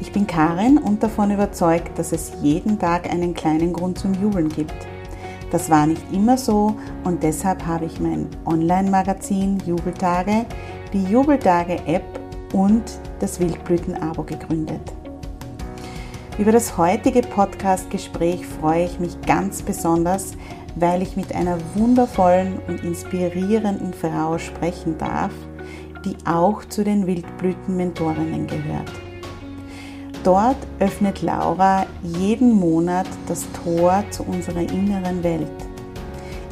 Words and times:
Ich 0.00 0.12
bin 0.12 0.26
Karin 0.26 0.78
und 0.78 1.02
davon 1.02 1.32
überzeugt, 1.32 1.98
dass 1.98 2.12
es 2.12 2.32
jeden 2.40 2.78
Tag 2.78 3.10
einen 3.10 3.34
kleinen 3.34 3.72
Grund 3.72 3.98
zum 3.98 4.14
Jubeln 4.14 4.48
gibt. 4.48 4.74
Das 5.50 5.70
war 5.70 5.86
nicht 5.86 6.02
immer 6.12 6.36
so 6.36 6.76
und 7.04 7.22
deshalb 7.22 7.66
habe 7.66 7.86
ich 7.86 7.98
mein 7.98 8.28
Online-Magazin 8.44 9.58
Jubeltage, 9.66 10.46
die 10.92 11.02
Jubeltage-App 11.04 12.04
und 12.52 12.82
das 13.18 13.40
Wildblüten-Abo 13.40 14.22
gegründet. 14.22 14.80
Über 16.38 16.52
das 16.52 16.78
heutige 16.78 17.22
Podcast-Gespräch 17.22 18.46
freue 18.46 18.84
ich 18.84 19.00
mich 19.00 19.20
ganz 19.22 19.62
besonders, 19.62 20.34
weil 20.76 21.02
ich 21.02 21.16
mit 21.16 21.34
einer 21.34 21.58
wundervollen 21.74 22.60
und 22.68 22.84
inspirierenden 22.84 23.92
Frau 23.92 24.38
sprechen 24.38 24.96
darf, 24.98 25.32
die 26.04 26.16
auch 26.24 26.64
zu 26.66 26.84
den 26.84 27.06
Wildblüten-Mentorinnen 27.08 28.46
gehört. 28.46 29.07
Dort 30.24 30.56
öffnet 30.80 31.22
Laura 31.22 31.86
jeden 32.02 32.52
Monat 32.52 33.06
das 33.26 33.46
Tor 33.64 34.04
zu 34.10 34.24
unserer 34.24 34.60
inneren 34.60 35.22
Welt. 35.22 35.46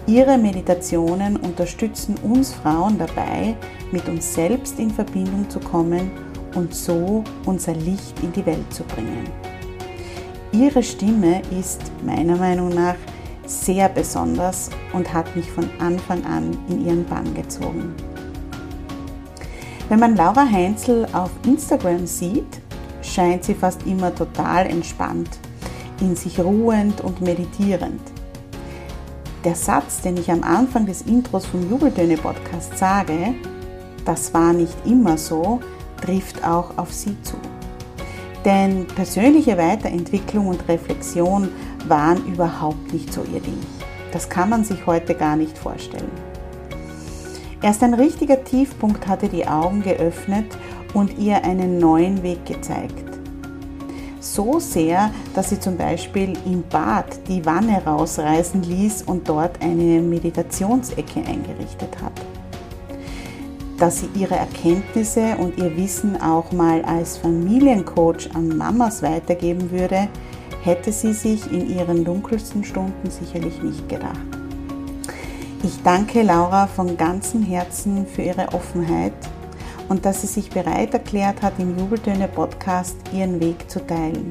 Ihre 0.06 0.39
Meditationen 0.39 1.36
unterstützen 1.36 2.14
uns 2.22 2.55
Frauen 2.55 2.97
dabei, 2.97 3.56
mit 3.91 4.09
uns 4.09 4.34
selbst 4.34 4.78
in 4.78 4.91
Verbindung 4.91 5.50
zu 5.50 5.59
kommen 5.59 6.11
und 6.55 6.75
so 6.75 7.25
unser 7.44 7.75
Licht 7.75 8.22
in 8.22 8.32
die 8.32 8.47
Welt 8.47 8.72
zu 8.72 8.84
bringen. 8.84 9.28
Ihre 10.53 10.83
Stimme 10.83 11.43
ist 11.50 11.81
meiner 12.04 12.37
Meinung 12.37 12.69
nach 12.69 12.94
sehr 13.47 13.88
besonders 13.88 14.71
und 14.93 15.12
hat 15.12 15.34
mich 15.34 15.50
von 15.50 15.69
Anfang 15.81 16.25
an 16.25 16.56
in 16.69 16.87
ihren 16.87 17.04
Bann 17.04 17.34
gezogen. 17.34 17.94
Wenn 19.88 20.00
man 20.00 20.16
Laura 20.16 20.48
Heinzel 20.48 21.06
auf 21.12 21.31
Instagram 21.44 22.06
sieht, 22.06 22.60
scheint 23.16 23.44
sie 23.44 23.54
fast 23.54 23.87
immer 23.87 24.15
total 24.15 24.66
entspannt, 24.66 25.31
in 26.03 26.15
sich 26.15 26.38
ruhend 26.38 27.00
und 27.00 27.22
meditierend. 27.22 28.03
Der 29.43 29.54
Satz, 29.54 30.03
den 30.03 30.19
ich 30.19 30.31
am 30.31 30.43
Anfang 30.43 30.84
des 30.84 31.03
Intros 31.03 31.47
vom 31.47 31.71
Jubeltöne 31.71 32.19
Podcast 32.19 32.77
sage, 32.77 33.34
das 34.04 34.34
war 34.34 34.53
nicht 34.53 34.77
immer 34.84 35.16
so, 35.16 35.60
trifft 36.03 36.44
auch 36.44 36.77
auf 36.77 36.93
sie 36.93 37.16
zu. 37.22 37.37
Denn 38.44 38.87
persönliche 38.87 39.56
Weiterentwicklung 39.56 40.48
und 40.48 40.69
Reflexion 40.69 41.48
waren 41.88 42.22
überhaupt 42.27 42.93
nicht 42.93 43.12
so 43.12 43.22
ihr 43.33 43.41
Ding. 43.41 43.59
Das 44.12 44.28
kann 44.28 44.50
man 44.50 44.62
sich 44.62 44.84
heute 44.84 45.15
gar 45.15 45.37
nicht 45.37 45.56
vorstellen. 45.56 46.10
Erst 47.62 47.83
ein 47.83 47.94
richtiger 47.94 48.44
Tiefpunkt 48.44 49.09
hatte 49.09 49.28
die 49.28 49.48
Augen 49.48 49.83
geöffnet 49.83 50.47
und 50.97 51.19
ihr 51.19 51.45
einen 51.45 51.79
neuen 51.79 52.23
Weg 52.23 52.47
gezeigt. 52.47 53.05
So 54.19 54.59
sehr, 54.59 55.11
dass 55.34 55.51
sie 55.51 55.61
zum 55.61 55.77
Beispiel 55.77 56.33
im 56.47 56.62
Bad 56.71 57.29
die 57.29 57.45
Wanne 57.45 57.84
rausreißen 57.84 58.62
ließ 58.62 59.03
und 59.03 59.29
dort 59.29 59.61
eine 59.62 60.01
Meditationsecke 60.01 61.21
eingerichtet 61.21 62.01
hat. 62.03 62.12
Dass 63.79 63.99
sie 64.01 64.09
ihre 64.15 64.37
Erkenntnisse 64.37 65.37
und 65.37 65.59
ihr 65.59 65.77
Wissen 65.77 66.19
auch 66.19 66.51
mal 66.53 66.83
als 66.87 67.19
Familiencoach 67.19 68.31
an 68.34 68.57
Mamas 68.57 69.03
weitergeben 69.03 69.71
würde, 69.71 70.09
hätte 70.63 70.93
sie 70.93 71.13
sich 71.13 71.53
in 71.53 71.77
ihren 71.77 72.07
dunkelsten 72.07 72.65
Stunden 72.65 73.11
sicherlich 73.11 73.63
nicht 73.63 73.87
gedacht. 73.91 74.19
Ich 75.63 75.83
danke 75.83 76.23
Laura 76.23 76.67
von 76.67 76.97
ganzem 76.97 77.43
Herzen 77.43 78.07
für 78.07 78.23
ihre 78.23 78.49
Offenheit 78.55 79.13
und 79.88 80.04
dass 80.04 80.22
sie 80.22 80.26
sich 80.26 80.50
bereit 80.50 80.92
erklärt 80.94 81.42
hat, 81.42 81.54
im 81.58 81.78
Jubeltöne 81.78 82.28
Podcast 82.28 82.97
ihren 83.12 83.41
Weg 83.41 83.70
zu 83.70 83.84
teilen. 83.86 84.30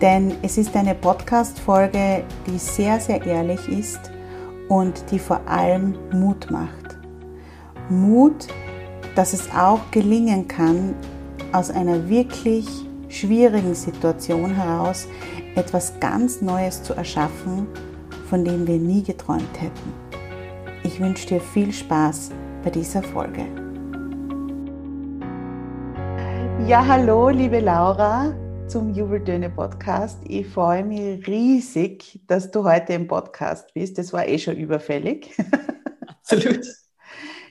Denn 0.00 0.34
es 0.42 0.58
ist 0.58 0.76
eine 0.76 0.94
Podcast-Folge, 0.94 2.24
die 2.46 2.58
sehr, 2.58 3.00
sehr 3.00 3.24
ehrlich 3.24 3.66
ist 3.68 4.10
und 4.68 5.10
die 5.10 5.18
vor 5.18 5.40
allem 5.46 5.94
Mut 6.12 6.50
macht. 6.50 6.98
Mut, 7.88 8.48
dass 9.14 9.32
es 9.32 9.48
auch 9.54 9.80
gelingen 9.90 10.48
kann, 10.48 10.94
aus 11.52 11.70
einer 11.70 12.08
wirklich 12.08 12.66
schwierigen 13.08 13.74
Situation 13.74 14.54
heraus 14.54 15.06
etwas 15.54 15.98
ganz 16.00 16.42
Neues 16.42 16.82
zu 16.82 16.92
erschaffen, 16.92 17.66
von 18.28 18.44
dem 18.44 18.66
wir 18.66 18.78
nie 18.78 19.02
geträumt 19.02 19.60
hätten. 19.60 19.92
Ich 20.82 21.00
wünsche 21.00 21.26
dir 21.26 21.40
viel 21.40 21.72
Spaß 21.72 22.30
bei 22.62 22.70
dieser 22.70 23.02
Folge. 23.02 23.65
Ja, 26.66 26.84
hallo, 26.84 27.28
liebe 27.28 27.60
Laura 27.60 28.34
zum 28.66 28.92
Jubeltöne 28.92 29.50
Podcast. 29.50 30.18
Ich 30.26 30.48
freue 30.48 30.82
mich 30.82 31.24
riesig, 31.24 32.20
dass 32.26 32.50
du 32.50 32.64
heute 32.64 32.94
im 32.94 33.06
Podcast 33.06 33.72
bist. 33.72 33.98
Das 33.98 34.12
war 34.12 34.26
eh 34.26 34.36
schon 34.36 34.56
überfällig. 34.56 35.32
Absolut. 36.08 36.66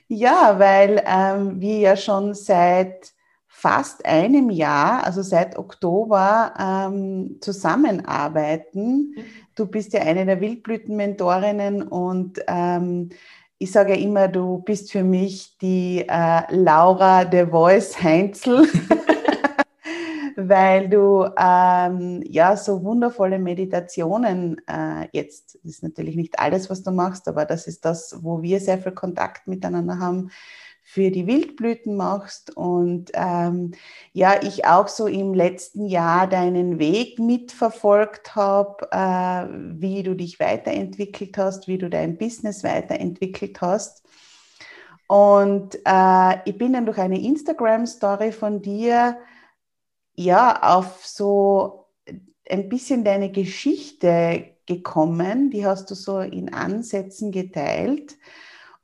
ja, 0.08 0.58
weil 0.58 1.02
ähm, 1.06 1.58
wir 1.62 1.78
ja 1.78 1.96
schon 1.96 2.34
seit 2.34 3.14
fast 3.46 4.04
einem 4.04 4.50
Jahr, 4.50 5.06
also 5.06 5.22
seit 5.22 5.56
Oktober, 5.56 6.52
ähm, 6.58 7.38
zusammenarbeiten. 7.40 9.14
Mhm. 9.16 9.24
Du 9.54 9.66
bist 9.66 9.94
ja 9.94 10.02
eine 10.02 10.26
der 10.26 10.42
Wildblütenmentorinnen 10.42 11.84
und 11.84 12.40
ähm, 12.48 13.08
ich 13.58 13.72
sage 13.72 13.94
ja 13.94 14.00
immer, 14.00 14.28
du 14.28 14.58
bist 14.58 14.92
für 14.92 15.02
mich 15.02 15.56
die 15.58 16.04
äh, 16.06 16.42
Laura 16.54 17.24
de 17.24 17.48
Voice 17.48 18.02
Heinzel, 18.02 18.68
weil 20.36 20.88
du 20.90 21.26
ähm, 21.38 22.22
ja 22.26 22.56
so 22.56 22.82
wundervolle 22.84 23.38
Meditationen 23.38 24.60
äh, 24.66 25.08
jetzt, 25.12 25.54
das 25.54 25.64
ist 25.64 25.82
natürlich 25.82 26.16
nicht 26.16 26.38
alles, 26.38 26.68
was 26.68 26.82
du 26.82 26.90
machst, 26.90 27.28
aber 27.28 27.46
das 27.46 27.66
ist 27.66 27.84
das, 27.86 28.18
wo 28.22 28.42
wir 28.42 28.60
sehr 28.60 28.78
viel 28.78 28.92
Kontakt 28.92 29.46
miteinander 29.46 29.98
haben, 29.98 30.30
für 30.96 31.10
die 31.10 31.26
Wildblüten 31.26 31.94
machst 31.94 32.56
und 32.56 33.10
ähm, 33.12 33.72
ja, 34.14 34.42
ich 34.42 34.64
auch 34.64 34.88
so 34.88 35.06
im 35.06 35.34
letzten 35.34 35.84
Jahr 35.84 36.26
deinen 36.26 36.78
Weg 36.78 37.18
mitverfolgt 37.18 38.34
habe, 38.34 38.88
äh, 38.92 39.46
wie 39.78 40.02
du 40.02 40.14
dich 40.14 40.40
weiterentwickelt 40.40 41.36
hast, 41.36 41.68
wie 41.68 41.76
du 41.76 41.90
dein 41.90 42.16
Business 42.16 42.64
weiterentwickelt 42.64 43.60
hast. 43.60 44.06
Und 45.06 45.74
äh, 45.84 46.38
ich 46.46 46.56
bin 46.56 46.72
dann 46.72 46.86
durch 46.86 46.96
eine 46.96 47.20
Instagram-Story 47.20 48.32
von 48.32 48.62
dir 48.62 49.18
ja 50.14 50.62
auf 50.62 51.04
so 51.04 51.90
ein 52.48 52.70
bisschen 52.70 53.04
deine 53.04 53.30
Geschichte 53.30 54.46
gekommen, 54.64 55.50
die 55.50 55.66
hast 55.66 55.90
du 55.90 55.94
so 55.94 56.20
in 56.20 56.54
Ansätzen 56.54 57.32
geteilt. 57.32 58.16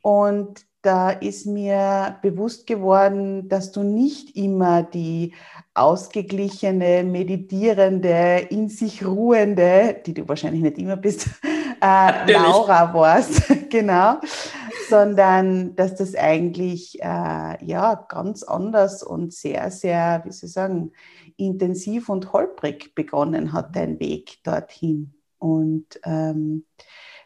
Und 0.02 0.66
da 0.82 1.10
ist 1.10 1.46
mir 1.46 2.18
bewusst 2.22 2.66
geworden, 2.66 3.48
dass 3.48 3.70
du 3.70 3.84
nicht 3.84 4.36
immer 4.36 4.82
die 4.82 5.32
ausgeglichene, 5.74 7.04
meditierende, 7.04 8.46
in 8.50 8.68
sich 8.68 9.06
ruhende, 9.06 10.02
die 10.04 10.12
du 10.12 10.28
wahrscheinlich 10.28 10.62
nicht 10.62 10.78
immer 10.78 10.96
bist, 10.96 11.28
äh, 11.80 12.32
Laura 12.32 12.92
warst, 12.92 13.42
genau, 13.70 14.16
sondern 14.90 15.76
dass 15.76 15.94
das 15.94 16.16
eigentlich 16.16 17.00
äh, 17.00 17.64
ja 17.64 18.04
ganz 18.08 18.42
anders 18.42 19.02
und 19.02 19.32
sehr, 19.32 19.70
sehr, 19.70 20.22
wie 20.24 20.32
soll 20.32 20.48
ich 20.48 20.52
sagen, 20.52 20.92
intensiv 21.36 22.08
und 22.08 22.32
holprig 22.32 22.94
begonnen 22.94 23.52
hat, 23.52 23.76
dein 23.76 24.00
Weg 24.00 24.42
dorthin. 24.44 25.14
Und 25.38 26.00
ähm, 26.04 26.64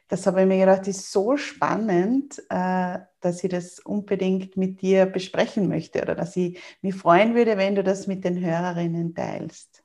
das 0.09 0.27
habe 0.27 0.43
ich 0.43 0.47
mir 0.47 0.59
gedacht, 0.59 0.87
ist 0.87 1.11
so 1.11 1.37
spannend, 1.37 2.41
äh, 2.49 2.99
dass 3.21 3.43
ich 3.43 3.51
das 3.51 3.81
unbedingt 3.81 4.57
mit 4.57 4.81
dir 4.81 5.07
besprechen 5.07 5.69
möchte 5.69 6.03
oder 6.03 6.15
dass 6.15 6.37
ich 6.37 6.61
mich 6.81 6.95
freuen 6.95 7.35
würde, 7.35 7.57
wenn 7.57 7.75
du 7.75 7.83
das 7.83 8.07
mit 8.07 8.25
den 8.25 8.45
Hörerinnen 8.45 9.15
teilst. 9.15 9.83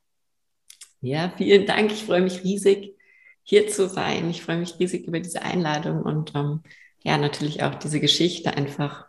Ja, 1.01 1.33
vielen 1.35 1.65
Dank. 1.65 1.91
Ich 1.91 2.03
freue 2.03 2.21
mich 2.21 2.43
riesig, 2.43 2.95
hier 3.41 3.67
zu 3.67 3.89
sein. 3.89 4.29
Ich 4.29 4.43
freue 4.43 4.57
mich 4.57 4.77
riesig 4.79 5.07
über 5.07 5.19
diese 5.19 5.41
Einladung 5.41 6.03
und 6.03 6.33
ähm, 6.35 6.61
ja, 7.03 7.17
natürlich 7.17 7.63
auch 7.63 7.75
diese 7.75 7.99
Geschichte 7.99 8.55
einfach 8.55 9.07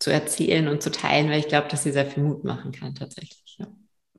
zu 0.00 0.10
erzählen 0.10 0.66
und 0.66 0.82
zu 0.82 0.90
teilen, 0.90 1.30
weil 1.30 1.38
ich 1.38 1.46
glaube, 1.46 1.68
dass 1.68 1.84
sie 1.84 1.92
sehr 1.92 2.06
viel 2.06 2.24
Mut 2.24 2.42
machen 2.42 2.72
kann 2.72 2.96
tatsächlich. 2.96 3.41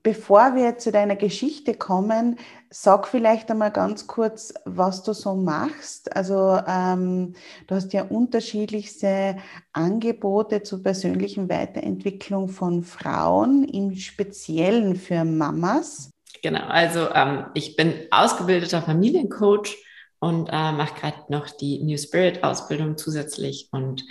Bevor 0.04 0.54
wir 0.54 0.76
zu 0.76 0.92
deiner 0.92 1.16
Geschichte 1.16 1.72
kommen, 1.72 2.38
sag 2.68 3.08
vielleicht 3.08 3.50
einmal 3.50 3.70
ganz 3.70 4.06
kurz, 4.06 4.52
was 4.66 5.02
du 5.02 5.14
so 5.14 5.34
machst. 5.34 6.14
Also 6.14 6.60
ähm, 6.68 7.32
du 7.66 7.74
hast 7.74 7.94
ja 7.94 8.02
unterschiedlichste 8.02 9.38
Angebote 9.72 10.62
zur 10.62 10.82
persönlichen 10.82 11.48
Weiterentwicklung 11.48 12.50
von 12.50 12.82
Frauen, 12.82 13.64
im 13.64 13.96
Speziellen 13.96 14.96
für 14.96 15.24
Mamas. 15.24 16.10
Genau, 16.42 16.66
also 16.66 17.08
ähm, 17.14 17.46
ich 17.54 17.74
bin 17.74 17.94
ausgebildeter 18.10 18.82
Familiencoach 18.82 19.74
und 20.18 20.50
äh, 20.50 20.72
mache 20.72 21.00
gerade 21.00 21.32
noch 21.32 21.48
die 21.48 21.82
New 21.82 21.96
Spirit 21.96 22.44
Ausbildung 22.44 22.98
zusätzlich 22.98 23.68
und 23.72 24.04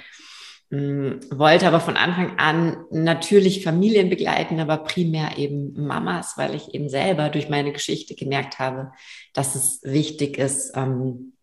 wollte 0.73 1.67
aber 1.67 1.79
von 1.79 1.97
Anfang 1.97 2.39
an 2.39 2.85
natürlich 2.89 3.63
Familien 3.63 4.09
begleiten, 4.09 4.59
aber 4.59 4.77
primär 4.77 5.37
eben 5.37 5.73
Mamas, 5.85 6.33
weil 6.37 6.55
ich 6.55 6.73
eben 6.73 6.89
selber 6.89 7.29
durch 7.29 7.47
meine 7.47 7.71
Geschichte 7.71 8.15
gemerkt 8.15 8.57
habe, 8.57 8.91
dass 9.33 9.53
es 9.53 9.81
wichtig 9.83 10.39
ist, 10.39 10.71
ähm, 10.75 11.33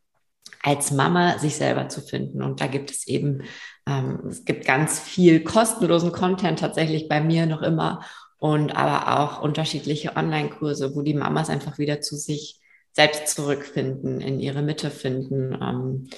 als 0.63 0.91
Mama 0.91 1.39
sich 1.39 1.55
selber 1.55 1.89
zu 1.89 2.01
finden. 2.01 2.43
Und 2.43 2.61
da 2.61 2.67
gibt 2.67 2.91
es 2.91 3.07
eben, 3.07 3.45
ähm, 3.87 4.21
es 4.29 4.45
gibt 4.45 4.65
ganz 4.65 4.99
viel 4.99 5.45
kostenlosen 5.45 6.11
Content 6.11 6.59
tatsächlich 6.59 7.09
bei 7.09 7.21
mir 7.21 7.47
noch 7.47 7.63
immer 7.63 8.05
und 8.39 8.75
aber 8.75 9.21
auch 9.21 9.43
unterschiedliche 9.43 10.17
Online-Kurse, 10.17 10.97
wo 10.97 11.03
die 11.03 11.15
Mamas 11.15 11.51
einfach 11.51 11.79
wieder 11.79 12.01
zu 12.01 12.17
sich 12.17 12.61
selbst 12.93 13.29
zurückfinden, 13.29 14.21
in 14.21 14.41
ihre 14.41 14.63
Mitte 14.63 14.91
finden. 14.91 15.57
Ähm, 15.63 16.09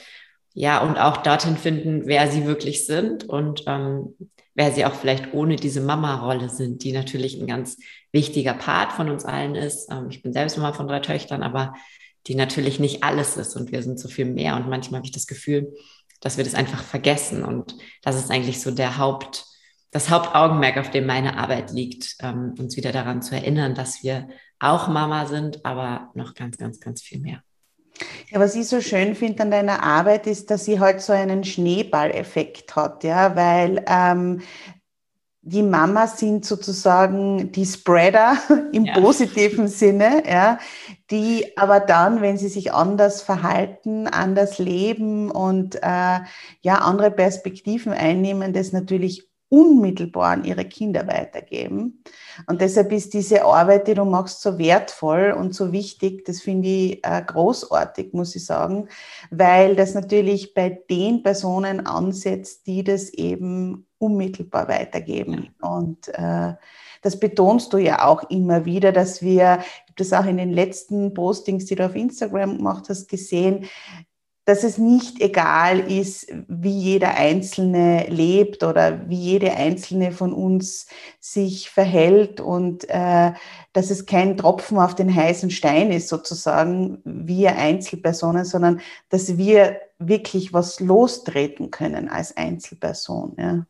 ja, 0.54 0.82
und 0.82 0.98
auch 0.98 1.18
dorthin 1.18 1.56
finden, 1.56 2.06
wer 2.06 2.30
sie 2.30 2.46
wirklich 2.46 2.86
sind 2.86 3.24
und 3.24 3.64
ähm, 3.66 4.14
wer 4.54 4.70
sie 4.72 4.84
auch 4.84 4.94
vielleicht 4.94 5.32
ohne 5.32 5.56
diese 5.56 5.80
Mama-Rolle 5.80 6.48
sind, 6.50 6.84
die 6.84 6.92
natürlich 6.92 7.40
ein 7.40 7.46
ganz 7.46 7.78
wichtiger 8.12 8.54
Part 8.54 8.92
von 8.92 9.08
uns 9.08 9.24
allen 9.24 9.54
ist. 9.54 9.90
Ähm, 9.90 10.08
ich 10.10 10.22
bin 10.22 10.32
selbst 10.32 10.58
Mama 10.58 10.74
von 10.74 10.88
drei 10.88 11.00
Töchtern, 11.00 11.42
aber 11.42 11.74
die 12.26 12.34
natürlich 12.34 12.78
nicht 12.78 13.02
alles 13.02 13.36
ist 13.36 13.56
und 13.56 13.72
wir 13.72 13.82
sind 13.82 13.98
so 13.98 14.08
viel 14.08 14.26
mehr. 14.26 14.56
Und 14.56 14.68
manchmal 14.68 14.98
habe 14.98 15.06
ich 15.06 15.12
das 15.12 15.26
Gefühl, 15.26 15.72
dass 16.20 16.36
wir 16.36 16.44
das 16.44 16.54
einfach 16.54 16.82
vergessen. 16.82 17.44
Und 17.44 17.74
das 18.02 18.16
ist 18.16 18.30
eigentlich 18.30 18.60
so 18.60 18.70
der 18.70 18.98
Haupt, 18.98 19.44
das 19.90 20.10
Hauptaugenmerk, 20.10 20.76
auf 20.76 20.90
dem 20.90 21.06
meine 21.06 21.38
Arbeit 21.38 21.72
liegt, 21.72 22.16
ähm, 22.20 22.54
uns 22.58 22.76
wieder 22.76 22.92
daran 22.92 23.22
zu 23.22 23.34
erinnern, 23.34 23.74
dass 23.74 24.02
wir 24.02 24.28
auch 24.58 24.86
Mama 24.88 25.26
sind, 25.26 25.64
aber 25.64 26.10
noch 26.14 26.34
ganz, 26.34 26.58
ganz, 26.58 26.78
ganz 26.78 27.02
viel 27.02 27.20
mehr. 27.20 27.42
Ja, 28.30 28.40
was 28.40 28.54
ich 28.54 28.66
so 28.68 28.80
schön 28.80 29.14
finde 29.14 29.42
an 29.42 29.50
deiner 29.50 29.82
Arbeit 29.82 30.26
ist, 30.26 30.50
dass 30.50 30.64
sie 30.64 30.80
halt 30.80 31.00
so 31.00 31.12
einen 31.12 31.44
Schneeballeffekt 31.44 32.74
hat, 32.76 33.04
ja, 33.04 33.36
weil 33.36 33.84
ähm, 33.86 34.40
die 35.44 35.62
Mamas 35.62 36.18
sind 36.18 36.44
sozusagen 36.44 37.50
die 37.50 37.66
Spreader 37.66 38.38
im 38.72 38.84
ja. 38.84 38.94
positiven 39.00 39.66
Sinne, 39.66 40.22
ja, 40.28 40.58
die 41.10 41.56
aber 41.56 41.80
dann, 41.80 42.22
wenn 42.22 42.38
sie 42.38 42.48
sich 42.48 42.72
anders 42.72 43.22
verhalten, 43.22 44.06
anders 44.06 44.58
leben 44.58 45.30
und 45.30 45.76
äh, 45.82 46.20
ja 46.62 46.76
andere 46.80 47.10
Perspektiven 47.10 47.92
einnehmen, 47.92 48.52
das 48.52 48.72
natürlich 48.72 49.28
unmittelbar 49.48 50.32
an 50.32 50.44
ihre 50.44 50.64
Kinder 50.64 51.06
weitergeben. 51.08 52.02
Und 52.46 52.60
deshalb 52.60 52.92
ist 52.92 53.14
diese 53.14 53.44
Arbeit, 53.44 53.88
die 53.88 53.94
du 53.94 54.04
machst, 54.04 54.42
so 54.42 54.58
wertvoll 54.58 55.34
und 55.36 55.54
so 55.54 55.72
wichtig. 55.72 56.24
Das 56.24 56.40
finde 56.40 56.68
ich 56.68 57.04
äh, 57.04 57.22
großartig, 57.26 58.12
muss 58.12 58.34
ich 58.36 58.44
sagen, 58.44 58.88
weil 59.30 59.76
das 59.76 59.94
natürlich 59.94 60.54
bei 60.54 60.82
den 60.88 61.22
Personen 61.22 61.86
ansetzt, 61.86 62.66
die 62.66 62.84
das 62.84 63.10
eben 63.10 63.86
unmittelbar 63.98 64.68
weitergeben. 64.68 65.54
Und 65.60 66.08
äh, 66.08 66.54
das 67.02 67.18
betonst 67.18 67.72
du 67.72 67.78
ja 67.78 68.06
auch 68.06 68.28
immer 68.30 68.64
wieder, 68.64 68.92
dass 68.92 69.22
wir, 69.22 69.58
ich 69.60 69.82
habe 69.82 69.94
das 69.96 70.12
auch 70.12 70.26
in 70.26 70.36
den 70.36 70.52
letzten 70.52 71.14
Postings, 71.14 71.66
die 71.66 71.74
du 71.74 71.86
auf 71.86 71.94
Instagram 71.94 72.58
gemacht 72.58 72.88
hast, 72.88 73.08
gesehen, 73.08 73.66
dass 74.44 74.64
es 74.64 74.76
nicht 74.76 75.20
egal 75.20 75.78
ist, 75.78 76.32
wie 76.48 76.76
jeder 76.76 77.14
Einzelne 77.14 78.06
lebt 78.08 78.64
oder 78.64 79.08
wie 79.08 79.16
jede 79.16 79.52
Einzelne 79.52 80.10
von 80.10 80.32
uns 80.32 80.88
sich 81.20 81.70
verhält 81.70 82.40
und 82.40 82.88
äh, 82.88 83.32
dass 83.72 83.90
es 83.90 84.04
kein 84.06 84.36
Tropfen 84.36 84.78
auf 84.78 84.96
den 84.96 85.14
heißen 85.14 85.50
Stein 85.50 85.92
ist, 85.92 86.08
sozusagen, 86.08 86.98
wir 87.04 87.56
Einzelpersonen, 87.56 88.44
sondern 88.44 88.80
dass 89.10 89.38
wir 89.38 89.80
wirklich 89.98 90.52
was 90.52 90.80
lostreten 90.80 91.70
können 91.70 92.08
als 92.08 92.36
Einzelperson. 92.36 93.36
Ja, 93.38 93.66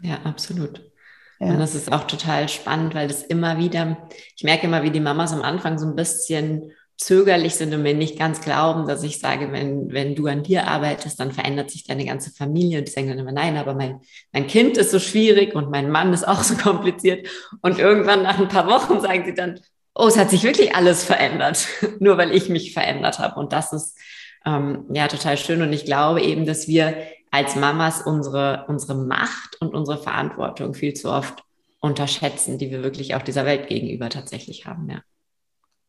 ja 0.00 0.18
absolut. 0.24 0.90
Ja. 1.38 1.48
Und 1.48 1.58
das 1.58 1.74
ist 1.74 1.92
auch 1.92 2.04
total 2.04 2.48
spannend, 2.48 2.94
weil 2.94 3.08
das 3.08 3.22
immer 3.22 3.58
wieder, 3.58 4.08
ich 4.36 4.44
merke 4.44 4.66
immer, 4.66 4.82
wie 4.82 4.90
die 4.90 5.00
Mamas 5.00 5.32
am 5.32 5.42
Anfang 5.42 5.78
so 5.78 5.86
ein 5.86 5.96
bisschen 5.96 6.72
zögerlich 6.96 7.56
sind 7.56 7.74
und 7.74 7.82
mir 7.82 7.94
nicht 7.94 8.18
ganz 8.18 8.40
glauben, 8.40 8.86
dass 8.86 9.02
ich 9.02 9.18
sage, 9.18 9.50
wenn, 9.52 9.92
wenn 9.92 10.14
du 10.14 10.26
an 10.26 10.42
dir 10.42 10.68
arbeitest, 10.68 11.18
dann 11.18 11.32
verändert 11.32 11.70
sich 11.70 11.84
deine 11.84 12.04
ganze 12.04 12.30
Familie. 12.30 12.78
Und 12.78 12.88
die 12.88 12.92
sagen 12.92 13.08
dann 13.08 13.18
immer, 13.18 13.32
nein, 13.32 13.56
aber 13.56 13.74
mein, 13.74 14.00
mein 14.32 14.46
Kind 14.46 14.76
ist 14.76 14.90
so 14.90 15.00
schwierig 15.00 15.54
und 15.54 15.70
mein 15.70 15.90
Mann 15.90 16.12
ist 16.12 16.26
auch 16.26 16.42
so 16.42 16.54
kompliziert. 16.56 17.26
Und 17.62 17.78
irgendwann 17.78 18.22
nach 18.22 18.38
ein 18.38 18.48
paar 18.48 18.68
Wochen 18.68 19.00
sagen 19.00 19.24
sie 19.24 19.34
dann, 19.34 19.60
oh, 19.94 20.06
es 20.06 20.18
hat 20.18 20.30
sich 20.30 20.42
wirklich 20.44 20.74
alles 20.74 21.04
verändert, 21.04 21.66
nur 21.98 22.16
weil 22.16 22.34
ich 22.34 22.48
mich 22.48 22.72
verändert 22.72 23.18
habe. 23.18 23.40
Und 23.40 23.52
das 23.52 23.72
ist 23.72 23.98
ähm, 24.46 24.84
ja 24.92 25.08
total 25.08 25.36
schön. 25.36 25.62
Und 25.62 25.72
ich 25.72 25.84
glaube 25.84 26.22
eben, 26.22 26.46
dass 26.46 26.68
wir 26.68 26.96
als 27.30 27.56
Mamas 27.56 28.02
unsere, 28.02 28.64
unsere 28.68 28.94
Macht 28.94 29.60
und 29.60 29.74
unsere 29.74 29.98
Verantwortung 29.98 30.74
viel 30.74 30.94
zu 30.94 31.10
oft 31.10 31.42
unterschätzen, 31.80 32.58
die 32.58 32.70
wir 32.70 32.84
wirklich 32.84 33.16
auch 33.16 33.22
dieser 33.22 33.44
Welt 33.44 33.66
gegenüber 33.66 34.08
tatsächlich 34.08 34.66
haben, 34.66 34.88
ja. 34.88 35.02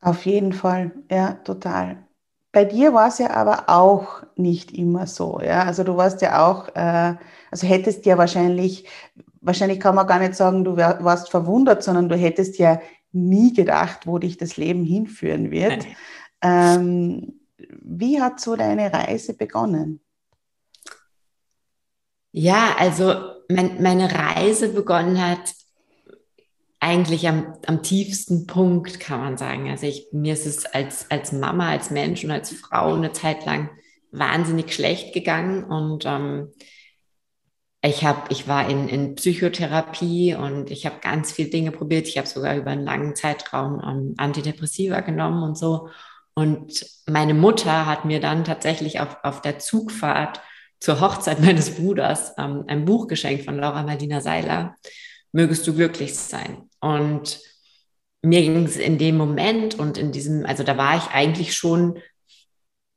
Auf 0.01 0.25
jeden 0.25 0.53
Fall, 0.53 0.91
ja, 1.09 1.33
total. 1.33 2.05
Bei 2.51 2.63
dir 2.63 2.93
war 2.93 3.09
es 3.09 3.17
ja 3.17 3.31
aber 3.31 3.65
auch 3.67 4.23
nicht 4.35 4.71
immer 4.71 5.07
so, 5.07 5.41
ja. 5.41 5.63
Also 5.63 5.83
du 5.83 5.97
warst 5.97 6.21
ja 6.21 6.47
auch, 6.47 6.69
äh, 6.75 7.15
also 7.51 7.67
hättest 7.67 8.05
ja 8.05 8.17
wahrscheinlich, 8.17 8.87
wahrscheinlich 9.41 9.79
kann 9.79 9.95
man 9.95 10.07
gar 10.07 10.19
nicht 10.19 10.35
sagen, 10.35 10.63
du 10.63 10.77
warst 10.77 11.29
verwundert, 11.29 11.83
sondern 11.83 12.07
du 12.07 12.15
hättest 12.15 12.57
ja 12.57 12.79
nie 13.11 13.53
gedacht, 13.53 14.07
wo 14.07 14.19
dich 14.19 14.37
das 14.37 14.57
Leben 14.57 14.83
hinführen 14.85 15.51
wird. 15.51 15.85
Ähm, 16.41 17.39
wie 17.57 18.21
hat 18.21 18.39
so 18.39 18.55
deine 18.55 18.93
Reise 18.93 19.33
begonnen? 19.33 20.01
Ja, 22.31 22.75
also 22.77 23.15
mein, 23.49 23.81
meine 23.81 24.13
Reise 24.13 24.69
begonnen 24.69 25.19
hat 25.19 25.55
eigentlich 26.85 27.27
am, 27.27 27.55
am 27.65 27.81
tiefsten 27.81 28.45
Punkt, 28.45 28.99
kann 28.99 29.19
man 29.19 29.37
sagen. 29.37 29.71
Also 29.71 29.87
ich, 29.87 30.07
mir 30.11 30.33
ist 30.33 30.45
es 30.45 30.67
als, 30.67 31.09
als 31.09 31.31
Mama, 31.31 31.69
als 31.69 31.89
Mensch 31.89 32.23
und 32.23 32.29
als 32.29 32.53
Frau 32.53 32.93
eine 32.93 33.11
Zeit 33.11 33.43
lang 33.43 33.71
wahnsinnig 34.11 34.71
schlecht 34.71 35.11
gegangen 35.11 35.63
und 35.63 36.05
ähm, 36.05 36.53
ich 37.81 38.05
habe, 38.05 38.21
ich 38.29 38.47
war 38.47 38.69
in, 38.69 38.87
in 38.87 39.15
Psychotherapie 39.15 40.35
und 40.35 40.69
ich 40.71 40.85
habe 40.85 40.99
ganz 41.01 41.31
viele 41.31 41.49
Dinge 41.49 41.71
probiert. 41.71 42.07
Ich 42.07 42.17
habe 42.17 42.27
sogar 42.27 42.55
über 42.55 42.71
einen 42.71 42.85
langen 42.85 43.15
Zeitraum 43.15 43.81
ähm, 43.83 44.13
Antidepressiva 44.17 45.01
genommen 45.01 45.43
und 45.43 45.57
so. 45.57 45.89
Und 46.33 46.85
meine 47.07 47.35
Mutter 47.35 47.85
hat 47.85 48.05
mir 48.05 48.19
dann 48.19 48.43
tatsächlich 48.43 48.99
auf, 48.99 49.17
auf 49.23 49.41
der 49.41 49.59
Zugfahrt 49.59 50.41
zur 50.79 50.99
Hochzeit 50.99 51.39
meines 51.45 51.75
Bruders 51.75 52.33
ähm, 52.37 52.63
ein 52.67 52.85
Buch 52.85 53.07
geschenkt 53.07 53.45
von 53.45 53.57
Laura 53.57 53.83
Marlina 53.83 54.21
Seiler 54.21 54.75
mögest 55.35 55.67
du 55.67 55.73
glücklich 55.73 56.15
sein. 56.15 56.69
Und 56.85 57.39
mir 58.21 58.41
ging 58.41 58.63
es 58.63 58.77
in 58.77 58.99
dem 58.99 59.17
Moment 59.17 59.73
und 59.79 59.97
in 59.97 60.11
diesem, 60.11 60.45
also 60.45 60.63
da 60.63 60.77
war 60.77 60.95
ich 60.97 61.07
eigentlich 61.07 61.55
schon 61.55 61.97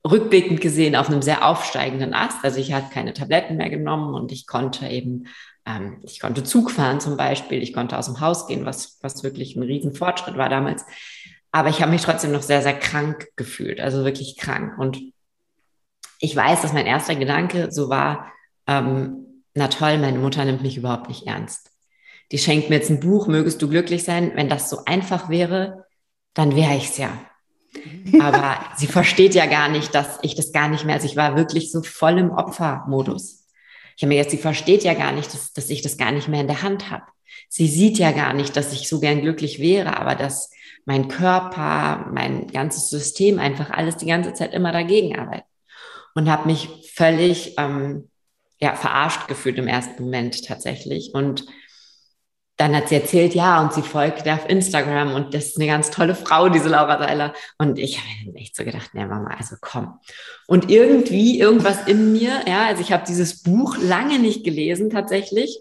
rückblickend 0.07 0.61
gesehen 0.61 0.95
auf 0.95 1.09
einem 1.09 1.23
sehr 1.23 1.47
aufsteigenden 1.47 2.13
Ast. 2.13 2.45
Also 2.45 2.61
ich 2.61 2.75
hatte 2.75 2.93
keine 2.93 3.15
Tabletten 3.15 3.57
mehr 3.57 3.71
genommen 3.71 4.15
und 4.15 4.31
ich 4.31 4.47
konnte 4.47 4.87
eben, 4.89 5.27
ähm, 5.65 6.01
ich 6.03 6.21
konnte 6.21 6.45
Zug 6.45 6.71
fahren 6.71 7.01
zum 7.01 7.17
Beispiel, 7.17 7.63
ich 7.63 7.73
konnte 7.73 7.97
aus 7.97 8.07
dem 8.07 8.21
Haus 8.21 8.47
gehen, 8.47 8.67
was, 8.67 8.99
was 9.01 9.23
wirklich 9.23 9.57
ein 9.57 9.63
Riesenfortschritt 9.63 10.37
war 10.37 10.51
damals. 10.51 10.85
Aber 11.51 11.71
ich 11.71 11.81
habe 11.81 11.91
mich 11.91 12.03
trotzdem 12.03 12.33
noch 12.33 12.43
sehr, 12.43 12.61
sehr 12.61 12.79
krank 12.79 13.29
gefühlt, 13.37 13.81
also 13.81 14.05
wirklich 14.05 14.37
krank. 14.37 14.79
Und 14.79 15.01
ich 16.21 16.37
weiß, 16.37 16.61
dass 16.61 16.75
mein 16.75 16.87
erster 16.87 17.17
Gedanke 17.17 17.73
so 17.73 17.89
war, 17.89 18.31
ähm, 18.67 19.45
na 19.55 19.69
toll, 19.69 19.97
meine 19.97 20.19
Mutter 20.19 20.45
nimmt 20.45 20.61
mich 20.61 20.77
überhaupt 20.77 21.09
nicht 21.09 21.27
ernst. 21.27 21.68
Die 22.31 22.39
schenkt 22.39 22.69
mir 22.69 22.77
jetzt 22.77 22.91
ein 22.91 23.01
Buch, 23.01 23.27
mögest 23.27 23.63
du 23.63 23.69
glücklich 23.69 24.05
sein. 24.05 24.33
Wenn 24.35 24.49
das 24.49 24.69
so 24.69 24.85
einfach 24.85 25.29
wäre, 25.29 25.87
dann 26.35 26.55
wäre 26.55 26.77
ich 26.77 26.91
es 26.91 26.99
ja. 26.99 27.11
Aber 28.21 28.59
sie 28.77 28.87
versteht 28.87 29.35
ja 29.35 29.47
gar 29.47 29.69
nicht, 29.69 29.95
dass 29.95 30.19
ich 30.23 30.35
das 30.35 30.53
gar 30.53 30.69
nicht 30.69 30.85
mehr, 30.85 30.95
also 30.95 31.07
ich 31.07 31.17
war 31.17 31.37
wirklich 31.37 31.71
so 31.71 31.83
voll 31.83 32.19
im 32.19 32.31
Opfermodus. 32.31 33.47
Ich 33.97 34.03
habe 34.03 34.09
mir 34.09 34.17
jetzt, 34.17 34.31
sie 34.31 34.39
versteht 34.39 34.85
ja 34.85 34.95
gar 34.95 35.13
nicht, 35.13 35.33
dass, 35.33 35.53
dass 35.53 35.71
ich 35.71 35.83
das 35.83 35.97
gar 35.97 36.13
nicht 36.13 36.29
mehr 36.29 36.41
in 36.41 36.47
der 36.47 36.63
Hand 36.63 36.91
habe. 36.91 37.05
Sie 37.49 37.67
sieht 37.67 37.99
ja 37.99 38.13
gar 38.13 38.33
nicht, 38.33 38.57
dass 38.57 38.73
ich 38.73 38.89
so 38.89 39.01
gern 39.01 39.21
glücklich 39.21 39.59
wäre, 39.59 39.97
aber 39.99 40.15
dass 40.15 40.51
mein 40.85 41.09
Körper, 41.09 42.07
mein 42.13 42.47
ganzes 42.49 42.91
System 42.91 43.39
einfach 43.39 43.71
alles 43.71 43.97
die 43.97 44.07
ganze 44.07 44.33
Zeit 44.35 44.55
immer 44.55 44.73
dagegen 44.73 45.19
arbeitet. 45.19 45.47
Und 46.15 46.31
habe 46.31 46.47
mich 46.47 46.91
völlig 46.95 47.55
ähm, 47.59 48.09
ja, 48.59 48.75
verarscht 48.75 49.29
gefühlt 49.29 49.59
im 49.59 49.69
ersten 49.69 50.03
Moment 50.03 50.45
tatsächlich. 50.47 51.13
Und 51.15 51.47
dann 52.59 52.75
hat 52.75 52.89
sie 52.89 52.97
erzählt, 52.97 53.35
ja, 53.35 53.63
und 53.63 53.73
sie 53.73 53.83
folgt 53.83 54.29
auf 54.29 54.49
Instagram 54.49 55.15
und 55.15 55.33
das 55.33 55.47
ist 55.47 55.59
eine 55.59 55.69
ganz 55.69 55.91
tolle 55.91 56.17
Frau, 56.17 56.49
diese 56.49 56.69
Laura 56.69 56.99
Seiler. 56.99 57.33
Und 57.57 57.79
ich 57.79 57.99
habe 57.99 58.37
echt 58.37 58.57
so 58.57 58.65
gedacht, 58.65 58.95
ne, 58.95 59.07
Mama, 59.07 59.31
also 59.39 59.55
komm. 59.61 60.01
Und 60.49 60.69
irgendwie 60.69 61.39
irgendwas 61.39 61.87
in 61.87 62.13
mir, 62.13 62.43
ja, 62.49 62.67
also 62.67 62.83
ich 62.83 62.93
habe 62.93 63.05
dieses 63.07 63.45
Buch 63.45 63.77
lange 63.79 64.19
nicht 64.19 64.45
gelesen 64.45 64.91
tatsächlich, 64.91 65.57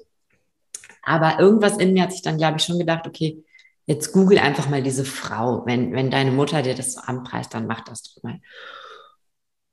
aber 1.03 1.39
irgendwas 1.39 1.77
in 1.77 1.93
mir 1.93 2.01
hat 2.01 2.11
sich 2.11 2.23
dann, 2.23 2.37
glaube 2.37 2.57
ich, 2.57 2.65
schon 2.65 2.79
gedacht, 2.79 3.05
okay, 3.05 3.43
jetzt 3.85 4.11
google 4.11 4.39
einfach 4.39 4.67
mal 4.67 4.81
diese 4.81 5.05
Frau. 5.05 5.61
Wenn, 5.67 5.93
wenn 5.93 6.09
deine 6.09 6.31
Mutter 6.31 6.63
dir 6.63 6.73
das 6.73 6.93
so 6.93 7.01
anpreist, 7.01 7.53
dann 7.53 7.67
mach 7.67 7.81
das 7.81 8.01
doch 8.01 8.23
mal. 8.23 8.39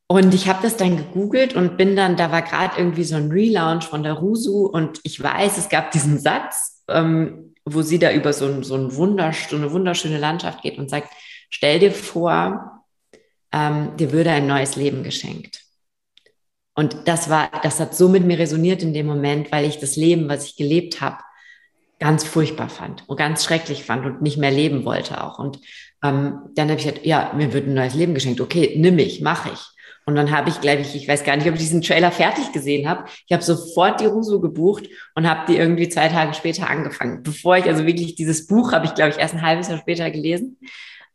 Und 0.09 0.35
ich 0.35 0.47
habe 0.47 0.63
das 0.63 0.77
dann 0.77 0.99
gegoogelt 0.99 1.55
und 1.55 1.79
bin 1.79 1.97
dann, 1.97 2.17
da 2.17 2.31
war 2.31 2.43
gerade 2.43 2.77
irgendwie 2.77 3.05
so 3.05 3.17
ein 3.17 3.33
Relaunch 3.33 3.87
von 3.87 4.03
der 4.03 4.13
Rusu 4.13 4.67
und 4.67 5.01
ich 5.03 5.23
weiß, 5.23 5.57
es 5.57 5.71
gab 5.71 5.91
diesen 5.91 6.19
Satz, 6.19 6.74
ähm, 6.89 7.55
wo 7.65 7.83
sie 7.83 7.99
da 7.99 8.13
über 8.13 8.33
so, 8.33 8.47
ein, 8.47 8.63
so, 8.63 8.75
ein 8.75 8.95
wundersch 8.95 9.53
eine 9.53 9.73
wunderschöne 9.73 10.19
Landschaft 10.19 10.63
geht 10.63 10.79
und 10.79 10.91
sagt, 10.91 11.09
stell 11.51 11.79
dir 11.79 11.93
vor, 11.93 12.85
ähm, 13.53 13.97
dir 13.97 14.13
würde 14.13 14.31
ein 14.31 14.47
neues 14.47 14.77
Leben 14.77 15.03
geschenkt. 15.03 15.63
Und 16.75 17.07
das 17.07 17.31
war, 17.31 17.51
das 17.63 17.79
hat 17.79 17.95
so 17.95 18.09
mit 18.09 18.25
mir 18.25 18.39
resoniert 18.39 18.83
in 18.83 18.93
dem 18.93 19.07
Moment, 19.07 19.53
weil 19.53 19.65
ich 19.65 19.79
das 19.79 19.97
Leben, 19.97 20.29
was 20.29 20.47
ich 20.47 20.57
gelebt 20.57 21.01
habe, 21.01 21.19
ganz 22.01 22.25
furchtbar 22.25 22.69
fand 22.69 23.09
und 23.09 23.17
ganz 23.17 23.45
schrecklich 23.45 23.85
fand 23.85 24.05
und 24.05 24.21
nicht 24.21 24.37
mehr 24.37 24.51
leben 24.51 24.85
wollte 24.85 25.23
auch. 25.23 25.39
Und 25.39 25.61
ähm, 26.03 26.41
dann 26.55 26.69
habe 26.69 26.79
ich 26.79 26.87
gesagt, 26.87 27.07
ja, 27.07 27.33
mir 27.35 27.53
wird 27.53 27.67
ein 27.67 27.75
neues 27.75 27.95
Leben 27.95 28.15
geschenkt. 28.15 28.41
Okay, 28.41 28.75
nimm 28.77 28.99
ich, 28.99 29.21
mache 29.21 29.51
ich. 29.53 29.61
Und 30.07 30.17
dann 30.17 30.31
habe 30.31 30.51
ich, 30.51 30.61
glaube 30.61 30.83
ich, 30.83 30.95
ich 30.95 31.09
weiß 31.09 31.25
gar 31.25 31.37
nicht, 31.37 31.47
ob 31.47 31.55
ich 31.55 31.61
diesen 31.61 31.81
Trailer 31.81 32.13
fertig 32.13 32.53
gesehen 32.53 32.89
habe. 32.89 33.05
Ich 33.27 33.33
habe 33.33 33.43
sofort 33.43 34.01
die 34.01 34.07
Rusu 34.07 34.41
gebucht 34.41 34.87
und 35.15 35.29
habe 35.29 35.51
die 35.51 35.57
irgendwie 35.57 35.89
zwei 35.89 36.09
Tage 36.09 36.35
später 36.35 36.69
angefangen. 36.69 37.23
Bevor 37.23 37.57
ich 37.57 37.65
also 37.65 37.87
wirklich 37.87 38.15
dieses 38.15 38.47
Buch 38.47 38.73
habe 38.73 38.87
ich, 38.87 38.95
glaube 38.95 39.11
ich, 39.11 39.19
erst 39.19 39.35
ein 39.35 39.43
halbes 39.43 39.69
Jahr 39.69 39.79
später 39.79 40.11
gelesen. 40.11 40.59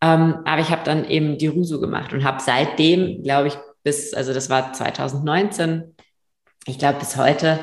Ähm, 0.01 0.39
aber 0.45 0.61
ich 0.61 0.69
habe 0.69 0.83
dann 0.83 1.05
eben 1.05 1.37
die 1.37 1.47
Rusu 1.47 1.79
gemacht 1.79 2.13
und 2.13 2.23
habe 2.23 2.41
seitdem, 2.41 3.21
glaube 3.21 3.49
ich, 3.49 3.57
bis, 3.83 4.13
also 4.13 4.33
das 4.33 4.49
war 4.49 4.73
2019, 4.73 5.95
ich 6.65 6.79
glaube 6.79 6.99
bis 6.99 7.15
heute, 7.15 7.59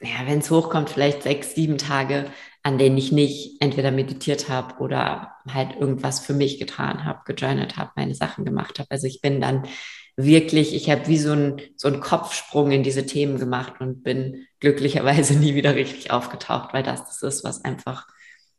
ja, 0.00 0.26
wenn 0.26 0.38
es 0.40 0.50
hochkommt, 0.50 0.90
vielleicht 0.90 1.22
sechs, 1.22 1.54
sieben 1.54 1.78
Tage, 1.78 2.26
an 2.62 2.78
denen 2.78 2.96
ich 2.96 3.12
nicht 3.12 3.60
entweder 3.60 3.90
meditiert 3.90 4.48
habe 4.48 4.82
oder 4.82 5.32
halt 5.48 5.76
irgendwas 5.78 6.20
für 6.20 6.32
mich 6.32 6.58
getan 6.58 7.04
habe, 7.04 7.20
gejournalt 7.26 7.76
habe, 7.76 7.92
meine 7.96 8.14
Sachen 8.14 8.44
gemacht 8.44 8.78
habe. 8.78 8.90
Also 8.90 9.06
ich 9.06 9.20
bin 9.20 9.40
dann 9.40 9.66
wirklich, 10.16 10.74
ich 10.74 10.90
habe 10.90 11.06
wie 11.08 11.18
so 11.18 11.32
ein 11.32 11.60
so 11.76 11.88
einen 11.88 12.00
Kopfsprung 12.00 12.70
in 12.70 12.82
diese 12.82 13.06
Themen 13.06 13.38
gemacht 13.38 13.74
und 13.80 14.02
bin 14.02 14.46
glücklicherweise 14.60 15.34
nie 15.38 15.54
wieder 15.54 15.74
richtig 15.74 16.10
aufgetaucht, 16.10 16.72
weil 16.72 16.82
das 16.82 17.04
das 17.04 17.22
ist, 17.22 17.44
was 17.44 17.64
einfach 17.64 18.06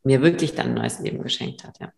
mir 0.04 0.22
wirklich 0.22 0.54
dann 0.56 0.68
ein 0.68 0.74
neues 0.76 1.00
Leben 1.00 1.24
geschenkt 1.24 1.64
hat, 1.64 1.80
ja. 1.80 1.92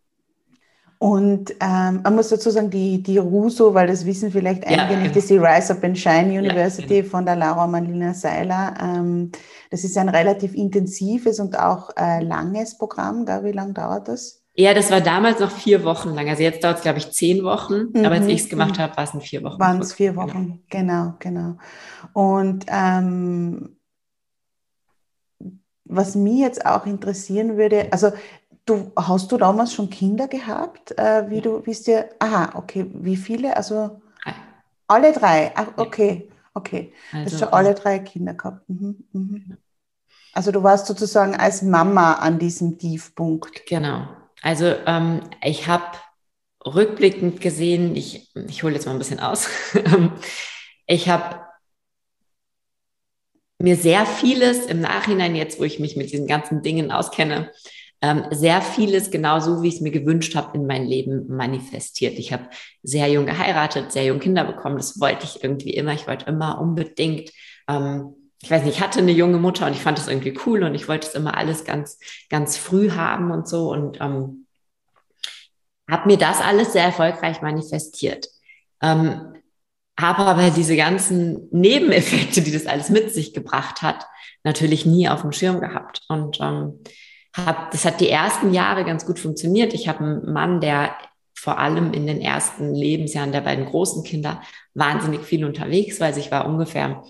Und 1.00 1.52
ähm, 1.60 2.02
man 2.04 2.16
muss 2.16 2.30
dazu 2.30 2.50
sagen, 2.50 2.72
die, 2.72 3.04
die 3.04 3.20
RUSO, 3.20 3.74
weil 3.76 3.86
das 3.86 4.06
wissen 4.06 4.32
vielleicht 4.32 4.66
einige 4.66 4.94
ja, 4.94 5.00
nicht, 5.00 5.14
genau. 5.14 5.18
ist 5.20 5.30
die 5.30 5.38
Rise 5.38 5.74
Up 5.74 5.84
and 5.84 5.98
Shine 5.98 6.40
University 6.40 6.96
ja, 6.96 7.02
genau. 7.02 7.12
von 7.12 7.26
der 7.26 7.36
Laura 7.36 7.68
Marlina 7.68 8.16
Seiler. 8.16 8.74
Ähm, 8.82 9.32
das 9.70 9.84
ist 9.84 9.96
ein 9.98 10.10
relativ 10.10 10.56
intensives 10.56 11.40
und 11.40 11.58
auch 11.60 11.92
äh, 11.98 12.24
langes 12.24 12.80
Programm. 12.80 13.28
Da, 13.28 13.44
wie 13.44 13.52
lange 13.52 13.74
dauert 13.74 14.08
das? 14.08 14.37
Ja, 14.60 14.74
das 14.74 14.90
war 14.90 15.02
damals 15.02 15.40
noch 15.40 15.52
vier 15.52 15.84
Wochen 15.84 16.16
lang. 16.16 16.28
Also 16.30 16.42
jetzt 16.42 16.64
dauert 16.64 16.78
es, 16.78 16.82
glaube 16.82 16.98
ich, 16.98 17.12
zehn 17.12 17.44
Wochen. 17.44 17.92
Mhm. 17.94 18.06
Aber 18.06 18.16
als 18.16 18.26
ich 18.26 18.42
es 18.42 18.50
gemacht 18.50 18.80
habe, 18.80 18.98
war 18.98 19.04
es 19.04 19.14
in 19.14 19.22
vier 19.22 19.44
Wochen. 19.44 19.60
Waren 19.60 19.80
es 19.80 19.94
vier 19.94 20.16
Wochen, 20.16 20.64
genau, 20.68 21.14
genau. 21.20 21.54
genau. 21.54 21.58
Und 22.14 22.66
ähm, 22.68 23.78
was 25.86 26.16
mich 26.16 26.40
jetzt 26.40 26.66
auch 26.66 26.88
interessieren 26.88 27.56
würde, 27.56 27.88
also 27.92 28.12
du 28.66 28.92
hast 28.98 29.32
du 29.32 29.38
damals 29.38 29.76
schon 29.76 29.92
Kinder 29.92 30.28
gehabt, 30.28 30.98
äh, 30.98 31.30
wie 31.30 31.40
du, 31.40 31.64
wie 31.68 31.72
es 31.72 31.84
dir, 31.84 32.10
aha, 32.18 32.50
okay, 32.56 32.90
wie 32.96 33.16
viele? 33.16 33.56
Also 33.56 34.02
drei. 34.24 34.34
alle 34.88 35.14
drei, 35.14 35.52
ach, 35.54 35.68
okay, 35.78 36.30
okay. 36.56 36.94
Also, 37.14 37.26
du 37.26 37.32
hast 37.32 37.40
schon 37.40 37.54
alle 37.54 37.76
drei 37.76 38.00
Kinder 38.00 38.34
gehabt. 38.34 38.68
Mhm, 38.68 39.04
mhm. 39.14 39.58
Also 40.34 40.52
du 40.52 40.64
warst 40.64 40.88
sozusagen 40.88 41.36
als 41.36 41.62
Mama 41.62 42.14
an 42.14 42.40
diesem 42.40 42.80
Tiefpunkt. 42.80 43.68
Genau. 43.68 44.08
Also 44.42 44.74
ähm, 44.86 45.22
ich 45.44 45.68
habe 45.68 45.98
rückblickend 46.66 47.42
gesehen, 47.42 47.96
ich, 47.96 48.30
ich 48.36 48.64
hole 48.64 48.74
jetzt 48.74 48.86
mal 48.86 48.94
ein 48.94 49.00
bisschen 49.00 49.20
aus, 49.20 49.50
ich 50.88 51.10
habe 51.10 51.42
mir 53.60 53.76
sehr 53.76 54.06
vieles 54.06 54.66
im 54.66 54.82
Nachhinein, 54.82 55.36
jetzt 55.36 55.60
wo 55.60 55.64
ich 55.64 55.80
mich 55.80 55.96
mit 55.96 56.12
diesen 56.12 56.28
ganzen 56.28 56.62
Dingen 56.62 56.92
auskenne, 56.92 57.52
ähm, 58.02 58.26
sehr 58.30 58.62
vieles 58.62 59.10
genauso, 59.10 59.64
wie 59.64 59.70
ich 59.70 59.76
es 59.76 59.82
mir 59.82 59.92
gewünscht 59.92 60.36
habe, 60.36 60.56
in 60.56 60.68
mein 60.68 60.86
Leben 60.86 61.26
manifestiert. 61.28 62.20
Ich 62.20 62.32
habe 62.32 62.48
sehr 62.84 63.08
jung 63.08 63.26
geheiratet, 63.26 63.92
sehr 63.92 64.06
jung 64.06 64.20
Kinder 64.20 64.44
bekommen. 64.44 64.78
Das 64.78 65.00
wollte 65.00 65.26
ich 65.26 65.44
irgendwie 65.44 65.72
immer. 65.72 65.94
Ich 65.94 66.08
wollte 66.08 66.26
immer 66.26 66.62
unbedingt 66.62 67.32
ähm, 67.68 68.14
ich 68.42 68.52
weiß 68.52 68.64
nicht, 68.64 68.76
ich 68.78 68.82
hatte 68.82 69.00
eine 69.00 69.12
junge 69.12 69.40
Mutter 69.40 69.66
und 69.66 69.74
ich 69.74 69.82
fand 69.82 69.98
das 69.98 70.08
irgendwie 70.08 70.38
cool 70.46 70.64
und 70.64 70.76
ich 70.76 70.88
wollte 70.88 71.08
es 71.08 71.16
immer 71.16 71.38
alles 71.38 71.64
ganz, 71.66 72.00
ganz 72.30 72.58
früh 72.58 72.92
haben 72.92 73.32
und 73.32 73.48
so 73.48 73.72
und 73.72 74.00
ähm, 74.00 74.46
habe 75.90 76.08
mir 76.08 76.18
das 76.18 76.42
alles 76.42 76.74
sehr 76.74 76.84
erfolgreich 76.84 77.42
manifestiert. 77.42 78.28
Ähm, 78.82 79.34
habe 80.00 80.20
aber 80.20 80.52
diese 80.52 80.76
ganzen 80.76 81.48
Nebeneffekte, 81.52 82.42
die 82.42 82.52
das 82.52 82.68
alles 82.68 82.90
mit 82.90 83.12
sich 83.12 83.34
gebracht 83.34 83.82
hat, 83.82 84.06
natürlich 84.44 84.86
nie 84.86 85.10
auf 85.10 85.22
dem 85.22 85.32
Schirm 85.32 85.60
gehabt. 85.60 86.02
Und 86.08 86.40
ähm, 86.40 86.84
hab, 87.36 87.72
das 87.72 87.86
hat 87.86 88.00
die 88.00 88.10
ersten 88.10 88.54
Jahre 88.54 88.86
ganz 88.86 89.06
gut 89.06 89.20
funktioniert. 89.20 89.74
Ich 89.74 89.88
habe 89.88 90.04
einen 90.04 90.32
Mann, 90.32 90.62
der 90.62 90.96
vor 91.34 91.58
allem 91.58 91.94
in 91.94 92.06
den 92.06 92.22
ersten 92.22 92.76
Lebensjahren 92.76 93.32
der 93.32 93.42
beiden 93.42 93.66
großen 93.66 94.04
Kinder 94.04 94.42
wahnsinnig 94.74 95.22
viel 95.22 95.46
unterwegs 95.46 96.00
war. 96.00 96.08
Also 96.08 96.20
ich 96.20 96.32
war 96.32 96.48
ungefähr 96.48 97.04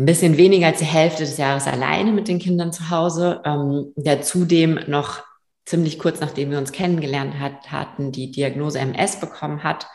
ein 0.00 0.06
bisschen 0.06 0.38
weniger 0.38 0.68
als 0.68 0.78
die 0.78 0.86
Hälfte 0.86 1.24
des 1.24 1.36
Jahres 1.36 1.66
alleine 1.66 2.10
mit 2.10 2.26
den 2.26 2.38
Kindern 2.38 2.72
zu 2.72 2.88
Hause, 2.88 3.42
ähm, 3.44 3.92
der 3.96 4.22
zudem 4.22 4.80
noch 4.86 5.22
ziemlich 5.66 5.98
kurz 5.98 6.20
nachdem 6.20 6.50
wir 6.50 6.56
uns 6.56 6.72
kennengelernt 6.72 7.38
hat, 7.38 7.70
hatten, 7.70 8.10
die 8.10 8.30
Diagnose 8.30 8.78
MS 8.78 9.20
bekommen 9.20 9.62
hat 9.62 9.86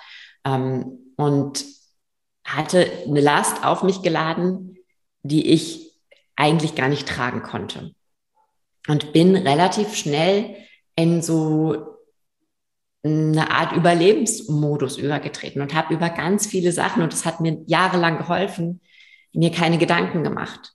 ähm, 0.46 1.00
und 1.18 1.66
hatte 2.44 2.88
eine 3.08 3.20
Last 3.20 3.66
auf 3.66 3.82
mich 3.82 4.04
geladen, 4.04 4.78
die 5.24 5.52
ich 5.52 5.92
eigentlich 6.36 6.76
gar 6.76 6.88
nicht 6.88 7.08
tragen 7.08 7.42
konnte. 7.42 7.92
Und 8.88 9.12
bin 9.12 9.36
relativ 9.36 9.96
schnell 9.96 10.56
in 10.96 11.24
so 11.24 11.98
eine 13.04 13.50
Art 13.50 13.76
Überlebensmodus 13.76 14.98
übergetreten 14.98 15.64
und 15.64 15.74
habe 15.74 15.96
über 15.96 16.12
ganz 16.12 16.46
viele 16.46 16.72
Sachen, 16.72 17.02
und 17.02 17.12
das 17.12 17.26
hat 17.26 17.42
mir 17.42 17.64
jahrelang 17.66 18.20
geholfen, 18.20 18.82
mir 19.36 19.52
keine 19.52 19.78
Gedanken 19.78 20.24
gemacht. 20.24 20.74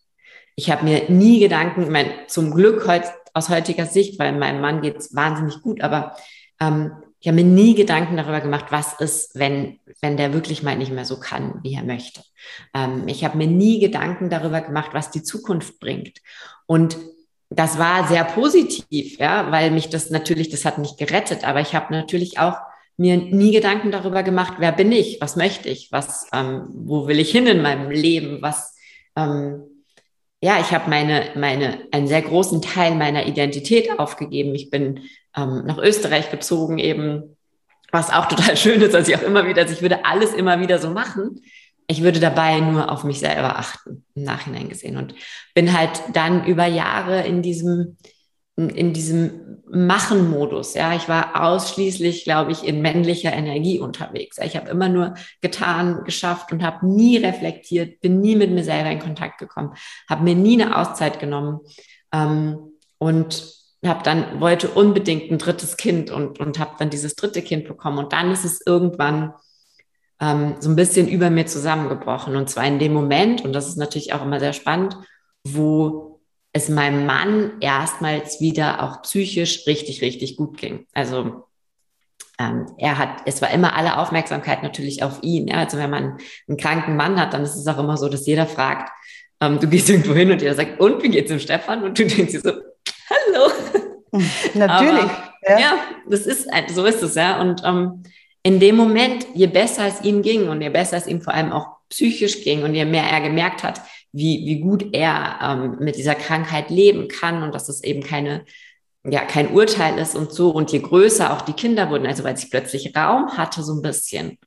Ich 0.57 0.71
habe 0.71 0.85
mir 0.85 1.11
nie 1.11 1.41
Gedanken, 1.41 1.83
ich 1.83 1.89
meine, 1.89 2.27
zum 2.27 2.53
Glück 2.53 2.87
aus 3.33 3.49
heutiger 3.49 3.87
Sicht, 3.87 4.19
weil 4.19 4.33
meinem 4.33 4.61
Mann 4.61 4.83
geht 4.83 4.97
es 4.97 5.15
wahnsinnig 5.15 5.63
gut, 5.63 5.81
aber 5.81 6.17
ähm, 6.61 6.93
ich 7.21 7.29
habe 7.29 7.37
mir 7.37 7.45
nie 7.45 7.75
Gedanken 7.75 8.17
darüber 8.17 8.41
gemacht, 8.41 8.67
was 8.71 8.95
ist, 8.99 9.39
wenn, 9.39 9.79
wenn 10.01 10.17
der 10.17 10.33
wirklich 10.33 10.63
mal 10.63 10.77
nicht 10.77 10.93
mehr 10.93 11.05
so 11.05 11.21
kann, 11.21 11.61
wie 11.63 11.75
er 11.75 11.85
möchte. 11.85 12.23
Ähm, 12.75 13.05
ich 13.09 13.25
habe 13.25 13.37
mir 13.37 13.47
nie 13.47 13.79
Gedanken 13.79 14.31
darüber 14.31 14.63
gemacht, 14.63 14.91
was 14.93 15.11
die 15.11 15.23
Zukunft 15.23 15.81
bringt. 15.81 16.19
Und 16.67 16.97
das 17.51 17.79
war 17.79 18.09
sehr 18.09 18.25
positiv, 18.25 19.19
ja, 19.19 19.51
weil 19.51 19.71
mich 19.71 19.91
das 19.91 20.09
natürlich, 20.11 20.49
das 20.49 20.65
hat 20.65 20.79
mich 20.79 20.97
gerettet, 20.97 21.45
aber 21.45 21.61
ich 21.61 21.75
habe 21.75 21.93
natürlich 21.93 22.39
auch 22.39 22.57
mir 23.01 23.17
nie 23.17 23.51
Gedanken 23.51 23.91
darüber 23.91 24.23
gemacht, 24.23 24.55
wer 24.59 24.73
bin 24.73 24.93
ich, 24.93 25.23
was 25.23 25.35
möchte 25.35 25.71
ich, 25.71 25.91
was, 25.91 26.29
ähm, 26.35 26.67
wo 26.69 27.09
will 27.09 27.19
ich 27.19 27.31
hin 27.31 27.47
in 27.47 27.63
meinem 27.63 27.91
Leben, 27.91 28.43
was, 28.43 28.77
ähm, 29.17 29.63
ja, 30.43 30.61
ich 30.61 30.73
habe 30.73 30.91
meine, 30.91 31.31
meine, 31.35 31.79
einen 31.93 32.07
sehr 32.07 32.21
großen 32.21 32.61
Teil 32.61 32.95
meiner 32.95 33.27
Identität 33.27 33.99
aufgegeben. 33.99 34.55
Ich 34.55 34.69
bin 34.69 35.01
ähm, 35.35 35.65
nach 35.65 35.79
Österreich 35.79 36.31
gezogen, 36.31 36.77
eben, 36.77 37.39
was 37.91 38.11
auch 38.11 38.27
total 38.27 38.55
schön 38.59 38.83
ist, 38.83 38.95
also 38.95 39.11
ich 39.11 39.17
auch 39.17 39.23
immer 39.23 39.47
wieder, 39.47 39.63
also 39.63 39.73
ich 39.73 39.81
würde 39.81 40.05
alles 40.05 40.35
immer 40.35 40.61
wieder 40.61 40.79
so 40.79 40.91
machen. 40.91 41.41
Ich 41.87 42.03
würde 42.03 42.21
dabei 42.21 42.61
nur 42.61 42.93
auf 42.93 43.05
mich 43.05 43.19
selber 43.19 43.59
achten, 43.59 44.05
im 44.15 44.25
Nachhinein 44.25 44.69
gesehen. 44.69 44.99
Und 44.99 45.15
bin 45.55 45.77
halt 45.77 46.03
dann 46.13 46.45
über 46.45 46.67
Jahre 46.67 47.27
in 47.27 47.41
diesem, 47.41 47.97
in 48.57 48.93
diesem 48.93 49.61
Machen-Modus. 49.71 50.75
Ja, 50.75 50.95
ich 50.95 51.09
war 51.09 51.43
ausschließlich, 51.43 52.25
glaube 52.25 52.53
ich, 52.53 52.65
in 52.65 52.83
männlicher 52.83 53.33
Energie 53.33 53.79
unterwegs. 53.79 54.39
Ich 54.39 54.57
habe 54.57 54.69
immer 54.71 54.89
nur 54.89 55.15
getan, 55.41 56.05
geschafft 56.05 56.53
und 56.53 56.63
habe 56.63 56.87
nie 56.87 57.17
reflektiert, 57.17 58.01
bin 58.01 58.21
nie 58.21 58.37
mit 58.37 58.51
mir 58.51 58.65
selber 58.65 58.91
in 58.91 58.99
Kontakt 58.99 59.39
gekommen, 59.39 59.75
habe 60.09 60.25
mir 60.25 60.35
nie 60.35 60.61
eine 60.61 60.77
Auszeit 60.77 61.21
genommen 61.21 61.61
ähm, 62.13 62.73
und 62.99 63.55
habe 63.85 64.03
dann 64.03 64.41
wollte 64.41 64.69
unbedingt 64.69 65.31
ein 65.31 65.39
drittes 65.39 65.77
Kind 65.77 66.11
und 66.11 66.39
und 66.39 66.59
habe 66.59 66.73
dann 66.79 66.91
dieses 66.91 67.17
dritte 67.17 67.41
Kind 67.41 67.67
bekommen 67.67 67.99
und 67.99 68.13
dann 68.13 68.31
ist 68.31 68.45
es 68.45 68.61
irgendwann 68.67 69.33
ähm, 70.21 70.57
so 70.61 70.69
ein 70.69 70.77
bisschen 70.77 71.09
über 71.09 71.31
mir 71.31 71.47
zusammengebrochen 71.47 72.37
und 72.37 72.51
zwar 72.51 72.67
in 72.67 72.79
dem 72.79 72.93
Moment 72.93 73.43
und 73.43 73.55
das 73.55 73.69
ist 73.69 73.79
natürlich 73.79 74.13
auch 74.13 74.23
immer 74.23 74.39
sehr 74.39 74.53
spannend, 74.53 74.99
wo 75.45 76.10
es 76.53 76.69
meinem 76.69 77.07
Mann 77.07 77.53
erstmals 77.61 78.41
wieder 78.41 78.83
auch 78.83 79.03
psychisch 79.03 79.67
richtig, 79.67 80.03
richtig 80.03 80.37
gut 80.37 80.59
ging. 80.59 80.87
Also 80.93 81.45
ähm, 82.39 82.67
er 82.79 82.99
hat, 82.99 83.23
es 83.27 83.41
war 83.41 83.51
immer 83.51 83.77
alle 83.77 83.99
Aufmerksamkeit 83.99 84.63
natürlich 84.63 85.03
auf 85.03 85.19
ihn. 85.23 85.49
Ja? 85.49 85.59
Also 85.59 85.79
wenn 85.79 85.91
man 85.91 86.19
einen 86.49 86.57
kranken 86.57 86.97
Mann 86.97 87.21
hat, 87.21 87.35
dann 87.35 87.43
ist 87.43 87.55
es 87.55 87.67
auch 87.67 87.79
immer 87.79 87.97
so, 87.97 88.09
dass 88.09 88.27
jeder 88.27 88.47
fragt, 88.47 88.91
ähm, 89.41 89.61
du 89.61 89.69
gehst 89.69 89.89
irgendwo 89.89 90.15
hin 90.15 90.31
und 90.31 90.43
jeder 90.43 90.55
sagt, 90.55 90.81
und 90.81 91.03
wie 91.03 91.11
geht's 91.11 91.29
dem 91.29 91.39
Stefan? 91.39 91.83
Und 91.85 91.99
du 91.99 92.07
denkst 92.07 92.33
dir 92.33 92.41
so, 92.41 92.53
hallo. 93.11 93.53
Natürlich. 94.55 95.03
Aber, 95.03 95.35
ja. 95.49 95.59
ja. 95.59 95.75
das 96.09 96.27
ist, 96.27 96.49
so 96.69 96.85
ist 96.85 97.03
es, 97.03 97.15
ja. 97.15 97.41
Und 97.41 97.63
ähm, 97.65 98.03
in 98.43 98.59
dem 98.59 98.77
Moment, 98.77 99.27
je 99.35 99.47
besser 99.47 99.87
es 99.87 100.03
ihm 100.03 100.23
ging 100.23 100.49
und 100.49 100.63
je 100.63 100.71
besser 100.71 100.97
es 100.97 101.07
ihm 101.07 101.23
vor 101.23 101.35
allem 101.35 101.53
auch 101.53 101.69
psychisch 101.91 102.43
ging 102.43 102.63
und 102.63 102.75
je 102.75 102.85
mehr 102.85 103.05
er 103.05 103.21
gemerkt 103.21 103.63
hat, 103.63 103.83
wie, 104.13 104.47
wie 104.47 104.61
gut 104.61 104.95
er 104.95 105.39
ähm, 105.43 105.77
mit 105.81 105.97
dieser 105.97 106.15
Krankheit 106.15 106.71
leben 106.71 107.09
kann 107.09 107.43
und 107.43 107.55
dass 107.55 107.69
es 107.69 107.83
eben 107.85 108.03
keine, 108.03 108.45
ja, 109.05 109.25
kein 109.25 109.53
Urteil 109.53 109.99
ist 109.99 110.17
und 110.17 110.33
so. 110.33 110.51
Und 110.51 110.73
je 110.73 110.81
größer 110.81 111.33
auch 111.33 111.43
die 111.43 111.53
Kinder 111.53 111.91
wurden, 111.91 112.07
also 112.07 112.25
weil 112.25 112.37
ich 112.37 112.51
plötzlich 112.51 112.97
Raum 112.97 113.37
hatte, 113.37 113.63
so 113.63 113.75
ein 113.75 113.83
bisschen, 113.83 114.39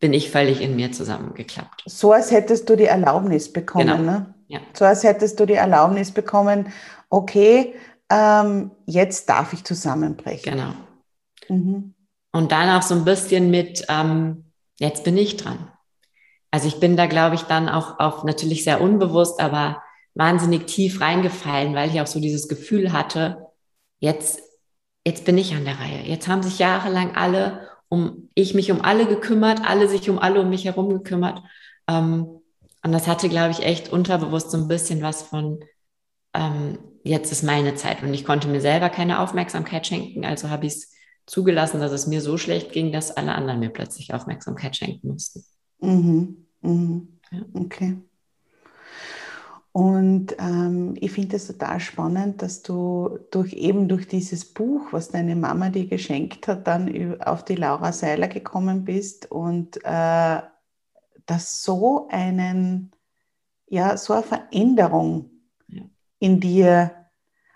bin 0.00 0.12
ich 0.12 0.30
völlig 0.30 0.60
in 0.60 0.74
mir 0.74 0.90
zusammengeklappt. 0.92 1.84
So 1.86 2.12
als 2.12 2.30
hättest 2.30 2.68
du 2.68 2.76
die 2.76 2.86
Erlaubnis 2.86 3.52
bekommen, 3.52 3.86
genau. 3.86 4.02
ne? 4.02 4.34
Ja. 4.48 4.60
So 4.74 4.84
als 4.84 5.04
hättest 5.04 5.38
du 5.40 5.46
die 5.46 5.54
Erlaubnis 5.54 6.10
bekommen, 6.10 6.72
okay, 7.08 7.74
ähm, 8.10 8.70
jetzt 8.86 9.28
darf 9.28 9.52
ich 9.52 9.64
zusammenbrechen. 9.64 10.52
Genau. 10.52 10.74
Mhm. 11.48 11.94
Und 12.32 12.52
dann 12.52 12.68
auch 12.68 12.82
so 12.82 12.94
ein 12.94 13.04
bisschen 13.04 13.50
mit, 13.50 13.84
ähm, 13.88 14.44
jetzt 14.78 15.04
bin 15.04 15.16
ich 15.16 15.36
dran. 15.36 15.71
Also 16.52 16.68
ich 16.68 16.78
bin 16.78 16.96
da, 16.96 17.06
glaube 17.06 17.34
ich, 17.34 17.42
dann 17.42 17.68
auch, 17.68 17.98
auch 17.98 18.24
natürlich 18.24 18.62
sehr 18.62 18.80
unbewusst, 18.80 19.40
aber 19.40 19.82
wahnsinnig 20.14 20.66
tief 20.66 21.00
reingefallen, 21.00 21.74
weil 21.74 21.90
ich 21.90 22.00
auch 22.00 22.06
so 22.06 22.20
dieses 22.20 22.46
Gefühl 22.46 22.92
hatte, 22.92 23.46
jetzt, 24.00 24.42
jetzt 25.04 25.24
bin 25.24 25.38
ich 25.38 25.54
an 25.54 25.64
der 25.64 25.80
Reihe. 25.80 26.02
Jetzt 26.04 26.28
haben 26.28 26.42
sich 26.42 26.58
jahrelang 26.58 27.16
alle 27.16 27.68
um, 27.88 28.28
ich 28.34 28.54
mich 28.54 28.70
um 28.70 28.82
alle 28.82 29.06
gekümmert, 29.06 29.62
alle 29.68 29.88
sich 29.88 30.08
um 30.10 30.18
alle 30.18 30.42
um 30.42 30.50
mich 30.50 30.66
herum 30.66 30.90
gekümmert. 30.90 31.42
Ähm, 31.88 32.42
und 32.84 32.92
das 32.92 33.06
hatte, 33.06 33.30
glaube 33.30 33.52
ich, 33.52 33.64
echt 33.64 33.90
unterbewusst 33.90 34.50
so 34.50 34.58
ein 34.58 34.68
bisschen 34.68 35.02
was 35.02 35.22
von, 35.22 35.60
ähm, 36.34 36.78
jetzt 37.02 37.32
ist 37.32 37.44
meine 37.44 37.76
Zeit. 37.76 38.02
Und 38.02 38.12
ich 38.12 38.26
konnte 38.26 38.48
mir 38.48 38.60
selber 38.60 38.90
keine 38.90 39.20
Aufmerksamkeit 39.20 39.86
schenken, 39.86 40.26
also 40.26 40.50
habe 40.50 40.66
ich 40.66 40.74
es 40.74 40.92
zugelassen, 41.26 41.80
dass 41.80 41.92
es 41.92 42.06
mir 42.06 42.20
so 42.20 42.36
schlecht 42.36 42.72
ging, 42.72 42.92
dass 42.92 43.16
alle 43.16 43.34
anderen 43.34 43.60
mir 43.60 43.70
plötzlich 43.70 44.12
Aufmerksamkeit 44.12 44.76
schenken 44.76 45.08
mussten. 45.08 45.44
Mhm. 45.82 46.46
Mhm. 46.62 47.08
Ja. 47.30 47.40
Okay. 47.54 47.96
Und 49.72 50.36
ähm, 50.38 50.94
ich 51.00 51.12
finde 51.12 51.36
es 51.36 51.46
total 51.46 51.80
spannend, 51.80 52.42
dass 52.42 52.62
du 52.62 53.18
durch 53.30 53.54
eben 53.54 53.88
durch 53.88 54.06
dieses 54.06 54.44
Buch, 54.44 54.92
was 54.92 55.08
deine 55.08 55.34
Mama 55.34 55.70
dir 55.70 55.86
geschenkt 55.86 56.46
hat, 56.46 56.66
dann 56.66 57.20
auf 57.22 57.44
die 57.44 57.54
Laura 57.54 57.92
Seiler 57.92 58.28
gekommen 58.28 58.84
bist 58.84 59.30
und 59.30 59.78
äh, 59.82 60.42
dass 61.24 61.62
so 61.62 62.08
einen, 62.10 62.92
ja, 63.66 63.96
so 63.96 64.12
eine 64.12 64.22
Veränderung 64.22 65.30
ja. 65.68 65.82
in 66.18 66.38
dir 66.40 66.90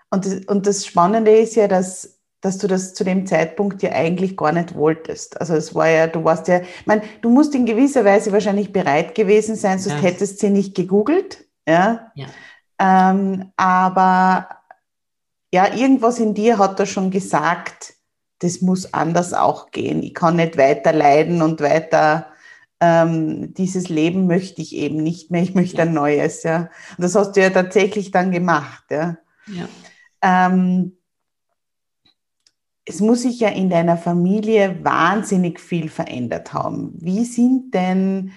und 0.09 0.25
das, 0.25 0.45
und 0.45 0.65
das 0.65 0.85
Spannende 0.87 1.37
ist 1.37 1.55
ja, 1.55 1.67
dass 1.67 2.16
dass 2.41 2.57
du 2.57 2.67
das 2.67 2.93
zu 2.93 3.03
dem 3.03 3.25
Zeitpunkt 3.25 3.81
ja 3.81 3.91
eigentlich 3.91 4.37
gar 4.37 4.51
nicht 4.51 4.75
wolltest. 4.75 5.39
Also 5.41 5.55
es 5.55 5.73
war 5.73 5.89
ja, 5.89 6.07
du 6.07 6.23
warst 6.23 6.47
ja, 6.47 6.59
ich 6.59 6.85
meine, 6.85 7.01
du 7.21 7.29
musst 7.29 7.55
in 7.55 7.65
gewisser 7.65 8.05
Weise 8.05 8.31
wahrscheinlich 8.31 8.71
bereit 8.71 9.15
gewesen 9.15 9.55
sein, 9.55 9.79
sonst 9.79 9.95
ja. 9.95 10.01
hättest 10.01 10.39
sie 10.39 10.49
nicht 10.49 10.75
gegoogelt. 10.75 11.45
Ja. 11.67 12.11
ja. 12.15 12.27
Ähm, 12.79 13.51
aber 13.57 14.49
ja, 15.51 15.73
irgendwas 15.73 16.19
in 16.19 16.33
dir 16.33 16.57
hat 16.59 16.79
da 16.79 16.85
schon 16.85 17.09
gesagt, 17.09 17.95
das 18.39 18.61
muss 18.61 18.93
anders 18.93 19.33
auch 19.33 19.71
gehen. 19.71 20.03
Ich 20.03 20.13
kann 20.13 20.35
nicht 20.35 20.57
weiter 20.57 20.93
leiden 20.93 21.41
und 21.41 21.59
weiter 21.61 22.27
ähm, 22.79 23.55
dieses 23.55 23.89
Leben 23.89 24.27
möchte 24.27 24.61
ich 24.61 24.75
eben 24.75 24.97
nicht 24.97 25.31
mehr. 25.31 25.41
Ich 25.41 25.55
möchte 25.55 25.77
ja. 25.77 25.83
ein 25.83 25.93
neues. 25.93 26.43
Ja. 26.43 26.69
Und 26.97 27.03
das 27.03 27.15
hast 27.15 27.35
du 27.35 27.41
ja 27.41 27.49
tatsächlich 27.49 28.11
dann 28.11 28.31
gemacht. 28.31 28.83
Ja. 28.91 29.17
ja. 29.47 29.67
Ähm, 30.21 30.97
es 32.87 33.01
muss 33.01 33.23
sich 33.23 33.41
ja 33.41 33.49
in 33.49 33.69
deiner 33.69 33.97
Familie 33.97 34.79
wahnsinnig 34.81 35.59
viel 35.59 35.89
verändert 35.89 36.53
haben. 36.53 36.93
Wie 36.95 37.25
sind 37.25 37.73
denn 37.73 38.31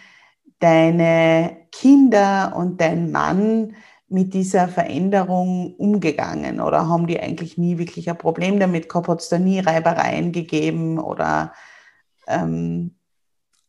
deine 0.58 1.56
Kinder 1.70 2.54
und 2.56 2.80
dein 2.80 3.12
Mann 3.12 3.76
mit 4.08 4.34
dieser 4.34 4.66
Veränderung 4.66 5.74
umgegangen? 5.76 6.60
Oder 6.60 6.88
haben 6.88 7.06
die 7.06 7.20
eigentlich 7.20 7.58
nie 7.58 7.78
wirklich 7.78 8.10
ein 8.10 8.18
Problem 8.18 8.58
damit 8.58 8.88
gehabt? 8.88 9.06
Hat 9.06 9.20
es 9.20 9.28
da 9.28 9.38
nie 9.38 9.60
Reibereien 9.60 10.32
gegeben? 10.32 10.98
Oder 10.98 11.52
ähm 12.26 12.96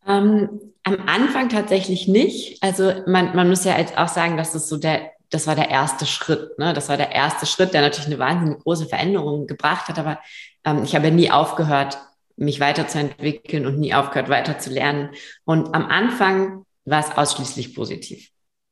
ähm, 0.08 0.74
am 0.84 0.98
Anfang 1.06 1.50
tatsächlich 1.50 2.08
nicht. 2.08 2.62
Also 2.64 2.92
man, 3.06 3.36
man 3.36 3.50
muss 3.50 3.66
ja 3.66 3.78
jetzt 3.78 4.00
auch 4.00 4.08
sagen, 4.08 4.36
dass 4.36 4.52
das 4.54 4.68
so 4.68 4.78
der, 4.78 5.12
das 5.32 5.48
war 5.48 5.56
der 5.56 5.70
erste 5.70 6.06
Schritt. 6.06 6.60
Ne? 6.60 6.74
Das 6.74 6.90
war 6.90 6.98
der 6.98 7.12
erste 7.14 7.46
Schritt, 7.46 7.74
der 7.74 7.82
natürlich 7.82 8.08
eine 8.08 8.20
wahnsinnig 8.20 8.60
große 8.60 8.86
Veränderung 8.86 9.48
gebracht 9.48 9.88
hat. 9.88 9.98
Aber 9.98 10.20
ähm, 10.64 10.84
ich 10.84 10.94
habe 10.94 11.10
nie 11.10 11.32
aufgehört, 11.32 11.98
mich 12.36 12.60
weiterzuentwickeln 12.60 13.66
und 13.66 13.80
nie 13.80 13.94
aufgehört, 13.94 14.30
weiterzulernen. 14.30 15.12
Und 15.46 15.74
am 15.74 15.86
Anfang 15.86 16.66
war 16.86 17.00
es 17.00 17.18
ausschließlich 17.18 17.74
positiv. 17.74 18.30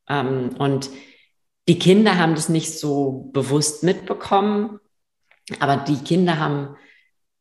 Ähm, 0.07 0.49
und 0.59 0.89
die 1.67 1.79
Kinder 1.79 2.17
haben 2.17 2.35
das 2.35 2.49
nicht 2.49 2.77
so 2.77 3.29
bewusst 3.31 3.83
mitbekommen, 3.83 4.79
aber 5.59 5.77
die 5.77 6.03
Kinder 6.03 6.39
haben 6.39 6.75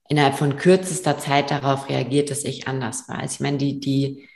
innerhalb 0.09 0.37
von 0.37 0.57
kürzester 0.57 1.18
Zeit 1.18 1.50
darauf 1.50 1.88
reagiert, 1.88 2.31
dass 2.31 2.44
ich 2.44 2.68
anders 2.68 3.09
war. 3.09 3.18
Also 3.18 3.35
ich 3.35 3.40
meine, 3.40 3.59
die, 3.59 3.81
die 3.81 4.28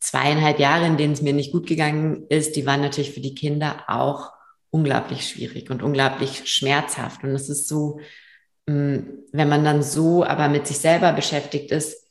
zweieinhalb 0.00 0.58
Jahre, 0.58 0.86
in 0.86 0.96
denen 0.96 1.12
es 1.12 1.22
mir 1.22 1.32
nicht 1.32 1.52
gut 1.52 1.66
gegangen 1.66 2.26
ist, 2.28 2.56
die 2.56 2.66
waren 2.66 2.80
natürlich 2.80 3.12
für 3.12 3.20
die 3.20 3.34
Kinder 3.34 3.84
auch 3.88 4.32
unglaublich 4.70 5.26
schwierig 5.28 5.70
und 5.70 5.82
unglaublich 5.82 6.42
schmerzhaft. 6.46 7.24
Und 7.24 7.30
es 7.30 7.48
ist 7.48 7.68
so, 7.68 8.00
hm, 8.68 9.24
wenn 9.32 9.48
man 9.48 9.64
dann 9.64 9.82
so 9.82 10.24
aber 10.24 10.48
mit 10.48 10.66
sich 10.66 10.78
selber 10.78 11.12
beschäftigt 11.12 11.70
ist, 11.70 12.06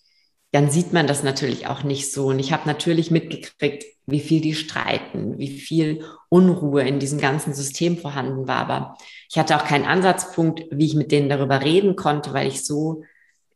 dann 0.52 0.72
sieht 0.72 0.94
man 0.94 1.08
das 1.08 1.24
natürlich 1.24 1.68
auch 1.68 1.84
nicht 1.84 2.12
so. 2.12 2.28
Und 2.28 2.40
ich 2.40 2.52
habe 2.54 2.68
natürlich 2.68 3.12
mitgekriegt, 3.12 3.86
wie 4.06 4.22
viel 4.22 4.42
die 4.42 4.56
streiten, 4.56 5.38
wie 5.38 5.60
viel 5.60 6.04
Unruhe 6.30 6.88
in 6.88 7.00
diesem 7.00 7.20
ganzen 7.20 7.54
System 7.54 7.98
vorhanden 7.98 8.48
war. 8.48 8.58
Aber 8.58 8.98
ich 9.30 9.38
hatte 9.38 9.58
auch 9.58 9.66
keinen 9.66 9.86
Ansatzpunkt, 9.86 10.64
wie 10.72 10.86
ich 10.86 10.96
mit 10.96 11.12
denen 11.12 11.30
darüber 11.30 11.62
reden 11.62 11.96
konnte, 11.96 12.34
weil 12.34 12.48
ich 12.48 12.66
so 12.66 13.04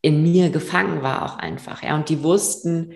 in 0.02 0.22
mir 0.22 0.50
gefangen 0.50 1.02
war 1.02 1.24
auch 1.24 1.38
einfach. 1.38 1.82
Ja, 1.82 1.94
und 1.94 2.08
die 2.08 2.22
wussten, 2.22 2.92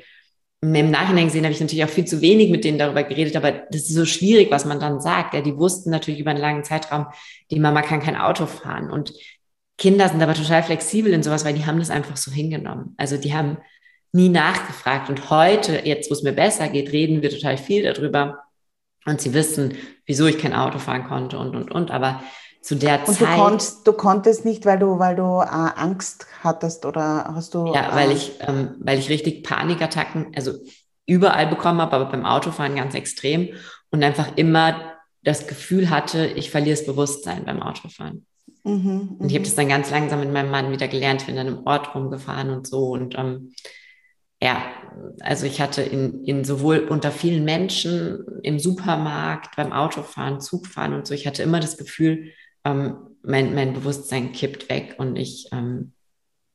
im 0.74 0.90
Nachhinein 0.90 1.26
gesehen 1.26 1.44
habe 1.44 1.52
ich 1.52 1.60
natürlich 1.60 1.84
auch 1.84 1.90
viel 1.90 2.06
zu 2.06 2.20
wenig 2.20 2.50
mit 2.50 2.64
denen 2.64 2.78
darüber 2.78 3.02
geredet, 3.02 3.36
aber 3.36 3.52
das 3.52 3.82
ist 3.82 3.94
so 3.94 4.06
schwierig, 4.06 4.50
was 4.50 4.64
man 4.64 4.80
dann 4.80 5.00
sagt. 5.00 5.34
Ja, 5.34 5.40
die 5.40 5.56
wussten 5.56 5.90
natürlich 5.90 6.20
über 6.20 6.30
einen 6.30 6.40
langen 6.40 6.64
Zeitraum, 6.64 7.06
die 7.50 7.60
Mama 7.60 7.82
kann 7.82 8.00
kein 8.00 8.16
Auto 8.16 8.46
fahren. 8.46 8.90
Und 8.90 9.12
Kinder 9.78 10.08
sind 10.08 10.22
aber 10.22 10.34
total 10.34 10.62
flexibel 10.62 11.12
in 11.12 11.22
sowas, 11.22 11.44
weil 11.44 11.54
die 11.54 11.66
haben 11.66 11.78
das 11.78 11.90
einfach 11.90 12.16
so 12.16 12.30
hingenommen. 12.30 12.94
Also 12.96 13.16
die 13.18 13.34
haben 13.34 13.58
nie 14.12 14.30
nachgefragt. 14.30 15.10
Und 15.10 15.30
heute, 15.30 15.82
jetzt 15.84 16.10
wo 16.10 16.14
es 16.14 16.22
mir 16.22 16.32
besser 16.32 16.68
geht, 16.68 16.92
reden 16.92 17.22
wir 17.22 17.30
total 17.30 17.58
viel 17.58 17.82
darüber. 17.82 18.38
Und 19.04 19.20
sie 19.20 19.34
wissen, 19.34 19.74
wieso 20.06 20.26
ich 20.26 20.38
kein 20.38 20.54
Auto 20.54 20.78
fahren 20.78 21.04
konnte 21.04 21.38
und, 21.38 21.54
und, 21.54 21.70
und. 21.70 21.90
Aber 21.90 22.22
zu 22.66 22.74
der 22.74 22.98
und 23.06 23.14
Zeit. 23.14 23.20
Du, 23.20 23.40
konntest, 23.40 23.86
du 23.86 23.92
konntest 23.92 24.44
nicht, 24.44 24.66
weil 24.66 24.78
du, 24.80 24.98
weil 24.98 25.14
du 25.14 25.22
äh, 25.22 25.44
Angst 25.46 26.26
hattest 26.42 26.84
oder 26.84 27.32
hast 27.32 27.54
du. 27.54 27.72
Ja, 27.72 27.94
weil 27.94 28.10
ich, 28.10 28.32
ähm, 28.40 28.74
weil 28.80 28.98
ich 28.98 29.08
richtig 29.08 29.44
Panikattacken, 29.44 30.32
also 30.34 30.52
überall 31.06 31.46
bekommen 31.46 31.80
habe, 31.80 31.94
aber 31.94 32.06
beim 32.06 32.26
Autofahren 32.26 32.74
ganz 32.74 32.96
extrem 32.96 33.50
und 33.90 34.02
einfach 34.02 34.36
immer 34.36 34.94
das 35.22 35.46
Gefühl 35.46 35.90
hatte, 35.90 36.26
ich 36.26 36.50
verliere 36.50 36.76
das 36.76 36.86
Bewusstsein 36.86 37.44
beim 37.44 37.62
Autofahren. 37.62 38.26
Mhm, 38.64 39.16
und 39.20 39.28
ich 39.28 39.34
habe 39.34 39.40
mhm. 39.40 39.44
das 39.44 39.54
dann 39.54 39.68
ganz 39.68 39.90
langsam 39.92 40.18
mit 40.18 40.32
meinem 40.32 40.50
Mann 40.50 40.72
wieder 40.72 40.88
gelernt, 40.88 41.24
bin 41.24 41.36
dann 41.36 41.46
im 41.46 41.66
Ort 41.68 41.94
rumgefahren 41.94 42.50
und 42.50 42.66
so. 42.66 42.88
Und 42.88 43.16
ähm, 43.16 43.52
ja, 44.42 44.60
also 45.20 45.46
ich 45.46 45.60
hatte 45.60 45.82
in, 45.82 46.24
in 46.24 46.44
sowohl 46.44 46.80
unter 46.80 47.12
vielen 47.12 47.44
Menschen, 47.44 48.24
im 48.42 48.58
Supermarkt, 48.58 49.54
beim 49.54 49.72
Autofahren, 49.72 50.40
Zugfahren 50.40 50.94
und 50.94 51.06
so, 51.06 51.14
ich 51.14 51.28
hatte 51.28 51.44
immer 51.44 51.60
das 51.60 51.76
Gefühl, 51.76 52.32
ähm, 52.66 52.96
mein, 53.22 53.54
mein 53.54 53.72
Bewusstsein 53.72 54.32
kippt 54.32 54.68
weg 54.68 54.96
und 54.98 55.16
ich, 55.16 55.48
ähm, 55.52 55.92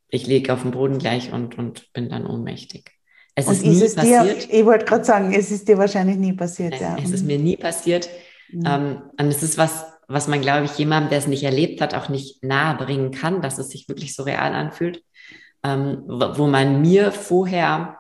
ich 0.10 0.28
lege 0.28 0.54
auf 0.54 0.62
den 0.62 0.71
Boden 0.71 1.00
gleich 1.00 1.32
und, 1.32 1.58
und 1.58 1.91
bin 1.93 2.10
dann 2.10 2.26
ohnmächtig. 2.26 2.91
Es 3.34 3.47
und 3.47 3.54
ist, 3.54 3.65
nie 3.65 3.82
es 3.82 3.95
passiert. 3.95 4.52
Dir, 4.52 4.60
ich 4.60 4.65
wollte 4.65 4.86
gerade 4.86 5.06
sagen, 5.06 5.34
es 5.34 5.52
ist 5.52 5.67
dir 5.67 5.78
wahrscheinlich 5.78 6.17
nie 6.17 6.34
passiert. 6.34 6.74
Nein, 6.74 6.82
ja. 6.82 6.97
Es 7.04 7.12
ist 7.12 7.26
mir 7.26 7.39
nie 7.39 7.56
passiert. 7.56 8.10
Mhm. 8.52 8.63
Ähm, 8.65 9.02
und 9.17 9.28
es 9.28 9.41
ist 9.41 9.58
was, 9.58 9.86
was 10.08 10.28
man, 10.28 10.41
glaube 10.41 10.65
ich, 10.65 10.78
jemandem, 10.78 11.10
der 11.10 11.19
es 11.19 11.28
nicht 11.28 11.43
erlebt 11.43 11.80
hat, 11.80 11.95
auch 11.95 12.10
nicht 12.10 12.43
nahe 12.43 12.76
bringen 12.76 13.12
kann, 13.12 13.41
dass 13.41 13.58
es 13.58 13.69
sich 13.69 13.88
wirklich 13.88 14.13
so 14.13 14.24
real 14.24 14.54
anfühlt. 14.54 15.04
Ähm, 15.63 16.04
wo 16.08 16.47
man 16.47 16.82
mir 16.82 17.12
vorher, 17.12 18.00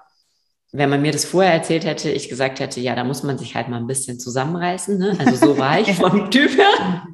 wenn 0.71 0.89
man 0.89 1.01
mir 1.01 1.11
das 1.11 1.25
vorher 1.25 1.53
erzählt 1.53 1.85
hätte, 1.85 2.09
ich 2.09 2.29
gesagt 2.29 2.59
hätte, 2.59 2.79
ja, 2.79 2.95
da 2.95 3.03
muss 3.03 3.23
man 3.23 3.37
sich 3.37 3.55
halt 3.55 3.67
mal 3.67 3.77
ein 3.77 3.87
bisschen 3.87 4.19
zusammenreißen. 4.19 4.97
Ne? 4.97 5.17
Also 5.19 5.35
so 5.35 5.57
war 5.57 5.79
ich 5.79 5.93
vom 5.95 6.31
Typ 6.31 6.51
her. 6.57 7.07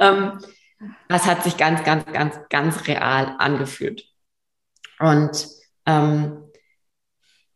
ähm, 0.00 0.38
das 1.08 1.26
hat 1.26 1.42
sich 1.42 1.56
ganz, 1.56 1.84
ganz, 1.84 2.04
ganz, 2.12 2.36
ganz 2.50 2.86
real 2.88 3.36
angefühlt. 3.38 4.04
Und 4.98 5.46
ähm, 5.86 6.42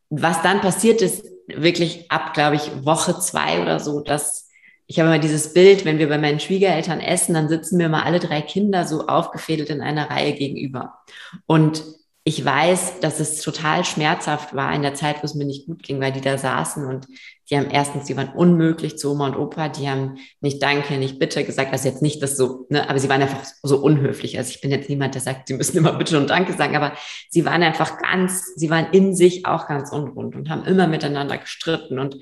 was 0.09 0.43
dann 0.43 0.61
passiert 0.61 1.03
ist, 1.03 1.27
wirklich 1.49 2.11
ab, 2.11 2.35
glaube 2.35 2.57
ich, 2.57 2.85
Woche 2.85 3.19
zwei 3.19 3.61
oder 3.61 3.79
so, 3.79 4.01
dass 4.01 4.47
ich 4.89 5.01
habe 5.01 5.09
immer 5.09 5.19
dieses 5.19 5.53
Bild, 5.53 5.85
wenn 5.85 5.99
wir 5.99 6.09
bei 6.09 6.19
meinen 6.19 6.39
Schwiegereltern 6.39 7.01
essen, 7.01 7.35
dann 7.35 7.49
sitzen 7.49 7.77
mir 7.77 7.89
mal 7.89 8.05
alle 8.05 8.21
drei 8.21 8.41
Kinder 8.41 8.85
so 8.85 9.09
aufgefädelt 9.09 9.69
in 9.71 9.81
einer 9.81 10.11
Reihe 10.11 10.33
gegenüber. 10.33 11.01
Und 11.47 11.83
ich 12.29 12.45
weiß, 12.45 12.99
dass 12.99 13.21
es 13.21 13.41
total 13.41 13.85
schmerzhaft 13.85 14.53
war 14.53 14.75
in 14.75 14.83
der 14.83 14.95
Zeit, 14.95 15.23
wo 15.23 15.27
es 15.27 15.37
mir 15.37 15.45
nicht 15.45 15.67
gut 15.67 15.85
ging, 15.85 16.01
weil 16.01 16.11
die 16.11 16.21
da 16.21 16.37
saßen 16.37 16.85
und 16.85 17.07
die 17.49 17.57
haben 17.57 17.71
erstens, 17.71 18.07
die 18.07 18.17
waren 18.17 18.31
unmöglich 18.31 18.99
zu 18.99 19.13
Oma 19.13 19.29
und 19.29 19.37
Opa, 19.37 19.69
die 19.69 19.89
haben 19.89 20.17
nicht 20.41 20.61
Danke, 20.61 20.99
nicht 20.99 21.21
Bitte 21.21 21.45
gesagt, 21.45 21.73
also 21.73 21.87
jetzt 21.87 22.03
nicht 22.03 22.21
das 22.21 22.37
so, 22.37 22.67
ne, 22.69 22.91
aber 22.91 22.99
sie 22.99 23.09
waren 23.09 23.23
einfach 23.23 23.45
so 23.63 23.79
unhöflich. 23.79 24.39
Also 24.39 24.51
ich 24.51 24.61
bin 24.61 24.73
jetzt 24.73 24.89
niemand, 24.89 25.15
der 25.15 25.23
sagt, 25.23 25.47
sie 25.47 25.55
müssen 25.55 25.77
immer 25.77 25.93
Bitte 25.93 26.19
und 26.19 26.29
Danke 26.29 26.53
sagen, 26.55 26.75
aber 26.75 26.95
sie 27.31 27.45
waren 27.45 27.63
einfach 27.63 27.97
ganz, 27.99 28.57
sie 28.57 28.71
waren 28.71 28.89
in 28.91 29.15
sich 29.15 29.47
auch 29.47 29.69
ganz 29.69 29.93
unrund 29.93 30.35
und 30.35 30.51
haben 30.51 30.65
immer 30.65 30.89
miteinander 30.89 31.39
gestritten. 31.39 32.01
Und 32.01 32.17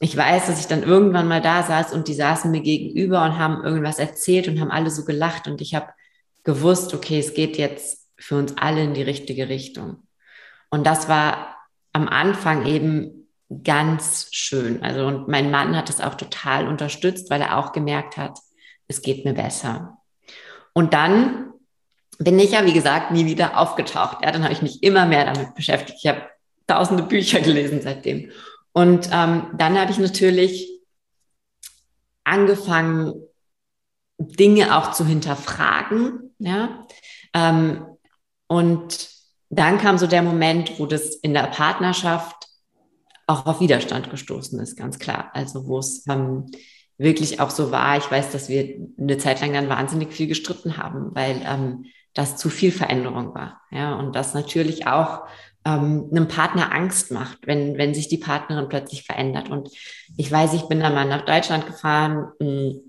ich 0.00 0.16
weiß, 0.16 0.46
dass 0.46 0.58
ich 0.58 0.68
dann 0.68 0.82
irgendwann 0.82 1.28
mal 1.28 1.42
da 1.42 1.62
saß 1.64 1.92
und 1.92 2.08
die 2.08 2.14
saßen 2.14 2.50
mir 2.50 2.62
gegenüber 2.62 3.22
und 3.26 3.36
haben 3.36 3.62
irgendwas 3.62 3.98
erzählt 3.98 4.48
und 4.48 4.58
haben 4.58 4.70
alle 4.70 4.90
so 4.90 5.04
gelacht. 5.04 5.48
Und 5.48 5.60
ich 5.60 5.74
habe 5.74 5.88
gewusst, 6.44 6.94
okay, 6.94 7.18
es 7.18 7.34
geht 7.34 7.58
jetzt 7.58 8.07
für 8.18 8.36
uns 8.36 8.56
alle 8.56 8.82
in 8.82 8.94
die 8.94 9.02
richtige 9.02 9.48
Richtung. 9.48 10.06
Und 10.70 10.86
das 10.86 11.08
war 11.08 11.56
am 11.92 12.08
Anfang 12.08 12.66
eben 12.66 13.28
ganz 13.64 14.28
schön. 14.32 14.82
Also, 14.82 15.06
und 15.06 15.28
mein 15.28 15.50
Mann 15.50 15.76
hat 15.76 15.88
es 15.88 16.00
auch 16.00 16.14
total 16.14 16.68
unterstützt, 16.68 17.30
weil 17.30 17.40
er 17.40 17.56
auch 17.56 17.72
gemerkt 17.72 18.16
hat, 18.16 18.38
es 18.88 19.02
geht 19.02 19.24
mir 19.24 19.34
besser. 19.34 19.98
Und 20.74 20.94
dann 20.94 21.52
bin 22.18 22.38
ich 22.38 22.52
ja, 22.52 22.64
wie 22.66 22.72
gesagt, 22.72 23.10
nie 23.10 23.26
wieder 23.26 23.58
aufgetaucht. 23.58 24.18
Ja, 24.22 24.32
dann 24.32 24.42
habe 24.42 24.52
ich 24.52 24.62
mich 24.62 24.82
immer 24.82 25.06
mehr 25.06 25.24
damit 25.32 25.54
beschäftigt. 25.54 25.98
Ich 26.02 26.08
habe 26.08 26.28
tausende 26.66 27.02
Bücher 27.04 27.40
gelesen 27.40 27.80
seitdem. 27.80 28.30
Und 28.72 29.08
ähm, 29.12 29.50
dann 29.54 29.78
habe 29.78 29.90
ich 29.90 29.98
natürlich 29.98 30.68
angefangen, 32.24 33.14
Dinge 34.18 34.76
auch 34.76 34.92
zu 34.92 35.06
hinterfragen. 35.06 36.34
Ja, 36.38 36.86
ähm, 37.34 37.86
und 38.48 39.08
dann 39.50 39.78
kam 39.78 39.96
so 39.98 40.06
der 40.06 40.22
Moment, 40.22 40.78
wo 40.78 40.86
das 40.86 41.14
in 41.14 41.32
der 41.32 41.44
Partnerschaft 41.44 42.48
auch 43.26 43.46
auf 43.46 43.60
Widerstand 43.60 44.10
gestoßen 44.10 44.58
ist, 44.60 44.76
ganz 44.76 44.98
klar. 44.98 45.30
Also 45.34 45.66
wo 45.66 45.78
es 45.78 46.04
ähm, 46.08 46.50
wirklich 46.96 47.40
auch 47.40 47.50
so 47.50 47.70
war. 47.70 47.96
Ich 47.96 48.10
weiß, 48.10 48.32
dass 48.32 48.48
wir 48.48 48.88
eine 48.98 49.18
Zeit 49.18 49.40
lang 49.40 49.52
dann 49.52 49.68
wahnsinnig 49.68 50.12
viel 50.12 50.26
gestritten 50.26 50.76
haben, 50.76 51.14
weil 51.14 51.40
ähm, 51.46 51.84
das 52.14 52.36
zu 52.36 52.48
viel 52.48 52.72
Veränderung 52.72 53.34
war. 53.34 53.60
Ja, 53.70 53.94
und 53.94 54.16
das 54.16 54.34
natürlich 54.34 54.86
auch 54.86 55.26
ähm, 55.64 56.08
einem 56.10 56.28
Partner 56.28 56.72
Angst 56.72 57.10
macht, 57.10 57.46
wenn, 57.46 57.78
wenn 57.78 57.94
sich 57.94 58.08
die 58.08 58.18
Partnerin 58.18 58.68
plötzlich 58.68 59.04
verändert. 59.04 59.50
Und 59.50 59.70
ich 60.16 60.30
weiß, 60.30 60.54
ich 60.54 60.62
bin 60.68 60.80
dann 60.80 60.94
mal 60.94 61.06
nach 61.06 61.24
Deutschland 61.24 61.66
gefahren 61.66 62.32
mh, 62.40 62.48
mm, 62.48 62.80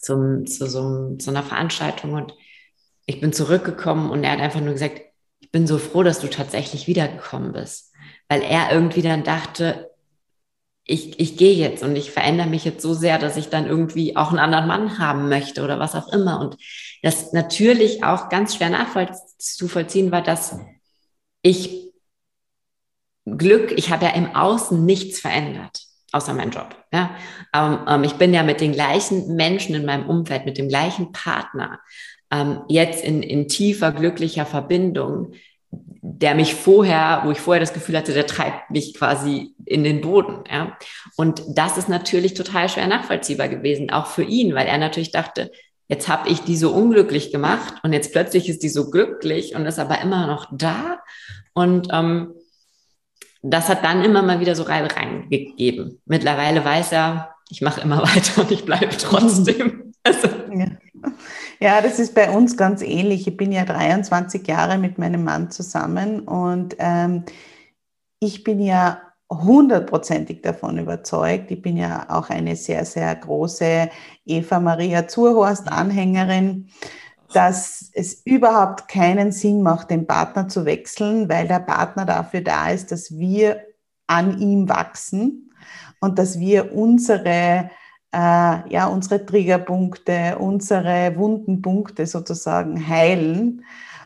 zum, 0.00 0.46
zu 0.46 0.66
so, 0.66 1.16
zu 1.16 1.30
einer 1.30 1.44
Veranstaltung 1.44 2.14
und 2.14 2.34
ich 3.06 3.20
bin 3.20 3.32
zurückgekommen 3.32 4.10
und 4.10 4.24
er 4.24 4.32
hat 4.32 4.40
einfach 4.40 4.60
nur 4.60 4.72
gesagt, 4.72 5.00
ich 5.40 5.50
bin 5.50 5.66
so 5.66 5.78
froh, 5.78 6.02
dass 6.02 6.20
du 6.20 6.28
tatsächlich 6.28 6.86
wiedergekommen 6.86 7.52
bist. 7.52 7.92
Weil 8.28 8.42
er 8.42 8.72
irgendwie 8.72 9.02
dann 9.02 9.24
dachte, 9.24 9.90
ich, 10.84 11.20
ich 11.20 11.36
gehe 11.36 11.54
jetzt 11.54 11.82
und 11.82 11.94
ich 11.96 12.10
verändere 12.10 12.48
mich 12.48 12.64
jetzt 12.64 12.82
so 12.82 12.94
sehr, 12.94 13.18
dass 13.18 13.36
ich 13.36 13.48
dann 13.48 13.66
irgendwie 13.66 14.16
auch 14.16 14.30
einen 14.30 14.38
anderen 14.38 14.66
Mann 14.66 14.98
haben 14.98 15.28
möchte 15.28 15.62
oder 15.62 15.78
was 15.78 15.94
auch 15.94 16.12
immer. 16.12 16.40
Und 16.40 16.56
das 17.02 17.32
natürlich 17.32 18.02
auch 18.04 18.28
ganz 18.28 18.56
schwer 18.56 18.70
nachzuvollziehen 18.70 20.10
war, 20.10 20.22
dass 20.22 20.58
ich 21.42 21.92
Glück, 23.24 23.72
ich 23.76 23.90
habe 23.90 24.06
ja 24.06 24.12
im 24.12 24.34
Außen 24.34 24.84
nichts 24.84 25.20
verändert, 25.20 25.82
außer 26.10 26.34
meinen 26.34 26.50
Job. 26.50 26.76
Ja? 26.92 27.14
Ähm, 27.54 27.78
ähm, 27.86 28.04
ich 28.04 28.14
bin 28.14 28.34
ja 28.34 28.42
mit 28.42 28.60
den 28.60 28.72
gleichen 28.72 29.36
Menschen 29.36 29.76
in 29.76 29.84
meinem 29.84 30.08
Umfeld, 30.08 30.44
mit 30.44 30.58
dem 30.58 30.68
gleichen 30.68 31.12
Partner, 31.12 31.78
ähm, 32.32 32.62
jetzt 32.68 33.04
in, 33.04 33.22
in 33.22 33.46
tiefer, 33.46 33.92
glücklicher 33.92 34.46
Verbindung, 34.46 35.32
der 35.70 36.34
mich 36.34 36.54
vorher, 36.54 37.22
wo 37.24 37.30
ich 37.30 37.40
vorher 37.40 37.60
das 37.60 37.74
Gefühl 37.74 37.96
hatte, 37.96 38.12
der 38.12 38.26
treibt 38.26 38.70
mich 38.70 38.94
quasi 38.94 39.54
in 39.64 39.84
den 39.84 40.00
Boden. 40.00 40.42
Ja? 40.50 40.76
Und 41.16 41.42
das 41.48 41.78
ist 41.78 41.88
natürlich 41.88 42.34
total 42.34 42.68
schwer 42.68 42.86
nachvollziehbar 42.86 43.48
gewesen, 43.48 43.90
auch 43.90 44.06
für 44.06 44.22
ihn, 44.22 44.54
weil 44.54 44.66
er 44.66 44.78
natürlich 44.78 45.12
dachte, 45.12 45.52
jetzt 45.88 46.08
habe 46.08 46.28
ich 46.30 46.40
die 46.40 46.56
so 46.56 46.72
unglücklich 46.72 47.30
gemacht 47.30 47.74
und 47.82 47.92
jetzt 47.92 48.12
plötzlich 48.12 48.48
ist 48.48 48.62
die 48.62 48.68
so 48.68 48.90
glücklich 48.90 49.54
und 49.54 49.66
ist 49.66 49.78
aber 49.78 50.00
immer 50.00 50.26
noch 50.26 50.48
da. 50.52 50.98
Und 51.52 51.88
ähm, 51.92 52.32
das 53.42 53.68
hat 53.68 53.84
dann 53.84 54.04
immer 54.04 54.22
mal 54.22 54.40
wieder 54.40 54.54
so 54.54 54.62
reingegeben. 54.62 56.00
Mittlerweile 56.06 56.64
weiß 56.64 56.92
er, 56.92 57.34
ich 57.50 57.60
mache 57.60 57.82
immer 57.82 57.98
weiter 58.02 58.40
und 58.40 58.50
ich 58.50 58.64
bleibe 58.64 58.96
trotzdem. 58.96 59.92
Also, 60.02 60.28
ja. 60.54 60.66
Ja, 61.62 61.80
das 61.80 62.00
ist 62.00 62.16
bei 62.16 62.28
uns 62.28 62.56
ganz 62.56 62.82
ähnlich. 62.82 63.28
Ich 63.28 63.36
bin 63.36 63.52
ja 63.52 63.64
23 63.64 64.44
Jahre 64.48 64.78
mit 64.78 64.98
meinem 64.98 65.22
Mann 65.22 65.52
zusammen 65.52 66.18
und 66.22 66.74
ähm, 66.80 67.22
ich 68.18 68.42
bin 68.42 68.58
ja 68.58 69.00
hundertprozentig 69.30 70.42
davon 70.42 70.78
überzeugt. 70.78 71.52
Ich 71.52 71.62
bin 71.62 71.76
ja 71.76 72.06
auch 72.08 72.30
eine 72.30 72.56
sehr, 72.56 72.84
sehr 72.84 73.14
große 73.14 73.88
Eva 74.26 74.58
Maria 74.58 75.06
Zurhorst-Anhängerin, 75.06 76.68
dass 77.32 77.90
es 77.92 78.22
überhaupt 78.24 78.88
keinen 78.88 79.30
Sinn 79.30 79.62
macht, 79.62 79.90
den 79.90 80.08
Partner 80.08 80.48
zu 80.48 80.64
wechseln, 80.64 81.28
weil 81.28 81.46
der 81.46 81.60
Partner 81.60 82.04
dafür 82.04 82.40
da 82.40 82.70
ist, 82.70 82.90
dass 82.90 83.16
wir 83.16 83.62
an 84.08 84.40
ihm 84.40 84.68
wachsen 84.68 85.52
und 86.00 86.18
dass 86.18 86.40
wir 86.40 86.74
unsere 86.74 87.70
ja, 88.14 88.86
unsere 88.86 89.24
Triggerpunkte, 89.24 90.36
unsere 90.38 91.16
Wundenpunkte 91.16 92.06
sozusagen 92.06 92.86
heilen 92.86 93.64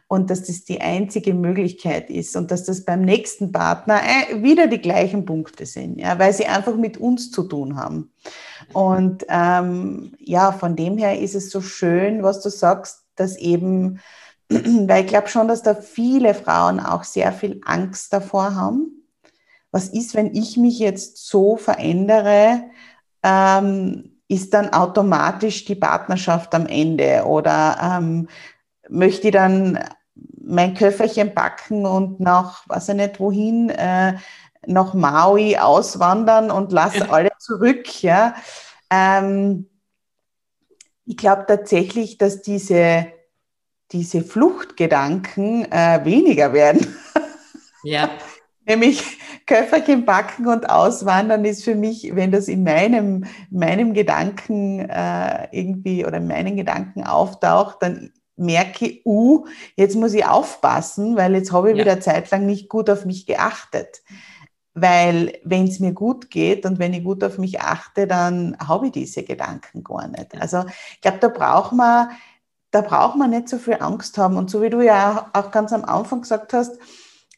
und 0.09 0.31
dass 0.31 0.45
das 0.45 0.65
die 0.65 0.81
einzige 0.81 1.35
Möglichkeit 1.35 2.11
ist 2.11 2.37
und 2.37 2.51
dass 2.51 2.65
das 2.65 2.85
beim 2.85 3.01
nächsten 3.03 3.51
Partner 3.51 4.01
äh, 4.03 4.43
wieder 4.43 4.69
die 4.69 4.81
gleichen 4.81 5.25
Punkte 5.25 5.67
sind, 5.67 5.99
ja, 5.99 6.19
weil 6.19 6.33
sie 6.33 6.47
einfach 6.47 6.77
mit 6.77 6.97
uns 6.99 7.31
zu 7.33 7.43
tun 7.43 7.77
haben. 7.77 8.13
Und 8.73 9.27
ähm, 9.29 10.13
ja, 10.21 10.53
von 10.53 10.77
dem 10.77 10.97
her 10.99 11.19
ist 11.19 11.35
es 11.35 11.51
so 11.51 11.61
schön, 11.61 12.23
was 12.23 12.41
du 12.41 12.51
sagst, 12.51 13.05
dass 13.17 13.37
eben, 13.37 14.01
weil 14.49 15.05
ich 15.05 15.09
glaube 15.09 15.29
schon, 15.29 15.49
dass 15.49 15.63
da 15.63 15.75
viele 15.75 16.35
Frauen 16.35 16.79
auch 16.79 17.03
sehr 17.03 17.33
viel 17.33 17.61
Angst 17.65 18.13
davor 18.13 18.55
haben. 18.55 19.03
Was 19.73 19.89
ist, 19.89 20.15
wenn 20.15 20.35
ich 20.35 20.57
mich 20.57 20.79
jetzt 20.79 21.27
so 21.27 21.57
verändere, 21.57 22.63
ähm, 23.27 24.13
ist 24.29 24.55
dann 24.55 24.73
automatisch 24.73 25.65
die 25.65 25.75
Partnerschaft 25.75 26.55
am 26.55 26.67
Ende 26.67 27.25
oder 27.27 27.99
ähm, 27.99 28.29
möchte 28.89 29.29
ich 29.29 29.33
dann 29.33 29.79
mein 30.41 30.75
Köfferchen 30.75 31.35
packen 31.35 31.85
und 31.87 32.21
nach, 32.21 32.69
weiß 32.69 32.91
ich 32.91 32.95
nicht 32.95 33.19
wohin, 33.21 33.69
äh, 33.71 34.15
nach 34.67 34.95
Maui 34.95 35.59
auswandern 35.59 36.51
und 36.51 36.73
lasse 36.73 37.11
alle 37.11 37.31
zurück, 37.39 38.03
ja. 38.03 38.35
Ähm, 38.91 39.69
Ich 41.05 41.17
glaube 41.17 41.45
tatsächlich, 41.47 42.19
dass 42.19 42.43
diese, 42.43 43.07
diese 43.93 44.23
Fluchtgedanken 44.23 45.71
äh, 45.71 46.05
weniger 46.05 46.53
werden. 46.53 46.97
Ja. 47.85 48.11
Nämlich 48.67 49.19
Köfferchen 49.47 50.05
backen 50.05 50.49
und 50.49 50.69
auswandern 50.69 51.45
ist 51.45 51.65
für 51.65 51.77
mich, 51.77 52.15
wenn 52.15 52.33
das 52.33 52.49
in 52.49 52.65
meinem, 52.65 53.25
meinem 53.51 53.95
Gedanken 53.95 54.81
äh, 54.81 55.49
irgendwie 55.53 56.05
oder 56.05 56.17
in 56.17 56.27
meinen 56.27 56.57
Gedanken 56.57 57.05
auftaucht, 57.05 57.77
dann 57.81 58.13
merke, 58.37 59.01
uh, 59.05 59.47
jetzt 59.77 59.97
muss 59.97 60.15
ich 60.15 60.27
aufpassen, 60.27 61.17
weil 61.17 61.35
jetzt 61.35 61.53
habe 61.53 61.71
ich 61.71 61.79
ja. 61.79 61.85
wieder 61.85 62.01
Zeit 62.01 62.31
lang 62.31 62.45
nicht 62.45 62.69
gut 62.69 62.91
auf 62.91 63.05
mich 63.05 63.25
geachtet. 63.25 64.03
Weil 64.75 65.39
wenn 65.45 65.65
es 65.65 65.81
mir 65.81 65.93
gut 65.93 66.29
geht 66.29 66.67
und 66.67 66.79
wenn 66.79 66.93
ich 66.93 67.03
gut 67.03 67.25
auf 67.25 67.39
mich 67.39 67.61
achte, 67.61 68.07
dann 68.07 68.57
habe 68.59 68.87
ich 68.87 68.93
diese 68.93 69.23
Gedanken 69.23 69.83
gar 69.83 70.07
nicht. 70.09 70.39
Also 70.39 70.65
ich 70.93 71.01
glaube, 71.01 71.19
da 71.21 71.29
braucht 71.29 71.73
man, 71.73 72.11
da 72.73 72.83
braucht 72.83 73.17
man 73.17 73.31
nicht 73.31 73.49
so 73.49 73.57
viel 73.57 73.79
Angst 73.81 74.19
haben. 74.19 74.37
Und 74.37 74.51
so 74.51 74.61
wie 74.61 74.71
du 74.71 74.83
ja 74.83 75.31
auch 75.33 75.51
ganz 75.51 75.73
am 75.73 75.85
Anfang 75.85 76.21
gesagt 76.21 76.53
hast, 76.53 76.79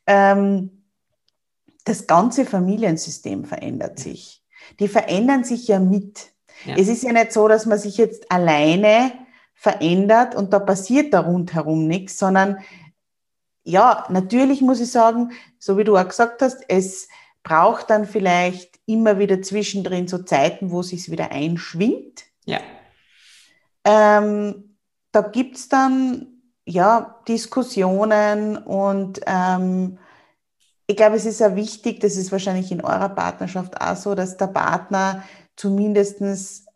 ähm, 0.07 0.78
das 1.89 2.07
ganze 2.07 2.45
Familiensystem 2.45 3.45
verändert 3.45 3.99
sich. 3.99 4.43
Die 4.79 4.89
verändern 4.89 5.45
sich 5.45 5.69
ja 5.69 5.79
mit. 5.79 6.33
Ja. 6.65 6.75
Es 6.77 6.89
ist 6.89 7.03
ja 7.03 7.13
nicht 7.13 7.33
so, 7.33 7.49
dass 7.49 7.67
man 7.67 7.79
sich 7.79 7.97
jetzt 7.97 8.31
alleine 8.31 9.13
verändert 9.55 10.35
und 10.35 10.53
da 10.53 10.59
passiert 10.59 11.13
da 11.15 11.21
rundherum 11.21 11.87
nichts, 11.87 12.19
sondern 12.19 12.59
ja, 13.65 14.07
natürlich 14.09 14.61
muss 14.61 14.81
ich 14.81 14.91
sagen, 14.91 15.33
so 15.59 15.77
wie 15.77 15.85
du 15.85 15.97
auch 15.97 16.09
gesagt 16.09 16.43
hast, 16.43 16.65
es 16.69 17.09
braucht 17.43 17.91
dann 17.91 18.07
vielleicht 18.07 18.79
immer 18.87 19.19
wieder 19.19 19.43
zwischendrin 19.43 20.09
so 20.09 20.19
Zeiten, 20.19 20.71
wo 20.71 20.81
es 20.81 20.89
sich 20.89 21.11
wieder 21.11 21.33
einschwingt. 21.33 22.25
Ja. 22.45 22.61
Ähm, 23.85 24.77
da 25.13 25.23
gibt 25.23 25.57
es 25.57 25.69
dann 25.69 26.43
ja 26.65 27.21
Diskussionen 27.27 28.57
und 28.59 29.21
ähm, 29.27 29.99
ich 30.91 30.97
glaube, 30.97 31.17
es 31.17 31.27
ist 31.27 31.41
ja 31.41 31.55
wichtig, 31.55 32.01
das 32.01 32.17
ist 32.17 32.33
wahrscheinlich 32.33 32.73
in 32.73 32.81
eurer 32.81 33.11
Partnerschaft 33.11 33.79
auch 33.79 33.95
so, 33.95 34.15
dass 34.15 34.39
der 34.39 34.47
Partner 34.47 35.23
zumindest 35.55 36.67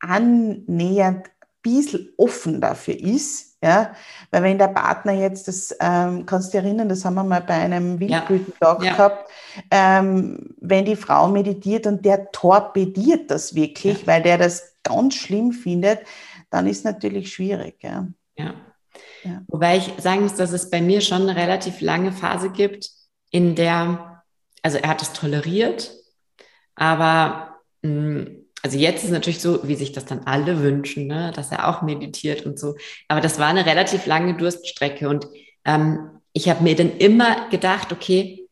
annähernd 0.00 1.26
ein 1.26 1.32
bisschen 1.62 2.08
offen 2.16 2.62
dafür 2.62 2.98
ist, 2.98 3.58
ja, 3.62 3.92
weil 4.30 4.44
wenn 4.44 4.56
der 4.56 4.68
Partner 4.68 5.12
jetzt, 5.12 5.46
das 5.46 5.76
ähm, 5.78 6.24
kannst 6.24 6.54
du 6.54 6.58
erinnern, 6.58 6.88
das 6.88 7.04
haben 7.04 7.16
wir 7.16 7.24
mal 7.24 7.42
bei 7.42 7.54
einem 7.54 8.00
Wildblütentag 8.00 8.82
ja. 8.82 8.92
gehabt, 8.92 9.30
ähm, 9.70 10.54
wenn 10.60 10.86
die 10.86 10.96
Frau 10.96 11.28
meditiert 11.28 11.86
und 11.86 12.06
der 12.06 12.30
torpediert 12.30 13.30
das 13.30 13.54
wirklich, 13.54 14.00
ja. 14.00 14.06
weil 14.06 14.22
der 14.22 14.38
das 14.38 14.74
ganz 14.82 15.16
schlimm 15.16 15.52
findet, 15.52 16.00
dann 16.48 16.66
ist 16.66 16.86
natürlich 16.86 17.30
schwierig. 17.30 17.82
Ja. 17.82 18.06
ja. 18.38 18.54
Ja. 19.22 19.42
Wobei 19.48 19.76
ich 19.76 19.92
sagen 19.98 20.22
muss, 20.22 20.34
dass 20.34 20.52
es 20.52 20.70
bei 20.70 20.80
mir 20.80 21.00
schon 21.00 21.22
eine 21.22 21.36
relativ 21.36 21.80
lange 21.80 22.12
Phase 22.12 22.50
gibt, 22.50 22.90
in 23.30 23.54
der, 23.54 24.22
also 24.62 24.78
er 24.78 24.88
hat 24.88 25.02
es 25.02 25.12
toleriert, 25.12 25.92
aber 26.74 27.60
mm, 27.82 28.24
also 28.62 28.76
jetzt 28.76 29.04
ist 29.04 29.10
natürlich 29.10 29.40
so, 29.40 29.66
wie 29.68 29.76
sich 29.76 29.92
das 29.92 30.04
dann 30.04 30.24
alle 30.24 30.62
wünschen, 30.62 31.06
ne? 31.06 31.32
dass 31.34 31.52
er 31.52 31.68
auch 31.68 31.82
meditiert 31.82 32.44
und 32.44 32.58
so. 32.58 32.76
Aber 33.06 33.20
das 33.20 33.38
war 33.38 33.46
eine 33.48 33.66
relativ 33.66 34.06
lange 34.06 34.36
Durststrecke 34.36 35.08
und 35.08 35.28
ähm, 35.64 36.20
ich 36.32 36.48
habe 36.48 36.62
mir 36.62 36.74
dann 36.74 36.96
immer 36.98 37.48
gedacht, 37.50 37.92
okay, 37.92 38.48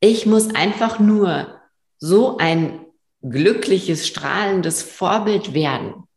ich 0.00 0.26
muss 0.26 0.54
einfach 0.54 0.98
nur 0.98 1.60
so 1.98 2.36
ein 2.38 2.86
glückliches, 3.22 4.06
strahlendes 4.06 4.82
Vorbild 4.82 5.54
werden. 5.54 6.07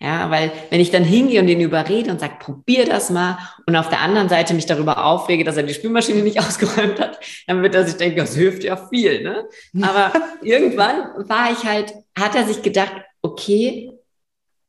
Ja, 0.00 0.30
weil 0.30 0.52
wenn 0.70 0.80
ich 0.80 0.92
dann 0.92 1.02
hingehe 1.02 1.40
und 1.40 1.48
ihn 1.48 1.60
überrede 1.60 2.12
und 2.12 2.20
sage, 2.20 2.34
probier 2.38 2.86
das 2.86 3.10
mal 3.10 3.36
und 3.66 3.74
auf 3.74 3.88
der 3.88 4.00
anderen 4.00 4.28
Seite 4.28 4.54
mich 4.54 4.66
darüber 4.66 5.04
aufrege, 5.04 5.42
dass 5.42 5.56
er 5.56 5.64
die 5.64 5.74
Spülmaschine 5.74 6.22
nicht 6.22 6.38
ausgeräumt 6.46 7.00
hat, 7.00 7.18
dann 7.48 7.62
wird 7.62 7.74
er 7.74 7.84
sich 7.84 7.96
denken, 7.96 8.18
das 8.18 8.36
hilft 8.36 8.62
ja 8.62 8.76
viel. 8.76 9.22
Ne? 9.22 9.48
Aber 9.82 10.12
irgendwann 10.40 11.28
war 11.28 11.50
ich 11.50 11.64
halt, 11.64 11.94
hat 12.16 12.36
er 12.36 12.44
sich 12.44 12.62
gedacht, 12.62 12.92
okay, 13.22 13.92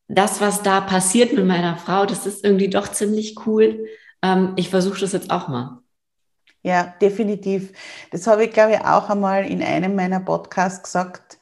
das, 0.07 0.41
was 0.41 0.63
da 0.63 0.81
passiert 0.81 1.33
mit 1.33 1.45
meiner 1.45 1.77
Frau, 1.77 2.07
das 2.07 2.25
ist 2.25 2.43
irgendwie 2.43 2.69
doch 2.69 2.87
ziemlich 2.87 3.35
cool. 3.45 3.85
Ähm, 4.23 4.53
ich 4.55 4.69
versuche 4.69 4.99
das 4.99 5.13
jetzt 5.13 5.29
auch 5.29 5.47
mal. 5.47 5.83
Ja, 6.63 6.95
definitiv. 6.99 7.71
Das 8.11 8.25
habe 8.25 8.45
ich, 8.45 8.51
glaube 8.51 8.73
ich, 8.73 8.81
auch 8.81 9.09
einmal 9.09 9.45
in 9.45 9.61
einem 9.61 9.95
meiner 9.95 10.19
Podcasts 10.19 10.81
gesagt. 10.83 11.37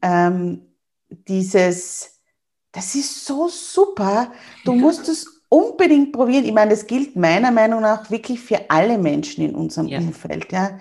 Ähm, 0.00 0.62
dieses, 1.08 2.15
das 2.76 2.94
ist 2.94 3.24
so 3.24 3.48
super. 3.48 4.30
Du 4.66 4.74
musst 4.74 5.08
es 5.08 5.40
unbedingt 5.48 6.12
probieren. 6.12 6.44
Ich 6.44 6.52
meine, 6.52 6.72
das 6.72 6.86
gilt 6.86 7.16
meiner 7.16 7.50
Meinung 7.50 7.80
nach 7.80 8.10
wirklich 8.10 8.38
für 8.38 8.70
alle 8.70 8.98
Menschen 8.98 9.42
in 9.42 9.54
unserem 9.54 9.88
ja. 9.88 9.98
Umfeld. 9.98 10.52
Ja. 10.52 10.78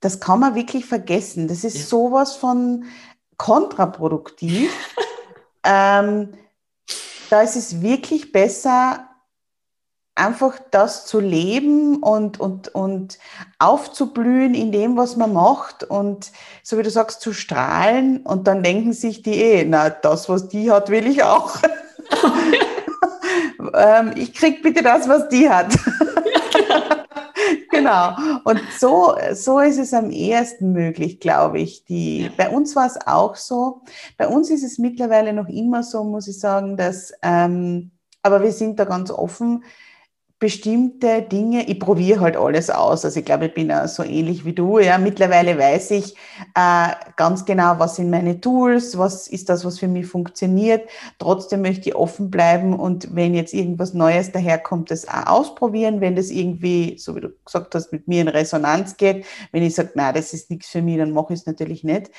Das 0.00 0.18
kann 0.18 0.40
man 0.40 0.56
wirklich 0.56 0.84
vergessen. 0.84 1.46
Das 1.46 1.62
ist 1.62 1.76
ja. 1.76 1.84
sowas 1.84 2.34
von 2.34 2.86
kontraproduktiv. 3.36 4.72
ähm, 5.64 6.30
da 7.30 7.40
ist 7.40 7.54
es 7.54 7.80
wirklich 7.80 8.32
besser, 8.32 9.08
einfach 10.14 10.58
das 10.70 11.06
zu 11.06 11.20
leben 11.20 12.02
und, 12.02 12.38
und, 12.38 12.68
und 12.74 13.18
aufzublühen 13.58 14.54
in 14.54 14.70
dem, 14.70 14.96
was 14.96 15.16
man 15.16 15.32
macht 15.32 15.84
und 15.84 16.32
so 16.62 16.76
wie 16.78 16.82
du 16.82 16.90
sagst, 16.90 17.20
zu 17.22 17.32
strahlen 17.32 18.18
und 18.18 18.46
dann 18.46 18.62
denken 18.62 18.92
sich 18.92 19.22
die 19.22 19.34
eh, 19.34 19.64
na, 19.64 19.90
das, 19.90 20.28
was 20.28 20.48
die 20.48 20.70
hat, 20.70 20.90
will 20.90 21.06
ich 21.06 21.22
auch. 21.22 21.56
ähm, 23.74 24.12
ich 24.16 24.34
krieg 24.34 24.62
bitte 24.62 24.82
das, 24.82 25.08
was 25.08 25.28
die 25.28 25.48
hat. 25.48 25.76
genau. 27.70 28.14
Und 28.44 28.60
so, 28.78 29.14
so 29.32 29.60
ist 29.60 29.78
es 29.78 29.94
am 29.94 30.10
ehesten 30.10 30.72
möglich, 30.72 31.20
glaube 31.20 31.60
ich. 31.60 31.84
Die, 31.84 32.30
bei 32.36 32.48
uns 32.48 32.76
war 32.76 32.86
es 32.86 32.98
auch 33.06 33.36
so. 33.36 33.82
Bei 34.16 34.28
uns 34.28 34.50
ist 34.50 34.64
es 34.64 34.78
mittlerweile 34.78 35.32
noch 35.32 35.48
immer 35.48 35.82
so, 35.82 36.04
muss 36.04 36.28
ich 36.28 36.38
sagen, 36.38 36.76
dass, 36.76 37.12
ähm, 37.22 37.92
aber 38.22 38.42
wir 38.42 38.52
sind 38.52 38.78
da 38.78 38.84
ganz 38.84 39.10
offen, 39.10 39.64
bestimmte 40.42 41.22
Dinge, 41.22 41.68
ich 41.68 41.78
probiere 41.78 42.18
halt 42.18 42.36
alles 42.36 42.68
aus. 42.68 43.04
Also 43.04 43.20
ich 43.20 43.24
glaube, 43.24 43.46
ich 43.46 43.54
bin 43.54 43.70
auch 43.70 43.86
so 43.86 44.02
ähnlich 44.02 44.44
wie 44.44 44.52
du. 44.52 44.80
Ja, 44.80 44.98
mittlerweile 44.98 45.56
weiß 45.56 45.92
ich 45.92 46.16
äh, 46.56 46.88
ganz 47.14 47.44
genau, 47.44 47.78
was 47.78 47.94
sind 47.94 48.10
meine 48.10 48.40
Tools, 48.40 48.98
was 48.98 49.28
ist 49.28 49.48
das, 49.48 49.64
was 49.64 49.78
für 49.78 49.86
mich 49.86 50.06
funktioniert. 50.06 50.90
Trotzdem 51.20 51.62
möchte 51.62 51.90
ich 51.90 51.94
offen 51.94 52.28
bleiben 52.28 52.74
und 52.74 53.14
wenn 53.14 53.34
jetzt 53.34 53.54
irgendwas 53.54 53.94
Neues 53.94 54.32
daherkommt, 54.32 54.90
das 54.90 55.06
auch 55.06 55.26
ausprobieren, 55.26 56.00
wenn 56.00 56.16
das 56.16 56.32
irgendwie, 56.32 56.98
so 56.98 57.14
wie 57.14 57.20
du 57.20 57.28
gesagt 57.44 57.76
hast, 57.76 57.92
mit 57.92 58.08
mir 58.08 58.22
in 58.22 58.28
Resonanz 58.28 58.96
geht. 58.96 59.24
Wenn 59.52 59.62
ich 59.62 59.76
sage, 59.76 59.90
na, 59.94 60.12
das 60.12 60.32
ist 60.32 60.50
nichts 60.50 60.70
für 60.70 60.82
mich, 60.82 60.98
dann 60.98 61.12
mache 61.12 61.34
ich 61.34 61.38
es 61.38 61.46
natürlich 61.46 61.84
nicht. 61.84 62.10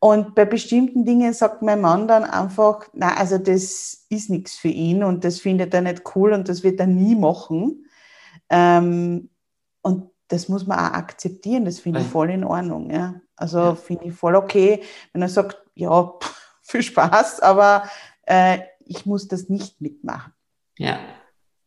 Und 0.00 0.34
bei 0.34 0.46
bestimmten 0.46 1.04
Dingen 1.04 1.34
sagt 1.34 1.60
mein 1.60 1.82
Mann 1.82 2.08
dann 2.08 2.24
einfach, 2.24 2.86
na, 2.94 3.18
also 3.18 3.36
das 3.36 4.05
ist 4.08 4.30
nichts 4.30 4.56
für 4.56 4.68
ihn 4.68 5.02
und 5.02 5.24
das 5.24 5.40
findet 5.40 5.74
er 5.74 5.82
nicht 5.82 6.02
cool 6.14 6.32
und 6.32 6.48
das 6.48 6.62
wird 6.62 6.80
er 6.80 6.86
nie 6.86 7.14
machen. 7.14 7.86
Ähm, 8.48 9.30
und 9.82 10.10
das 10.28 10.48
muss 10.48 10.66
man 10.66 10.78
auch 10.78 10.92
akzeptieren, 10.92 11.64
das 11.64 11.78
finde 11.78 12.00
ich 12.00 12.06
voll 12.06 12.30
in 12.30 12.44
Ordnung. 12.44 12.90
Ja. 12.90 13.20
Also 13.36 13.58
ja. 13.58 13.74
finde 13.74 14.06
ich 14.06 14.14
voll 14.14 14.34
okay, 14.34 14.82
wenn 15.12 15.22
er 15.22 15.28
sagt, 15.28 15.56
ja, 15.74 16.04
pff, 16.04 16.56
viel 16.62 16.82
Spaß, 16.82 17.40
aber 17.40 17.84
äh, 18.22 18.58
ich 18.84 19.06
muss 19.06 19.28
das 19.28 19.48
nicht 19.48 19.80
mitmachen. 19.80 20.32
Ja. 20.78 20.98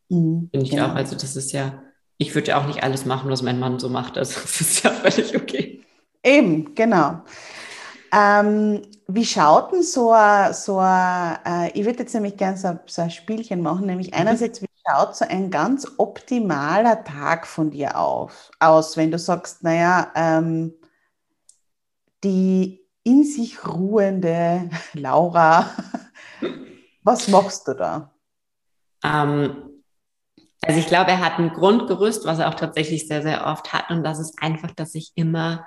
Mhm, 0.10 0.49
finde 0.52 0.65
ich 0.65 0.71
genau. 0.71 0.88
auch. 0.88 0.95
Also 0.95 1.15
das 1.15 1.36
ist 1.36 1.52
ja, 1.52 1.84
ich 2.17 2.36
würde 2.36 2.49
ja 2.49 2.62
auch 2.62 2.67
nicht 2.67 2.84
alles 2.84 3.06
machen, 3.06 3.30
was 3.30 3.41
mein 3.41 3.60
Mann 3.60 3.80
so 3.80 3.89
macht. 3.89 4.17
Also 4.17 4.39
das 4.41 4.62
ist 4.62 4.84
ja 4.84 4.91
völlig 4.91 5.36
okay. 5.36 5.84
Eben, 6.23 6.75
genau. 6.75 7.21
Ähm, 8.12 8.82
wie 9.08 9.26
schaut 9.26 9.72
denn 9.72 9.84
so 9.84 10.12
ein, 10.12 10.54
so 10.54 10.80
ein 10.80 11.38
äh, 11.45 11.72
ich 11.74 11.86
würde 11.86 12.00
jetzt 12.00 12.13
nämlich 12.13 12.38
gerne 12.38 12.58
so, 12.58 12.80
so, 12.86 13.02
ein 13.02 13.12
Spielchen 13.12 13.62
machen, 13.62 13.86
nämlich 13.86 14.12
mhm. 14.12 14.19
einerseits, 14.19 14.62
wie 14.62 14.67
schaut 14.88 15.15
so 15.15 15.26
ein 15.26 15.52
ganz 15.52 15.88
optimaler 15.98 17.04
Tag 17.04 17.45
von 17.48 17.72
dir 17.72 17.98
auf, 17.98 18.52
aus, 18.60 18.98
wenn 18.98 19.12
du 19.12 19.19
sagst, 19.19 19.63
naja, 19.63 20.12
ähm, 20.15 20.74
die 22.24 22.86
in 23.04 23.24
sich 23.24 23.67
ruhende 23.67 24.69
Laura, 24.93 25.69
was 27.04 27.28
machst 27.28 27.67
du 27.67 27.74
da? 27.74 28.12
Ähm, 29.04 29.84
also 30.62 30.80
ich 30.80 30.88
glaube, 30.88 31.12
er 31.12 31.24
hat 31.24 31.39
ein 31.39 31.54
Grundgerüst, 31.54 32.26
was 32.26 32.39
er 32.39 32.50
auch 32.50 32.56
tatsächlich 32.56 33.08
sehr, 33.08 33.22
sehr 33.22 33.45
oft 33.45 33.72
hat 33.74 33.89
und 33.89 34.04
das 34.04 34.19
ist 34.19 34.41
einfach, 34.41 34.72
dass 34.72 34.93
ich 34.95 35.13
immer 35.15 35.65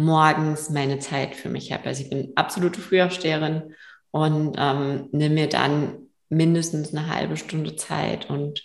morgens 0.00 0.70
meine 0.70 0.98
Zeit 0.98 1.36
für 1.36 1.48
mich 1.48 1.72
habe. 1.72 1.86
Also 1.86 2.02
ich 2.02 2.10
bin 2.10 2.32
absolute 2.34 2.80
Frühaufsteherin 2.80 3.74
und 4.10 4.56
ähm, 4.58 5.08
nehme 5.12 5.34
mir 5.34 5.48
dann 5.48 6.08
mindestens 6.28 6.94
eine 6.94 7.12
halbe 7.14 7.36
Stunde 7.36 7.76
Zeit 7.76 8.30
und 8.30 8.64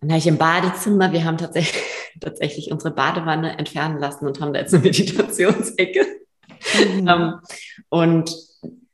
dann 0.00 0.10
habe 0.10 0.18
ich 0.18 0.26
im 0.26 0.38
Badezimmer, 0.38 1.12
wir 1.12 1.24
haben 1.24 1.36
tatsächlich, 1.36 1.82
tatsächlich 2.20 2.72
unsere 2.72 2.94
Badewanne 2.94 3.58
entfernen 3.58 3.98
lassen 3.98 4.26
und 4.26 4.40
haben 4.40 4.52
da 4.52 4.60
jetzt 4.60 4.74
eine 4.74 4.82
Meditationsecke. 4.84 6.06
Mhm. 6.94 7.08
ähm, 7.08 7.34
und 7.88 8.34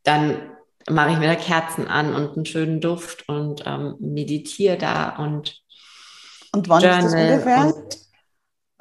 dann 0.02 0.52
mache 0.88 1.12
ich 1.12 1.18
mir 1.18 1.26
da 1.26 1.35
Kerzen 1.35 1.88
an 1.88 2.14
und 2.14 2.37
einen 2.37 2.46
schönen 2.46 2.81
Duft 2.81 3.29
und 3.29 3.64
ähm, 3.66 3.96
meditiere 4.00 4.76
da 4.76 5.16
und 5.16 5.62
Und 6.52 6.68
wann 6.68 6.83
ist 6.83 7.05
das 7.05 7.14
ungefähr? 7.14 7.74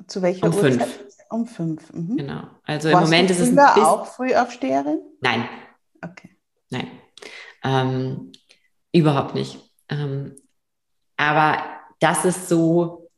Zu 0.08 0.22
welcher 0.22 0.46
um 0.48 0.54
Uhrzeit? 0.54 0.74
fünf. 0.74 1.05
Um 1.36 1.46
fünf. 1.48 1.92
Mhm. 1.92 2.16
Genau. 2.16 2.44
Also 2.64 2.90
Warst 2.92 3.04
im 3.04 3.10
Moment 3.12 3.30
ist 3.30 3.40
es 3.42 3.50
ein 3.50 3.56
bisschen. 3.58 3.84
auch 3.84 4.06
Frühaufsteherin? 4.06 5.00
Nein, 5.20 5.48
Okay. 6.02 6.30
nein. 6.70 6.88
Ähm, 7.64 8.32
überhaupt 8.94 9.36
nicht. 9.36 9.60
Ähm, 9.90 10.36
aber 11.18 11.58
das 12.00 12.24
ist 12.24 12.48
so, 12.48 13.10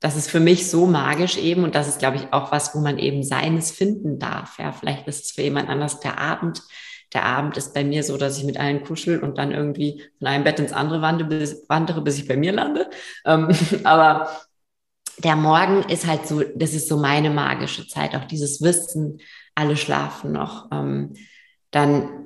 das 0.00 0.16
ist 0.16 0.30
für 0.30 0.40
mich 0.40 0.68
so 0.70 0.84
magisch 0.86 1.38
eben 1.38 1.64
und 1.64 1.74
das 1.74 1.88
ist, 1.88 1.98
glaube 1.98 2.16
ich, 2.16 2.32
auch 2.32 2.52
was, 2.52 2.74
wo 2.74 2.80
man 2.80 2.98
eben 2.98 3.22
Seines 3.22 3.70
finden 3.70 4.18
darf. 4.18 4.58
Ja, 4.58 4.72
vielleicht 4.72 5.08
ist 5.08 5.24
es 5.24 5.30
für 5.30 5.42
jemand 5.42 5.70
anders 5.70 6.00
der 6.00 6.18
Abend. 6.18 6.62
Der 7.14 7.24
Abend 7.24 7.56
ist 7.56 7.72
bei 7.72 7.84
mir 7.84 8.02
so, 8.04 8.16
dass 8.18 8.36
ich 8.38 8.44
mit 8.44 8.58
allen 8.58 8.84
kuschel 8.84 9.20
und 9.20 9.38
dann 9.38 9.52
irgendwie 9.52 10.02
von 10.18 10.26
einem 10.28 10.44
Bett 10.44 10.58
ins 10.58 10.72
andere 10.72 11.00
wandere, 11.00 11.28
bis, 11.28 11.64
wandere, 11.68 12.02
bis 12.02 12.18
ich 12.18 12.28
bei 12.28 12.36
mir 12.36 12.52
lande. 12.52 12.90
Ähm, 13.24 13.48
aber 13.84 14.28
der 15.18 15.36
Morgen 15.36 15.82
ist 15.90 16.06
halt 16.06 16.26
so, 16.26 16.42
das 16.54 16.74
ist 16.74 16.88
so 16.88 16.96
meine 16.96 17.30
magische 17.30 17.86
Zeit, 17.86 18.14
auch 18.14 18.24
dieses 18.24 18.62
Wissen, 18.62 19.20
alle 19.54 19.76
schlafen 19.76 20.32
noch. 20.32 20.70
Ähm, 20.72 21.14
dann 21.70 22.22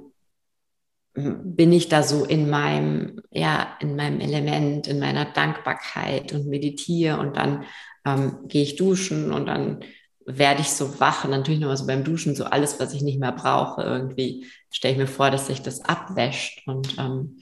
bin 1.14 1.72
ich 1.72 1.88
da 1.88 2.03
so 2.03 2.25
in 2.25 2.51
meinem, 2.51 3.22
ja, 3.31 3.77
in 3.81 3.96
meinem 3.96 4.20
Element, 4.20 4.87
in 4.87 4.99
meiner 4.99 5.25
Dankbarkeit 5.25 6.33
und 6.33 6.46
meditiere 6.46 7.18
und 7.18 7.37
dann 7.37 7.64
ähm, 8.05 8.40
gehe 8.49 8.62
ich 8.62 8.77
duschen 8.77 9.33
und 9.33 9.46
dann 9.46 9.81
werde 10.27 10.61
ich 10.61 10.70
so 10.70 11.01
wach 11.01 11.25
und 11.25 11.31
natürlich 11.31 11.61
nochmal 11.61 11.77
so 11.77 11.87
beim 11.87 12.05
Duschen 12.05 12.35
so 12.35 12.44
alles, 12.44 12.81
was 12.81 12.92
ich 12.92 13.03
nicht 13.03 13.18
mehr 13.18 13.33
brauche, 13.33 13.83
irgendwie 13.83 14.46
stelle 14.70 14.92
ich 14.92 14.99
mir 14.99 15.07
vor, 15.07 15.31
dass 15.31 15.46
sich 15.46 15.62
das 15.62 15.81
abwäscht 15.81 16.66
und 16.66 16.99
ähm, 16.99 17.38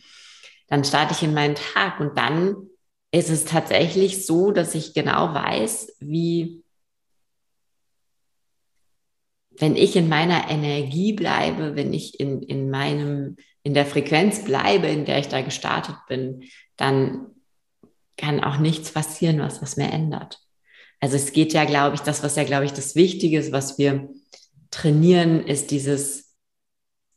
dann 0.68 0.84
starte 0.84 1.12
ich 1.12 1.22
in 1.22 1.34
meinen 1.34 1.56
Tag 1.56 1.98
und 1.98 2.16
dann 2.16 2.56
ist 3.14 3.30
es 3.30 3.44
tatsächlich 3.44 4.26
so, 4.26 4.50
dass 4.50 4.74
ich 4.74 4.92
genau 4.92 5.32
weiß, 5.32 5.98
wie 6.00 6.64
wenn 9.56 9.76
ich 9.76 9.94
in 9.94 10.08
meiner 10.08 10.50
Energie 10.50 11.12
bleibe, 11.12 11.76
wenn 11.76 11.92
ich 11.92 12.18
in, 12.18 12.42
in 12.42 12.70
meinem, 12.70 13.36
in 13.62 13.72
der 13.72 13.86
Frequenz 13.86 14.42
bleibe, 14.42 14.88
in 14.88 15.04
der 15.04 15.20
ich 15.20 15.28
da 15.28 15.42
gestartet 15.42 15.94
bin, 16.08 16.42
dann 16.76 17.26
kann 18.16 18.42
auch 18.42 18.58
nichts 18.58 18.90
passieren, 18.90 19.38
was 19.38 19.60
das 19.60 19.76
mir 19.76 19.92
ändert. 19.92 20.40
Also 20.98 21.14
es 21.14 21.32
geht 21.32 21.52
ja, 21.52 21.66
glaube 21.66 21.94
ich, 21.94 22.00
das, 22.00 22.24
was 22.24 22.34
ja, 22.34 22.42
glaube 22.42 22.64
ich, 22.64 22.72
das 22.72 22.96
Wichtige 22.96 23.38
ist, 23.38 23.52
was 23.52 23.78
wir 23.78 24.08
trainieren, 24.72 25.46
ist 25.46 25.70
dieses 25.70 26.34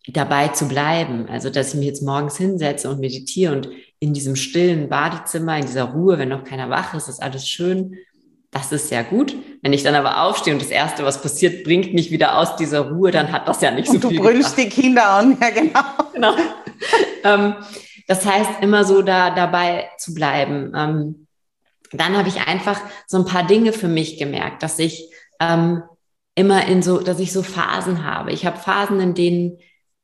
dabei 0.05 0.49
zu 0.49 0.67
bleiben. 0.67 1.27
Also, 1.27 1.49
dass 1.49 1.69
ich 1.69 1.79
mich 1.79 1.87
jetzt 1.87 2.03
morgens 2.03 2.37
hinsetze 2.37 2.87
und 2.87 2.99
meditiere 2.99 3.53
und 3.55 3.69
in 3.99 4.13
diesem 4.13 4.35
stillen 4.35 4.89
Badezimmer, 4.89 5.57
in 5.57 5.65
dieser 5.65 5.85
Ruhe, 5.85 6.17
wenn 6.17 6.29
noch 6.29 6.43
keiner 6.43 6.69
wach 6.69 6.93
ist, 6.93 7.07
ist 7.07 7.21
alles 7.21 7.47
schön. 7.47 7.97
Das 8.51 8.71
ist 8.71 8.91
ja 8.91 9.01
gut. 9.01 9.35
Wenn 9.61 9.73
ich 9.73 9.83
dann 9.83 9.95
aber 9.95 10.23
aufstehe 10.23 10.53
und 10.53 10.61
das 10.61 10.69
Erste, 10.69 11.03
was 11.03 11.21
passiert, 11.21 11.63
bringt 11.63 11.93
mich 11.93 12.11
wieder 12.11 12.37
aus 12.37 12.55
dieser 12.55 12.89
Ruhe, 12.91 13.11
dann 13.11 13.31
hat 13.31 13.47
das 13.47 13.61
ja 13.61 13.71
nicht 13.71 13.89
Und 13.89 13.95
so 13.95 13.99
du 14.01 14.09
viel 14.09 14.19
brüllst 14.21 14.55
gebracht. 14.55 14.75
die 14.77 14.81
Kinder 14.81 15.09
an, 15.09 15.37
ja 15.41 15.49
genau. 15.49 15.81
Genau. 16.13 16.35
ähm, 17.23 17.55
das 18.07 18.25
heißt, 18.25 18.49
immer 18.61 18.85
so 18.85 19.01
da 19.01 19.31
dabei 19.31 19.89
zu 19.97 20.13
bleiben. 20.13 20.71
Ähm, 20.75 21.27
dann 21.91 22.17
habe 22.17 22.29
ich 22.29 22.47
einfach 22.47 22.79
so 23.05 23.17
ein 23.17 23.25
paar 23.25 23.45
Dinge 23.45 23.73
für 23.73 23.87
mich 23.87 24.17
gemerkt, 24.17 24.63
dass 24.63 24.79
ich 24.79 25.09
ähm, 25.39 25.83
immer 26.35 26.67
in 26.67 26.81
so, 26.81 26.99
dass 26.99 27.19
ich 27.19 27.33
so 27.33 27.43
Phasen 27.43 28.03
habe. 28.05 28.31
Ich 28.31 28.45
habe 28.45 28.57
Phasen, 28.57 28.99
in 28.99 29.13
denen 29.13 29.57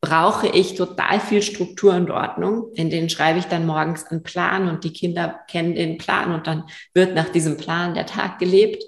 brauche 0.04 0.50
ich 0.50 0.76
total 0.76 1.22
viel 1.22 1.42
Struktur 1.42 1.94
und 1.94 2.12
Ordnung. 2.12 2.74
In 2.74 2.90
denen 2.90 3.10
schreibe 3.10 3.40
ich 3.40 3.46
dann 3.46 3.66
morgens 3.66 4.06
einen 4.08 4.22
Plan 4.22 4.68
und 4.68 4.84
die 4.84 4.92
Kinder 4.92 5.40
kennen 5.50 5.76
den 5.76 5.98
Plan 5.98 6.34
und 6.36 6.46
dann 6.46 6.66
wird 6.94 7.16
nach 7.16 7.30
diesem 7.30 7.56
Plan 7.56 7.94
der 7.94 8.06
Tag 8.06 8.38
gelebt. 8.38 8.84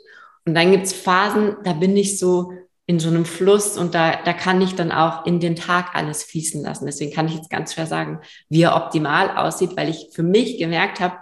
Und 0.45 0.55
dann 0.55 0.71
gibt's 0.71 0.91
Phasen, 0.91 1.55
da 1.63 1.71
bin 1.71 1.95
ich 1.95 2.19
so 2.19 2.51
in 2.85 2.99
so 2.99 3.07
einem 3.07 3.23
Fluss 3.23 3.77
und 3.77 3.95
da, 3.95 4.17
da 4.25 4.33
kann 4.33 4.61
ich 4.61 4.75
dann 4.75 4.91
auch 4.91 5.25
in 5.25 5.39
den 5.39 5.55
Tag 5.55 5.95
alles 5.95 6.21
fließen 6.23 6.61
lassen. 6.61 6.85
Deswegen 6.85 7.13
kann 7.13 7.27
ich 7.27 7.35
jetzt 7.35 7.49
ganz 7.49 7.73
schwer 7.73 7.87
sagen, 7.87 8.19
wie 8.49 8.63
er 8.63 8.75
optimal 8.75 9.37
aussieht, 9.37 9.77
weil 9.77 9.87
ich 9.87 10.09
für 10.13 10.21
mich 10.21 10.57
gemerkt 10.57 10.99
habe, 10.99 11.15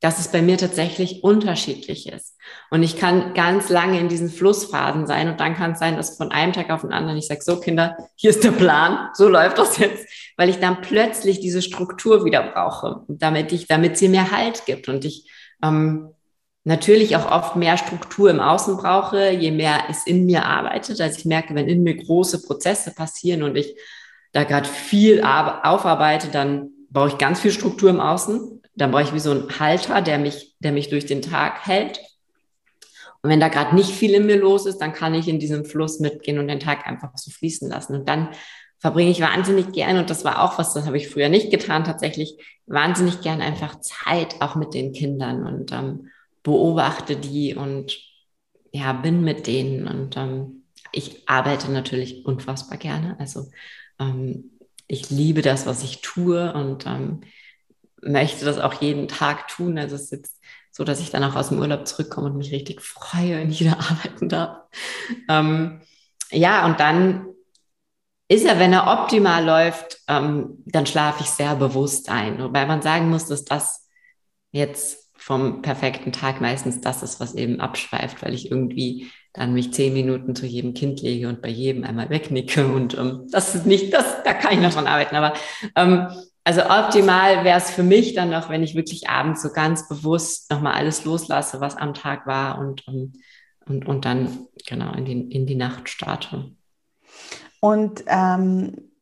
dass 0.00 0.20
es 0.20 0.28
bei 0.28 0.42
mir 0.42 0.56
tatsächlich 0.58 1.24
unterschiedlich 1.24 2.08
ist. 2.08 2.36
Und 2.70 2.82
ich 2.82 2.96
kann 2.98 3.34
ganz 3.34 3.68
lange 3.68 3.98
in 3.98 4.08
diesen 4.08 4.30
Flussphasen 4.30 5.06
sein 5.06 5.28
und 5.28 5.40
dann 5.40 5.56
kann 5.56 5.72
es 5.72 5.80
sein, 5.80 5.96
dass 5.96 6.16
von 6.16 6.30
einem 6.30 6.52
Tag 6.52 6.70
auf 6.70 6.82
den 6.82 6.92
anderen 6.92 7.18
ich 7.18 7.26
sage, 7.26 7.40
so 7.42 7.58
Kinder, 7.58 7.96
hier 8.14 8.30
ist 8.30 8.44
der 8.44 8.52
Plan, 8.52 9.10
so 9.14 9.28
läuft 9.28 9.58
das 9.58 9.78
jetzt, 9.78 10.06
weil 10.36 10.48
ich 10.48 10.60
dann 10.60 10.80
plötzlich 10.82 11.40
diese 11.40 11.62
Struktur 11.62 12.24
wieder 12.24 12.42
brauche, 12.42 13.02
damit 13.08 13.52
ich, 13.52 13.66
damit 13.66 13.98
sie 13.98 14.08
mir 14.08 14.30
Halt 14.30 14.66
gibt 14.66 14.88
und 14.88 15.04
ich 15.04 15.28
ähm, 15.64 16.10
natürlich 16.62 17.16
auch 17.16 17.30
oft 17.30 17.56
mehr 17.56 17.76
Struktur 17.76 18.30
im 18.30 18.40
Außen 18.40 18.76
brauche, 18.76 19.30
je 19.30 19.50
mehr 19.50 19.84
es 19.88 20.06
in 20.06 20.26
mir 20.26 20.44
arbeitet. 20.44 21.00
Also 21.00 21.18
ich 21.18 21.24
merke, 21.24 21.54
wenn 21.54 21.66
in 21.66 21.82
mir 21.82 21.96
große 21.96 22.42
Prozesse 22.42 22.94
passieren 22.94 23.42
und 23.42 23.56
ich 23.56 23.74
da 24.32 24.44
gerade 24.44 24.68
viel 24.68 25.22
aufarbeite, 25.22 26.28
dann 26.28 26.70
brauche 26.90 27.08
ich 27.08 27.18
ganz 27.18 27.40
viel 27.40 27.52
Struktur 27.52 27.90
im 27.90 28.00
Außen 28.00 28.62
dann 28.78 28.90
brauche 28.90 29.02
ich 29.02 29.14
wie 29.14 29.20
so 29.20 29.32
einen 29.32 29.58
Halter, 29.58 30.00
der 30.02 30.18
mich, 30.18 30.56
der 30.60 30.72
mich 30.72 30.88
durch 30.88 31.06
den 31.06 31.22
Tag 31.22 31.66
hält. 31.66 32.00
Und 33.22 33.30
wenn 33.30 33.40
da 33.40 33.48
gerade 33.48 33.74
nicht 33.74 33.90
viel 33.90 34.14
in 34.14 34.26
mir 34.26 34.36
los 34.36 34.66
ist, 34.66 34.78
dann 34.78 34.92
kann 34.92 35.14
ich 35.14 35.26
in 35.26 35.40
diesem 35.40 35.64
Fluss 35.64 35.98
mitgehen 35.98 36.38
und 36.38 36.48
den 36.48 36.60
Tag 36.60 36.86
einfach 36.86 37.10
so 37.16 37.30
fließen 37.30 37.68
lassen. 37.68 37.96
Und 37.96 38.08
dann 38.08 38.28
verbringe 38.78 39.10
ich 39.10 39.20
wahnsinnig 39.20 39.72
gern, 39.72 39.98
und 39.98 40.08
das 40.08 40.24
war 40.24 40.42
auch 40.42 40.58
was, 40.58 40.72
das 40.74 40.86
habe 40.86 40.96
ich 40.96 41.08
früher 41.08 41.28
nicht 41.28 41.50
getan, 41.50 41.82
tatsächlich 41.82 42.38
wahnsinnig 42.66 43.20
gern 43.20 43.40
einfach 43.40 43.80
Zeit 43.80 44.36
auch 44.40 44.54
mit 44.54 44.72
den 44.72 44.92
Kindern 44.92 45.44
und 45.44 45.72
ähm, 45.72 46.10
beobachte 46.44 47.16
die 47.16 47.56
und 47.56 47.98
ja, 48.70 48.92
bin 48.92 49.22
mit 49.22 49.48
denen. 49.48 49.88
Und 49.88 50.16
ähm, 50.16 50.62
ich 50.92 51.28
arbeite 51.28 51.72
natürlich 51.72 52.24
unfassbar 52.24 52.78
gerne. 52.78 53.16
Also 53.18 53.48
ähm, 53.98 54.52
ich 54.86 55.10
liebe 55.10 55.42
das, 55.42 55.66
was 55.66 55.82
ich 55.82 56.00
tue 56.00 56.52
und 56.52 56.86
ähm, 56.86 57.22
möchte 58.02 58.44
das 58.44 58.58
auch 58.58 58.74
jeden 58.74 59.08
Tag 59.08 59.48
tun. 59.48 59.78
Also 59.78 59.96
es 59.96 60.04
ist 60.04 60.12
jetzt 60.12 60.40
so, 60.70 60.84
dass 60.84 61.00
ich 61.00 61.10
dann 61.10 61.24
auch 61.24 61.36
aus 61.36 61.48
dem 61.48 61.58
Urlaub 61.58 61.86
zurückkomme 61.86 62.28
und 62.28 62.36
mich 62.36 62.52
richtig 62.52 62.82
freue 62.82 63.42
und 63.42 63.58
wieder 63.58 63.78
arbeiten 63.90 64.28
darf. 64.28 64.58
Ähm, 65.28 65.80
ja, 66.30 66.66
und 66.66 66.80
dann 66.80 67.26
ist 68.28 68.44
er, 68.44 68.58
wenn 68.58 68.74
er 68.74 68.86
optimal 68.86 69.44
läuft, 69.44 70.00
ähm, 70.06 70.62
dann 70.66 70.86
schlafe 70.86 71.22
ich 71.22 71.30
sehr 71.30 71.56
bewusst 71.56 72.10
ein. 72.10 72.42
Wobei 72.42 72.66
man 72.66 72.82
sagen 72.82 73.08
muss, 73.08 73.26
dass 73.26 73.44
das 73.44 73.88
jetzt 74.52 75.08
vom 75.16 75.62
perfekten 75.62 76.12
Tag 76.12 76.40
meistens 76.40 76.80
das 76.80 77.02
ist, 77.02 77.20
was 77.20 77.34
eben 77.34 77.60
abschweift, 77.60 78.22
weil 78.22 78.34
ich 78.34 78.50
irgendwie 78.50 79.10
dann 79.32 79.52
mich 79.52 79.72
zehn 79.72 79.92
Minuten 79.92 80.34
zu 80.34 80.46
jedem 80.46 80.74
Kind 80.74 81.02
lege 81.02 81.28
und 81.28 81.42
bei 81.42 81.48
jedem 81.48 81.84
einmal 81.84 82.08
wegnicke 82.08 82.66
und 82.66 82.96
ähm, 82.96 83.26
das 83.30 83.54
ist 83.54 83.66
nicht, 83.66 83.92
das, 83.92 84.22
da 84.24 84.32
kann 84.32 84.54
ich 84.54 84.60
noch 84.60 84.72
dran 84.72 84.86
arbeiten, 84.86 85.16
aber 85.16 85.34
ähm, 85.74 86.08
also 86.48 86.62
optimal 86.62 87.44
wäre 87.44 87.58
es 87.58 87.68
für 87.68 87.82
mich 87.82 88.14
dann 88.14 88.30
noch, 88.30 88.48
wenn 88.48 88.62
ich 88.62 88.74
wirklich 88.74 89.10
abends 89.10 89.42
so 89.42 89.50
ganz 89.50 89.86
bewusst 89.86 90.50
nochmal 90.50 90.72
alles 90.72 91.04
loslasse, 91.04 91.60
was 91.60 91.76
am 91.76 91.92
Tag 91.92 92.26
war 92.26 92.58
und, 92.58 92.88
und, 92.88 93.18
und, 93.66 93.86
und 93.86 94.06
dann 94.06 94.46
genau 94.66 94.94
in 94.94 95.04
die, 95.04 95.30
in 95.30 95.44
die 95.44 95.56
Nacht 95.56 95.90
starte. 95.90 96.56
Und 97.60 98.02
ähm, 98.06 98.92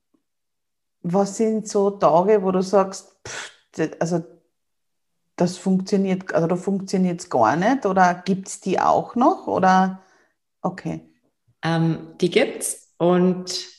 was 1.02 1.36
sind 1.36 1.68
so 1.68 1.90
Tage, 1.90 2.42
wo 2.42 2.50
du 2.50 2.62
sagst, 2.62 3.14
pff, 3.24 3.52
also 4.00 4.24
das 5.36 5.56
funktioniert, 5.56 6.34
also 6.34 6.48
da 6.48 6.56
funktioniert 6.56 7.20
es 7.20 7.30
gar 7.30 7.54
nicht 7.54 7.86
oder 7.86 8.12
gibt 8.24 8.48
es 8.48 8.60
die 8.60 8.80
auch 8.80 9.14
noch 9.14 9.46
oder 9.46 10.02
okay? 10.62 11.08
Ähm, 11.62 12.08
die 12.20 12.30
gibt's 12.30 12.92
und 12.98 13.75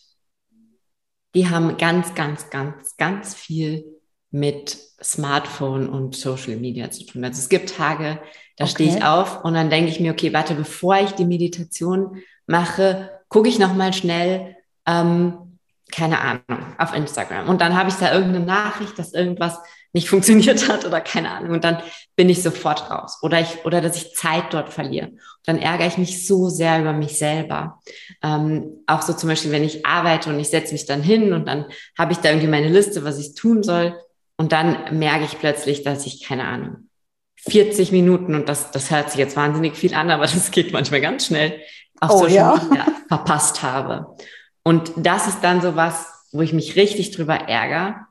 die 1.38 1.50
haben 1.50 1.78
ganz, 1.78 2.16
ganz, 2.16 2.50
ganz, 2.50 2.98
ganz 2.98 3.36
viel 3.36 3.86
mit 4.32 4.76
Smartphone 5.04 5.88
und 5.88 6.16
Social 6.16 6.56
Media 6.56 6.90
zu 6.90 7.06
tun. 7.06 7.24
Also 7.24 7.38
es 7.38 7.48
gibt 7.48 7.78
Tage, 7.78 8.20
da 8.58 8.64
okay. 8.64 8.72
stehe 8.72 8.98
ich 8.98 9.04
auf 9.04 9.46
und 9.46 9.54
dann 9.54 9.70
denke 9.70 9.92
ich 9.92 10.00
mir, 10.00 10.14
okay, 10.14 10.34
warte, 10.34 10.56
bevor 10.56 10.98
ich 10.98 11.12
die 11.12 11.26
Meditation 11.28 12.24
mache, 12.48 13.12
gucke 13.30 13.50
ich 13.50 13.60
nochmal 13.60 13.94
schnell, 13.94 14.56
ähm, 14.88 15.60
keine 15.92 16.20
Ahnung, 16.20 16.66
auf 16.80 16.96
Instagram. 16.96 17.48
Und 17.48 17.62
dann 17.62 17.78
habe 17.78 17.90
ich 17.90 17.96
da 17.98 18.12
irgendeine 18.12 18.44
Nachricht, 18.44 18.98
dass 18.98 19.14
irgendwas 19.14 19.60
nicht 19.98 20.10
funktioniert 20.10 20.70
hat 20.70 20.86
oder 20.86 21.02
keine 21.02 21.32
Ahnung. 21.32 21.52
Und 21.52 21.64
dann 21.64 21.82
bin 22.16 22.30
ich 22.30 22.42
sofort 22.42 22.90
raus. 22.90 23.18
Oder 23.22 23.42
ich, 23.42 23.66
oder 23.66 23.82
dass 23.82 23.98
ich 23.98 24.14
Zeit 24.16 24.46
dort 24.52 24.72
verliere. 24.72 25.08
Und 25.08 25.20
dann 25.46 25.58
ärgere 25.58 25.88
ich 25.88 25.98
mich 25.98 26.26
so 26.26 26.50
sehr 26.50 26.80
über 26.80 26.94
mich 26.94 27.18
selber. 27.18 27.82
Ähm, 28.24 28.84
auch 28.86 29.02
so 29.02 29.14
zum 29.14 29.30
Beispiel, 29.30 29.52
wenn 29.52 29.64
ich 29.64 29.86
arbeite 29.86 30.30
und 30.30 30.40
ich 30.40 30.50
setze 30.50 30.74
mich 30.74 30.86
dann 30.86 31.02
hin 31.02 31.34
und 31.34 31.48
dann 31.48 31.66
habe 31.98 32.14
ich 32.14 32.20
da 32.20 32.30
irgendwie 32.30 32.48
meine 32.48 32.70
Liste, 32.70 33.04
was 33.04 33.20
ich 33.20 33.36
tun 33.36 33.64
soll. 33.64 33.96
Und 34.38 34.52
dann 34.52 34.98
merke 34.98 35.26
ich 35.26 35.40
plötzlich, 35.40 35.84
dass 35.84 36.06
ich, 36.06 36.24
keine 36.24 36.46
Ahnung, 36.46 36.90
40 37.50 37.92
Minuten, 37.92 38.36
und 38.36 38.50
das, 38.50 38.72
das 38.72 38.92
hört 38.92 39.10
sich 39.10 39.20
jetzt 39.20 39.36
wahnsinnig 39.36 39.76
viel 39.76 39.94
an, 39.94 40.12
aber 40.12 40.24
das 40.24 40.52
geht 40.52 40.72
manchmal 40.72 41.02
ganz 41.02 41.28
schnell, 41.28 41.60
auf 42.00 42.12
Oh, 42.12 42.18
Social 42.20 42.36
ja? 42.36 42.62
Media 42.64 42.86
verpasst 43.08 43.64
habe. 43.64 44.16
Und 44.64 44.92
das 44.98 45.28
ist 45.28 45.42
dann 45.42 45.62
so 45.62 45.76
was, 45.76 46.26
wo 46.32 46.42
ich 46.42 46.54
mich 46.54 46.76
richtig 46.76 47.12
drüber 47.12 47.36
ärgere. 47.36 48.07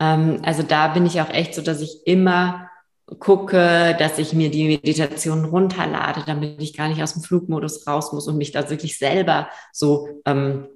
Ähm, 0.00 0.40
also 0.44 0.62
da 0.62 0.88
bin 0.88 1.06
ich 1.06 1.20
auch 1.20 1.30
echt 1.30 1.54
so, 1.54 1.62
dass 1.62 1.80
ich 1.80 2.06
immer 2.06 2.68
gucke, 3.18 3.96
dass 3.98 4.18
ich 4.18 4.32
mir 4.32 4.50
die 4.50 4.68
Meditation 4.68 5.46
runterlade, 5.46 6.24
damit 6.26 6.60
ich 6.60 6.76
gar 6.76 6.88
nicht 6.88 7.02
aus 7.02 7.14
dem 7.14 7.22
Flugmodus 7.22 7.86
raus 7.86 8.12
muss 8.12 8.28
und 8.28 8.36
mich 8.36 8.52
da 8.52 8.68
wirklich 8.68 8.98
selber 8.98 9.48
so, 9.72 10.20
ähm, 10.26 10.68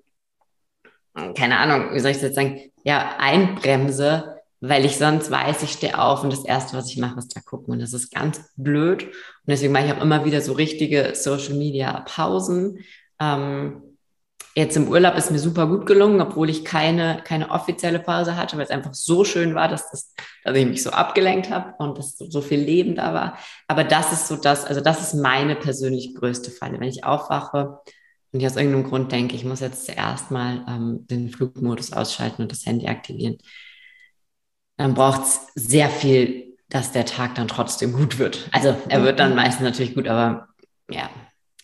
keine 1.35 1.59
Ahnung, 1.59 1.95
wie 1.95 2.01
soll 2.01 2.12
ich 2.12 2.16
das 2.16 2.25
jetzt 2.25 2.37
sagen, 2.37 2.73
ja, 2.85 3.16
einbremse, 3.18 4.41
weil 4.61 4.85
ich 4.85 4.97
sonst 4.97 5.31
weiß, 5.31 5.62
ich 5.62 5.73
stehe 5.73 5.99
auf 5.99 6.23
und 6.23 6.33
das 6.33 6.45
Erste, 6.45 6.77
was 6.77 6.89
ich 6.89 6.97
mache, 6.97 7.18
ist 7.18 7.37
da 7.37 7.41
gucken. 7.41 7.75
Und 7.75 7.83
das 7.83 7.93
ist 7.93 8.12
ganz 8.12 8.41
blöd. 8.57 9.05
Und 9.05 9.12
deswegen 9.47 9.73
mache 9.73 9.87
ich 9.87 9.93
auch 9.93 10.01
immer 10.01 10.25
wieder 10.25 10.41
so 10.41 10.53
richtige 10.53 11.14
Social 11.14 11.55
Media 11.55 12.01
Pausen. 12.07 12.79
Ähm, 13.20 13.91
Jetzt 14.55 14.76
im 14.76 14.88
Urlaub 14.88 15.16
ist 15.16 15.30
mir 15.30 15.38
super 15.38 15.66
gut 15.66 15.86
gelungen, 15.86 16.20
obwohl 16.20 16.50
ich 16.50 16.64
keine, 16.64 17.22
keine 17.24 17.50
offizielle 17.50 17.98
Pause 17.98 18.36
hatte, 18.36 18.57
weil 18.57 18.64
es 18.64 18.70
einfach 18.70 18.92
so 18.92 19.24
schön 19.24 19.55
war, 19.55 19.68
dass, 19.68 19.90
das, 19.90 20.14
dass 20.44 20.57
ich 20.57 20.66
mich 20.66 20.82
so 20.82 20.90
abgelenkt 20.90 21.48
habe 21.48 21.74
und 21.78 21.96
dass 21.96 22.18
so, 22.18 22.40
viel 22.42 22.61
Leben 22.61 22.94
da 22.94 23.14
war. 23.14 23.38
Aber 23.66 23.82
das 23.82 24.12
ist 24.12 24.28
so 24.28 24.36
das, 24.36 24.66
also 24.66 24.82
das 24.82 25.00
ist 25.00 25.14
meine 25.14 25.57
persönlich 25.57 26.14
größte 26.14 26.50
Falle. 26.50 26.80
Wenn 26.80 26.88
ich 26.88 27.05
aufwache 27.05 27.78
und 28.32 28.40
ich 28.40 28.46
aus 28.46 28.57
irgendeinem 28.57 28.84
Grund 28.84 29.11
denke, 29.11 29.36
ich 29.36 29.44
muss 29.44 29.61
jetzt 29.61 29.86
zuerst 29.86 30.30
mal 30.30 30.66
ähm, 30.68 31.07
den 31.07 31.30
Flugmodus 31.30 31.94
ausschalten 31.94 32.42
und 32.42 32.53
das 32.53 32.66
Handy 32.66 32.88
aktivieren, 32.88 33.38
dann 34.76 34.92
braucht 34.92 35.22
es 35.22 35.40
sehr 35.55 35.88
viel, 35.88 36.59
dass 36.68 36.92
der 36.92 37.07
Tag 37.07 37.36
dann 37.36 37.48
trotzdem 37.48 37.92
gut 37.92 38.18
wird. 38.18 38.50
Also 38.53 38.76
er 38.88 39.03
wird 39.03 39.18
dann 39.18 39.30
mhm. 39.30 39.36
meistens 39.36 39.62
natürlich 39.62 39.94
gut, 39.94 40.09
aber 40.09 40.48
ja, 40.90 41.09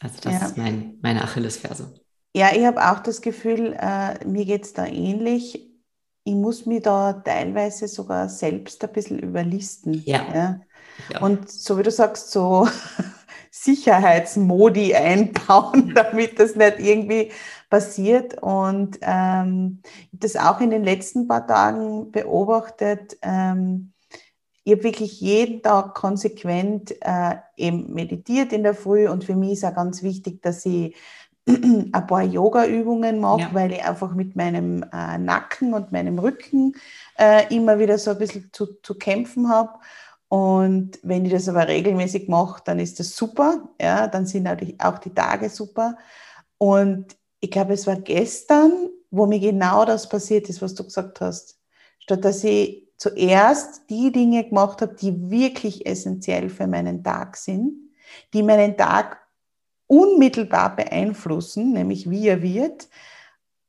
also 0.00 0.16
das 0.22 0.32
ja. 0.32 0.46
ist 0.46 0.56
mein, 0.56 0.96
meine 1.02 1.22
Achillesferse. 1.22 1.92
Ja, 2.38 2.54
ich 2.54 2.64
habe 2.64 2.88
auch 2.88 3.00
das 3.00 3.20
Gefühl, 3.20 3.76
äh, 3.80 4.24
mir 4.24 4.44
geht 4.44 4.64
es 4.64 4.72
da 4.72 4.86
ähnlich. 4.86 5.68
Ich 6.22 6.34
muss 6.34 6.66
mich 6.66 6.82
da 6.82 7.14
teilweise 7.14 7.88
sogar 7.88 8.28
selbst 8.28 8.84
ein 8.84 8.92
bisschen 8.92 9.18
überlisten. 9.18 10.04
Ja. 10.06 10.24
ja. 10.32 10.60
ja. 11.10 11.20
Und 11.20 11.50
so 11.50 11.76
wie 11.78 11.82
du 11.82 11.90
sagst, 11.90 12.30
so 12.30 12.68
Sicherheitsmodi 13.50 14.94
einbauen, 14.94 15.92
damit 15.96 16.38
das 16.38 16.54
nicht 16.54 16.78
irgendwie 16.78 17.32
passiert. 17.70 18.40
Und 18.40 18.98
ähm, 19.02 19.82
ich 19.82 20.12
habe 20.12 20.18
das 20.20 20.36
auch 20.36 20.60
in 20.60 20.70
den 20.70 20.84
letzten 20.84 21.26
paar 21.26 21.44
Tagen 21.44 22.12
beobachtet. 22.12 23.18
Ähm, 23.20 23.94
ich 24.62 24.74
habe 24.74 24.84
wirklich 24.84 25.20
jeden 25.20 25.60
Tag 25.62 25.94
konsequent 25.96 26.94
äh, 27.00 27.36
eben 27.56 27.92
meditiert 27.94 28.52
in 28.52 28.62
der 28.62 28.74
Früh 28.74 29.08
und 29.08 29.24
für 29.24 29.34
mich 29.34 29.54
ist 29.54 29.64
auch 29.64 29.74
ganz 29.74 30.04
wichtig, 30.04 30.40
dass 30.42 30.64
ich 30.66 30.94
ein 31.92 32.06
paar 32.06 32.22
Yoga-Übungen 32.22 33.20
mache, 33.20 33.40
ja. 33.40 33.50
weil 33.52 33.72
ich 33.72 33.84
einfach 33.84 34.14
mit 34.14 34.36
meinem 34.36 34.84
äh, 34.92 35.18
Nacken 35.18 35.72
und 35.72 35.92
meinem 35.92 36.18
Rücken 36.18 36.74
äh, 37.18 37.54
immer 37.54 37.78
wieder 37.78 37.98
so 37.98 38.10
ein 38.10 38.18
bisschen 38.18 38.50
zu, 38.52 38.66
zu 38.82 38.94
kämpfen 38.96 39.48
habe. 39.48 39.78
Und 40.28 40.98
wenn 41.02 41.24
ich 41.24 41.32
das 41.32 41.48
aber 41.48 41.66
regelmäßig 41.68 42.28
mache, 42.28 42.62
dann 42.64 42.78
ist 42.78 43.00
das 43.00 43.16
super. 43.16 43.70
Ja, 43.80 44.08
dann 44.08 44.26
sind 44.26 44.46
auch 44.78 44.98
die 44.98 45.14
Tage 45.14 45.48
super. 45.48 45.96
Und 46.58 47.16
ich 47.40 47.50
glaube, 47.50 47.72
es 47.72 47.86
war 47.86 47.96
gestern, 47.96 48.90
wo 49.10 49.26
mir 49.26 49.40
genau 49.40 49.86
das 49.86 50.08
passiert 50.08 50.48
ist, 50.50 50.60
was 50.60 50.74
du 50.74 50.84
gesagt 50.84 51.20
hast. 51.20 51.58
Statt 51.98 52.24
dass 52.24 52.44
ich 52.44 52.88
zuerst 52.98 53.88
die 53.88 54.12
Dinge 54.12 54.44
gemacht 54.44 54.82
habe, 54.82 54.94
die 54.94 55.30
wirklich 55.30 55.86
essentiell 55.86 56.50
für 56.50 56.66
meinen 56.66 57.02
Tag 57.02 57.36
sind, 57.36 57.72
die 58.34 58.42
meinen 58.42 58.76
Tag 58.76 59.18
unmittelbar 59.88 60.76
beeinflussen, 60.76 61.72
nämlich 61.72 62.08
wie 62.08 62.28
er 62.28 62.42
wird, 62.42 62.88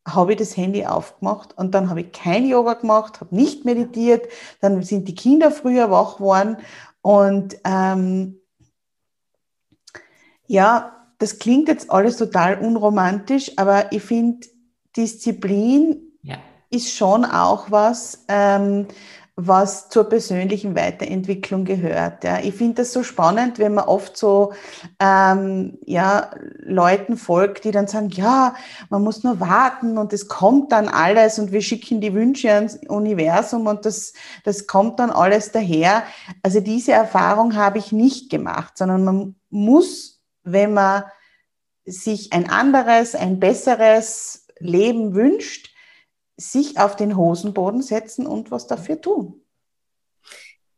habe 0.07 0.33
ich 0.33 0.37
das 0.37 0.55
Handy 0.55 0.85
aufgemacht 0.85 1.57
und 1.57 1.73
dann 1.73 1.89
habe 1.89 2.01
ich 2.01 2.11
kein 2.11 2.45
Yoga 2.47 2.73
gemacht, 2.73 3.21
habe 3.21 3.35
nicht 3.35 3.65
meditiert, 3.65 4.27
dann 4.61 4.81
sind 4.83 5.07
die 5.07 5.15
Kinder 5.15 5.49
früher 5.51 5.89
wach 5.89 6.17
geworden 6.17 6.57
und 7.01 7.57
ähm, 7.63 8.39
ja, 10.47 11.07
das 11.19 11.39
klingt 11.39 11.67
jetzt 11.67 11.91
alles 11.91 12.17
total 12.17 12.59
unromantisch, 12.59 13.51
aber 13.57 13.91
ich 13.91 14.03
finde, 14.03 14.47
Disziplin 14.95 16.01
ja. 16.23 16.37
ist 16.69 16.95
schon 16.95 17.23
auch 17.25 17.69
was, 17.71 18.25
ähm, 18.27 18.87
was 19.41 19.87
zur 19.87 20.09
persönlichen 20.09 20.75
Weiterentwicklung 20.75 21.63
gehört. 21.63 22.25
Ja. 22.25 22.39
Ich 22.39 22.55
finde 22.55 22.75
das 22.75 22.91
so 22.91 23.03
spannend, 23.03 23.57
wenn 23.57 23.73
man 23.73 23.85
oft 23.85 24.17
so 24.17 24.51
ähm, 24.99 25.77
ja, 25.85 26.31
Leuten 26.59 27.15
folgt, 27.15 27.63
die 27.63 27.71
dann 27.71 27.87
sagen, 27.87 28.09
ja, 28.09 28.53
man 28.89 29.01
muss 29.01 29.23
nur 29.23 29.39
warten 29.39 29.97
und 29.97 30.11
es 30.11 30.27
kommt 30.27 30.73
dann 30.73 30.89
alles 30.89 31.39
und 31.39 31.53
wir 31.53 31.61
schicken 31.61 32.01
die 32.01 32.13
Wünsche 32.13 32.51
ans 32.51 32.79
Universum 32.87 33.67
und 33.67 33.85
das, 33.85 34.11
das 34.43 34.67
kommt 34.67 34.99
dann 34.99 35.09
alles 35.09 35.53
daher. 35.53 36.03
Also 36.43 36.59
diese 36.59 36.91
Erfahrung 36.91 37.55
habe 37.55 37.77
ich 37.77 37.93
nicht 37.93 38.29
gemacht, 38.29 38.77
sondern 38.77 39.05
man 39.05 39.35
muss, 39.49 40.21
wenn 40.43 40.73
man 40.73 41.03
sich 41.85 42.33
ein 42.33 42.49
anderes, 42.49 43.15
ein 43.15 43.39
besseres 43.39 44.47
Leben 44.59 45.15
wünscht, 45.15 45.73
sich 46.39 46.79
auf 46.79 46.95
den 46.95 47.17
Hosenboden 47.17 47.81
setzen 47.81 48.25
und 48.25 48.51
was 48.51 48.67
dafür 48.67 49.01
tun. 49.01 49.41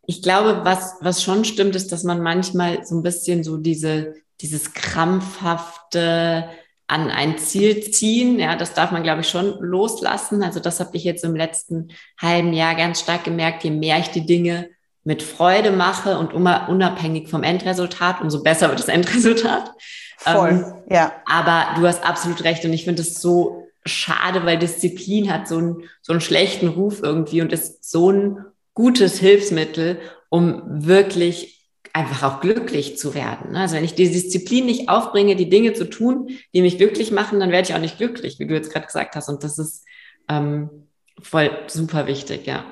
Ich 0.07 0.23
glaube, 0.23 0.61
was, 0.63 0.95
was 1.01 1.23
schon 1.23 1.45
stimmt, 1.45 1.75
ist, 1.75 1.91
dass 1.91 2.03
man 2.03 2.21
manchmal 2.21 2.85
so 2.85 2.95
ein 2.95 3.03
bisschen 3.03 3.43
so 3.43 3.57
diese, 3.57 4.15
dieses 4.41 4.73
krampfhafte 4.73 6.49
an 6.87 7.09
ein 7.09 7.37
Ziel 7.37 7.89
ziehen, 7.91 8.37
ja, 8.37 8.57
das 8.57 8.73
darf 8.73 8.91
man, 8.91 9.03
glaube 9.03 9.21
ich, 9.21 9.29
schon 9.29 9.57
loslassen. 9.61 10.43
Also 10.43 10.59
das 10.59 10.81
habe 10.81 10.97
ich 10.97 11.05
jetzt 11.05 11.23
im 11.23 11.37
letzten 11.37 11.89
halben 12.19 12.51
Jahr 12.51 12.75
ganz 12.75 12.99
stark 12.99 13.23
gemerkt, 13.23 13.63
je 13.63 13.71
mehr 13.71 13.99
ich 13.99 14.09
die 14.09 14.25
Dinge 14.25 14.69
mit 15.05 15.23
Freude 15.23 15.71
mache 15.71 16.17
und 16.17 16.33
unabhängig 16.33 17.29
vom 17.29 17.43
Endresultat, 17.43 18.19
umso 18.19 18.43
besser 18.43 18.67
wird 18.67 18.79
das 18.79 18.89
Endresultat. 18.89 19.71
Voll, 20.17 20.49
ähm, 20.49 20.73
ja. 20.89 21.13
Aber 21.25 21.79
du 21.79 21.87
hast 21.87 22.03
absolut 22.03 22.43
recht 22.43 22.65
und 22.65 22.73
ich 22.73 22.83
finde 22.83 23.03
es 23.03 23.21
so 23.21 23.67
schade, 23.85 24.45
weil 24.45 24.59
Disziplin 24.59 25.31
hat 25.31 25.47
so 25.47 25.57
einen, 25.57 25.83
so 26.01 26.13
einen 26.13 26.21
schlechten 26.21 26.67
Ruf 26.67 27.01
irgendwie 27.01 27.41
und 27.41 27.51
ist 27.51 27.89
so 27.89 28.11
ein 28.11 28.45
gutes 28.73 29.19
Hilfsmittel, 29.19 29.99
um 30.29 30.61
wirklich 30.85 31.69
einfach 31.93 32.23
auch 32.23 32.41
glücklich 32.41 32.97
zu 32.97 33.13
werden. 33.13 33.55
Also 33.55 33.75
wenn 33.75 33.83
ich 33.83 33.95
die 33.95 34.09
Disziplin 34.09 34.65
nicht 34.65 34.87
aufbringe, 34.87 35.35
die 35.35 35.49
Dinge 35.49 35.73
zu 35.73 35.89
tun, 35.89 36.29
die 36.53 36.61
mich 36.61 36.77
glücklich 36.77 37.11
machen, 37.11 37.39
dann 37.39 37.51
werde 37.51 37.67
ich 37.67 37.75
auch 37.75 37.81
nicht 37.81 37.97
glücklich, 37.97 38.39
wie 38.39 38.47
du 38.47 38.53
jetzt 38.53 38.71
gerade 38.71 38.85
gesagt 38.85 39.15
hast. 39.15 39.27
Und 39.27 39.43
das 39.43 39.57
ist 39.57 39.83
ähm, 40.29 40.69
voll 41.21 41.51
super 41.67 42.07
wichtig, 42.07 42.47
ja. 42.47 42.63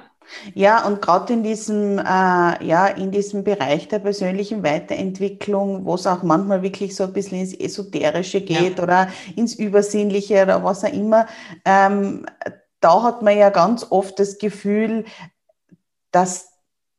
Ja, 0.53 0.85
und 0.85 1.01
gerade 1.01 1.33
in 1.33 1.43
diesem, 1.43 1.99
äh, 1.99 2.03
ja, 2.03 2.87
in 2.87 3.11
diesem 3.11 3.43
Bereich 3.43 3.87
der 3.87 3.99
persönlichen 3.99 4.63
Weiterentwicklung, 4.63 5.85
wo 5.85 5.95
es 5.95 6.07
auch 6.07 6.23
manchmal 6.23 6.61
wirklich 6.61 6.95
so 6.95 7.03
ein 7.03 7.13
bisschen 7.13 7.39
ins 7.39 7.53
Esoterische 7.53 8.41
geht 8.41 8.77
ja. 8.77 8.83
oder 8.83 9.07
ins 9.35 9.55
Übersinnliche 9.55 10.43
oder 10.43 10.63
was 10.63 10.83
auch 10.83 10.93
immer, 10.93 11.27
ähm, 11.65 12.25
da 12.79 13.03
hat 13.03 13.21
man 13.21 13.37
ja 13.37 13.49
ganz 13.49 13.87
oft 13.89 14.19
das 14.19 14.37
Gefühl, 14.37 15.05
dass 16.11 16.49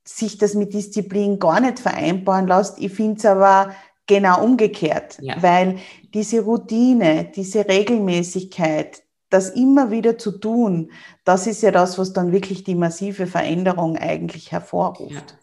sich 0.04 0.38
das 0.38 0.54
mit 0.54 0.74
Disziplin 0.74 1.38
gar 1.38 1.60
nicht 1.60 1.78
vereinbaren 1.78 2.46
lässt. 2.46 2.78
Ich 2.78 2.92
finde 2.92 3.18
es 3.18 3.24
aber 3.24 3.74
genau 4.06 4.42
umgekehrt, 4.42 5.18
ja. 5.20 5.40
weil 5.40 5.78
diese 6.12 6.40
Routine, 6.40 7.30
diese 7.34 7.66
Regelmäßigkeit, 7.68 9.02
das 9.30 9.50
immer 9.50 9.90
wieder 9.90 10.18
zu 10.18 10.32
tun, 10.32 10.92
das 11.24 11.46
ist 11.46 11.62
ja 11.62 11.70
das, 11.70 11.98
was 11.98 12.12
dann 12.12 12.32
wirklich 12.32 12.64
die 12.64 12.74
massive 12.74 13.26
Veränderung 13.26 13.96
eigentlich 13.96 14.52
hervorruft. 14.52 15.38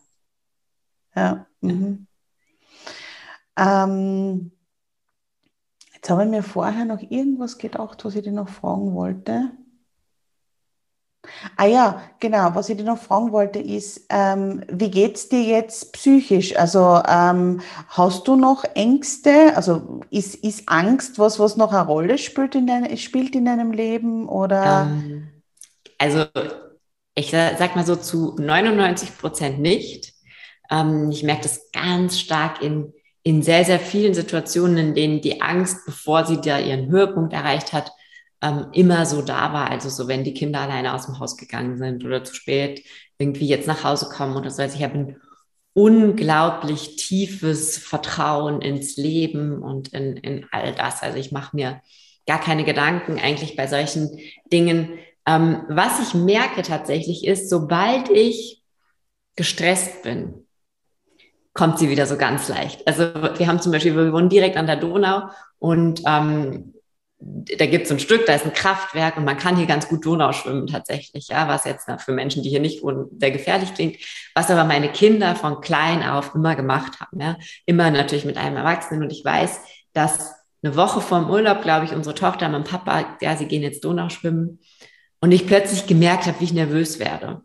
Ja. 1.15 1.21
ja. 1.21 1.47
Mhm. 1.61 2.07
Ähm, 3.57 4.51
jetzt 5.95 6.09
habe 6.09 6.25
ich 6.25 6.29
mir 6.29 6.43
vorher 6.43 6.85
noch 6.85 7.01
irgendwas 7.01 7.57
gedacht, 7.57 8.05
was 8.05 8.15
ich 8.15 8.23
dir 8.23 8.31
noch 8.31 8.49
fragen 8.49 8.93
wollte. 8.93 9.51
Ah 11.55 11.65
ja, 11.65 12.01
genau. 12.19 12.53
Was 12.53 12.69
ich 12.69 12.77
dir 12.77 12.83
noch 12.83 12.97
fragen 12.97 13.31
wollte, 13.31 13.59
ist, 13.59 14.05
ähm, 14.09 14.63
wie 14.69 14.91
geht's 14.91 15.29
dir 15.29 15.41
jetzt 15.43 15.93
psychisch? 15.93 16.57
Also 16.57 17.01
ähm, 17.07 17.61
hast 17.89 18.27
du 18.27 18.35
noch 18.35 18.63
Ängste? 18.75 19.55
Also 19.55 20.01
ist, 20.09 20.35
ist 20.35 20.67
Angst 20.67 21.19
was, 21.19 21.39
was 21.39 21.57
noch 21.57 21.71
eine 21.73 21.85
Rolle 21.85 22.17
spielt 22.17 22.55
in, 22.55 22.67
dein, 22.67 22.95
spielt 22.97 23.35
in 23.35 23.45
deinem 23.45 23.71
Leben? 23.71 24.27
Oder? 24.27 24.87
Ähm, 24.91 25.27
also 25.97 26.25
ich 27.15 27.31
sag 27.31 27.75
mal 27.75 27.85
so 27.85 27.95
zu 27.95 28.35
99 28.37 29.17
Prozent 29.17 29.59
nicht. 29.59 30.13
Ähm, 30.69 31.09
ich 31.11 31.23
merke 31.23 31.43
das 31.43 31.71
ganz 31.71 32.19
stark 32.19 32.61
in, 32.61 32.93
in 33.23 33.41
sehr, 33.41 33.65
sehr 33.65 33.79
vielen 33.79 34.13
Situationen, 34.13 34.77
in 34.77 34.95
denen 34.95 35.21
die 35.21 35.41
Angst, 35.41 35.85
bevor 35.85 36.25
sie 36.25 36.39
da 36.39 36.59
ihren 36.59 36.89
Höhepunkt 36.89 37.33
erreicht 37.33 37.73
hat, 37.73 37.91
ähm, 38.41 38.67
immer 38.73 39.05
so 39.05 39.21
da 39.21 39.53
war. 39.53 39.69
Also 39.71 39.89
so, 39.89 40.07
wenn 40.07 40.23
die 40.23 40.33
Kinder 40.33 40.61
alleine 40.61 40.93
aus 40.93 41.05
dem 41.05 41.19
Haus 41.19 41.37
gegangen 41.37 41.77
sind 41.77 42.05
oder 42.05 42.23
zu 42.23 42.33
spät 42.35 42.83
irgendwie 43.17 43.47
jetzt 43.47 43.67
nach 43.67 43.83
Hause 43.83 44.09
kommen 44.09 44.35
oder 44.35 44.49
so. 44.51 44.61
Also 44.61 44.77
ich 44.77 44.83
habe 44.83 44.97
ein 44.97 45.21
unglaublich 45.73 46.95
tiefes 46.95 47.77
Vertrauen 47.77 48.61
ins 48.61 48.97
Leben 48.97 49.61
und 49.61 49.89
in, 49.89 50.17
in 50.17 50.45
all 50.51 50.73
das. 50.73 51.03
Also 51.03 51.17
ich 51.17 51.31
mache 51.31 51.55
mir 51.55 51.81
gar 52.25 52.39
keine 52.39 52.63
Gedanken 52.63 53.19
eigentlich 53.19 53.55
bei 53.55 53.67
solchen 53.67 54.19
Dingen, 54.51 54.99
Ähm, 55.29 55.65
was 55.67 55.99
ich 55.99 56.13
merke 56.13 56.61
tatsächlich 56.61 57.27
ist, 57.27 57.49
sobald 57.49 58.09
ich 58.09 58.63
gestresst 59.35 60.01
bin, 60.03 60.47
kommt 61.53 61.79
sie 61.79 61.89
wieder 61.89 62.05
so 62.05 62.15
ganz 62.17 62.47
leicht. 62.47 62.87
Also 62.87 63.13
wir 63.37 63.47
haben 63.47 63.59
zum 63.59 63.73
Beispiel, 63.73 63.93
wir 63.93 64.13
wohnen 64.13 64.29
direkt 64.29 64.55
an 64.55 64.67
der 64.67 64.77
Donau 64.77 65.29
und 65.59 66.01
ähm, 66.05 66.73
da 67.19 67.65
gibt 67.65 67.85
es 67.85 67.91
ein 67.91 67.99
Stück, 67.99 68.25
da 68.27 68.35
ist 68.35 68.45
ein 68.45 68.53
Kraftwerk 68.53 69.17
und 69.17 69.25
man 69.25 69.37
kann 69.37 69.57
hier 69.57 69.65
ganz 69.65 69.87
gut 69.87 70.05
Donau 70.05 70.33
schwimmen 70.33 70.67
tatsächlich, 70.67 71.29
ja, 71.29 71.47
was 71.47 71.65
jetzt 71.65 71.89
für 71.99 72.11
Menschen, 72.11 72.43
die 72.43 72.49
hier 72.49 72.59
nicht 72.59 72.83
wohnen, 72.83 73.07
sehr 73.19 73.31
gefährlich 73.31 73.73
klingt, 73.73 73.97
was 74.35 74.51
aber 74.51 74.65
meine 74.65 74.91
Kinder 74.91 75.35
von 75.35 75.61
klein 75.61 76.03
auf 76.03 76.35
immer 76.35 76.55
gemacht 76.55 76.99
haben, 76.99 77.19
ja, 77.19 77.37
immer 77.65 77.89
natürlich 77.89 78.25
mit 78.25 78.37
einem 78.37 78.57
Erwachsenen. 78.57 79.01
Und 79.01 79.11
ich 79.11 79.25
weiß, 79.25 79.59
dass 79.93 80.35
eine 80.61 80.75
Woche 80.75 81.01
vorm 81.01 81.29
Urlaub, 81.29 81.63
glaube 81.63 81.85
ich, 81.85 81.93
unsere 81.93 82.13
Tochter, 82.13 82.49
mein 82.49 82.63
Papa, 82.63 83.17
ja, 83.21 83.35
sie 83.35 83.47
gehen 83.47 83.63
jetzt 83.63 83.83
Donau 83.83 84.09
schwimmen. 84.09 84.59
Und 85.19 85.31
ich 85.31 85.47
plötzlich 85.47 85.87
gemerkt 85.87 86.27
habe, 86.27 86.39
wie 86.39 86.45
ich 86.45 86.53
nervös 86.53 86.99
werde. 86.99 87.41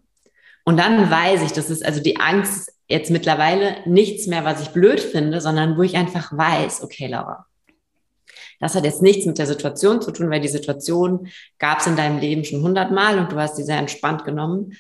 Und 0.65 0.77
dann 0.77 1.11
weiß 1.11 1.43
ich, 1.43 1.53
das 1.53 1.71
ist 1.71 1.85
also 1.85 2.03
die 2.03 2.21
Angst 2.21 2.73
jetzt 2.89 3.11
mittlerweile 3.11 3.77
nichts 3.87 4.27
mehr, 4.27 4.45
was 4.45 4.61
ich 4.61 4.69
blöd 4.69 5.01
finde, 5.01 5.41
sondern 5.41 5.79
wo 5.79 5.83
ich 5.83 5.97
einfach 5.97 6.37
weiß, 6.37 6.83
okay, 6.83 7.07
Laura, 7.07 7.47
das 8.63 8.77
hat 8.77 8.85
jetzt 8.85 9.03
nichts 9.03 9.27
mit 9.27 9.39
der 9.39 9.49
Situation 9.49 10.01
zu 10.01 10.13
tun, 10.13 10.31
weil 10.31 10.41
die 10.41 10.47
Situation 10.47 11.27
gab 11.59 11.81
es 11.81 11.89
in 11.89 11.97
deinem 11.97 12.19
Leben 12.19 12.45
schon 12.45 12.63
hundertmal 12.63 13.19
und 13.19 13.33
du 13.33 13.37
hast 13.37 13.57
sie 13.57 13.65
sehr 13.65 13.79
entspannt 13.79 14.25
genommen, 14.25 14.75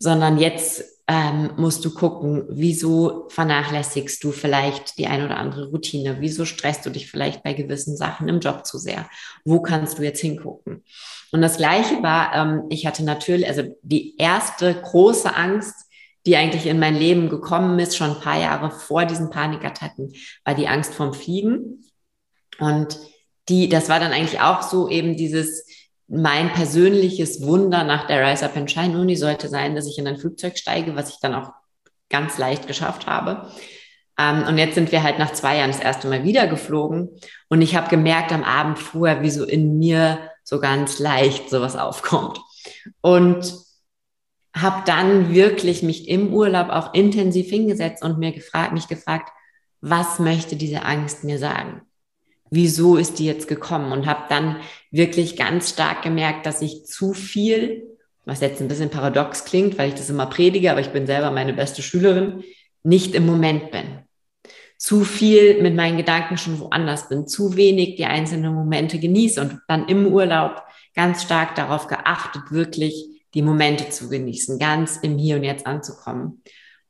sondern 0.00 0.36
jetzt 0.36 0.82
ähm, 1.06 1.52
musst 1.56 1.84
du 1.84 1.94
gucken, 1.94 2.44
wieso 2.48 3.28
vernachlässigst 3.28 4.24
du 4.24 4.32
vielleicht 4.32 4.98
die 4.98 5.06
ein 5.06 5.24
oder 5.24 5.36
andere 5.36 5.68
Routine, 5.68 6.16
wieso 6.18 6.44
stresst 6.44 6.84
du 6.84 6.90
dich 6.90 7.08
vielleicht 7.08 7.44
bei 7.44 7.52
gewissen 7.52 7.96
Sachen 7.96 8.28
im 8.28 8.40
Job 8.40 8.66
zu 8.66 8.78
sehr, 8.78 9.08
wo 9.44 9.62
kannst 9.62 10.00
du 10.00 10.02
jetzt 10.02 10.20
hingucken. 10.20 10.82
Und 11.30 11.40
das 11.40 11.56
Gleiche 11.56 12.02
war, 12.02 12.34
ähm, 12.34 12.64
ich 12.68 12.84
hatte 12.84 13.04
natürlich, 13.04 13.46
also 13.46 13.62
die 13.82 14.16
erste 14.16 14.74
große 14.74 15.36
Angst, 15.36 15.76
die 16.26 16.34
eigentlich 16.36 16.66
in 16.66 16.80
mein 16.80 16.96
Leben 16.96 17.28
gekommen 17.28 17.78
ist, 17.78 17.96
schon 17.96 18.10
ein 18.10 18.20
paar 18.20 18.40
Jahre 18.40 18.72
vor 18.72 19.04
diesen 19.04 19.30
Panikattacken, 19.30 20.14
war 20.44 20.54
die 20.54 20.66
Angst 20.66 20.94
vorm 20.94 21.14
Fliegen. 21.14 21.84
Und 22.58 22.98
die, 23.50 23.68
das 23.68 23.88
war 23.88 24.00
dann 24.00 24.12
eigentlich 24.12 24.40
auch 24.40 24.62
so 24.62 24.88
eben 24.88 25.16
dieses, 25.16 25.66
mein 26.08 26.52
persönliches 26.52 27.42
Wunder 27.42 27.84
nach 27.84 28.06
der 28.06 28.26
Rise 28.26 28.44
Up 28.44 28.56
and 28.56 28.70
Shine 28.70 28.98
Uni 28.98 29.16
sollte 29.16 29.48
sein, 29.48 29.74
dass 29.74 29.86
ich 29.86 29.98
in 29.98 30.06
ein 30.06 30.16
Flugzeug 30.16 30.56
steige, 30.56 30.96
was 30.96 31.10
ich 31.10 31.20
dann 31.20 31.34
auch 31.34 31.52
ganz 32.08 32.38
leicht 32.38 32.66
geschafft 32.66 33.06
habe. 33.06 33.50
Ähm, 34.18 34.44
und 34.48 34.58
jetzt 34.58 34.74
sind 34.74 34.92
wir 34.92 35.02
halt 35.02 35.18
nach 35.18 35.32
zwei 35.32 35.58
Jahren 35.58 35.70
das 35.70 35.80
erste 35.80 36.08
Mal 36.08 36.24
wieder 36.24 36.46
geflogen. 36.46 37.10
Und 37.48 37.62
ich 37.62 37.76
habe 37.76 37.88
gemerkt 37.88 38.32
am 38.32 38.42
Abend 38.42 38.78
vorher, 38.78 39.22
wie 39.22 39.30
so 39.30 39.44
in 39.44 39.78
mir 39.78 40.18
so 40.42 40.58
ganz 40.60 40.98
leicht 40.98 41.50
sowas 41.50 41.76
aufkommt. 41.76 42.40
Und 43.00 43.54
habe 44.54 44.82
dann 44.84 45.32
wirklich 45.32 45.82
mich 45.82 46.08
im 46.08 46.34
Urlaub 46.34 46.70
auch 46.70 46.92
intensiv 46.92 47.48
hingesetzt 47.50 48.02
und 48.02 48.18
mir 48.18 48.32
gefragt, 48.32 48.72
mich 48.72 48.88
gefragt, 48.88 49.30
was 49.80 50.18
möchte 50.18 50.56
diese 50.56 50.82
Angst 50.82 51.24
mir 51.24 51.38
sagen? 51.38 51.82
Wieso 52.50 52.96
ist 52.96 53.18
die 53.18 53.26
jetzt 53.26 53.48
gekommen 53.48 53.92
und 53.92 54.06
habe 54.06 54.24
dann 54.28 54.56
wirklich 54.90 55.36
ganz 55.36 55.70
stark 55.70 56.02
gemerkt, 56.02 56.46
dass 56.46 56.62
ich 56.62 56.84
zu 56.84 57.14
viel, 57.14 57.86
was 58.24 58.40
jetzt 58.40 58.60
ein 58.60 58.68
bisschen 58.68 58.90
paradox 58.90 59.44
klingt, 59.44 59.78
weil 59.78 59.88
ich 59.88 59.94
das 59.94 60.10
immer 60.10 60.26
predige, 60.26 60.70
aber 60.70 60.80
ich 60.80 60.90
bin 60.90 61.06
selber 61.06 61.30
meine 61.30 61.52
beste 61.52 61.82
Schülerin, 61.82 62.42
nicht 62.82 63.14
im 63.14 63.26
Moment 63.26 63.70
bin. 63.70 64.00
Zu 64.76 65.04
viel 65.04 65.62
mit 65.62 65.74
meinen 65.74 65.98
Gedanken 65.98 66.38
schon 66.38 66.58
woanders 66.58 67.08
bin, 67.08 67.26
zu 67.28 67.56
wenig 67.56 67.96
die 67.96 68.06
einzelnen 68.06 68.54
Momente 68.54 68.98
genieße 68.98 69.40
und 69.40 69.60
dann 69.68 69.88
im 69.88 70.06
Urlaub 70.06 70.62
ganz 70.94 71.22
stark 71.22 71.54
darauf 71.54 71.86
geachtet, 71.86 72.50
wirklich 72.50 73.06
die 73.34 73.42
Momente 73.42 73.90
zu 73.90 74.08
genießen, 74.08 74.58
ganz 74.58 74.96
im 74.96 75.18
Hier 75.18 75.36
und 75.36 75.44
Jetzt 75.44 75.66
anzukommen. 75.66 76.42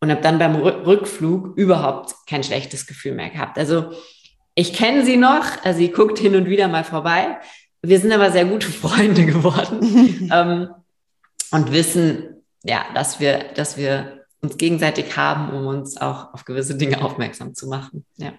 Und 0.02 0.10
habe 0.10 0.22
dann 0.22 0.38
beim 0.38 0.56
Rückflug 0.56 1.58
überhaupt 1.58 2.14
kein 2.26 2.42
schlechtes 2.42 2.86
Gefühl 2.86 3.12
mehr 3.12 3.28
gehabt. 3.28 3.58
Also 3.58 3.92
ich 4.54 4.72
kenne 4.72 5.04
sie 5.04 5.16
noch, 5.16 5.44
also 5.64 5.78
sie 5.78 5.90
guckt 5.90 6.18
hin 6.18 6.34
und 6.36 6.46
wieder 6.46 6.68
mal 6.68 6.84
vorbei. 6.84 7.38
Wir 7.82 7.98
sind 7.98 8.12
aber 8.12 8.30
sehr 8.30 8.44
gute 8.44 8.68
Freunde 8.70 9.24
geworden 9.26 10.30
ähm, 10.32 10.68
und 11.50 11.72
wissen, 11.72 12.42
ja, 12.62 12.84
dass 12.94 13.20
wir, 13.20 13.52
dass 13.54 13.76
wir 13.76 14.24
uns 14.42 14.56
gegenseitig 14.56 15.16
haben, 15.16 15.50
um 15.50 15.66
uns 15.66 15.96
auch 16.00 16.32
auf 16.34 16.44
gewisse 16.44 16.74
Dinge 16.76 17.02
aufmerksam 17.04 17.54
zu 17.54 17.68
machen. 17.68 18.04
Ja. 18.16 18.32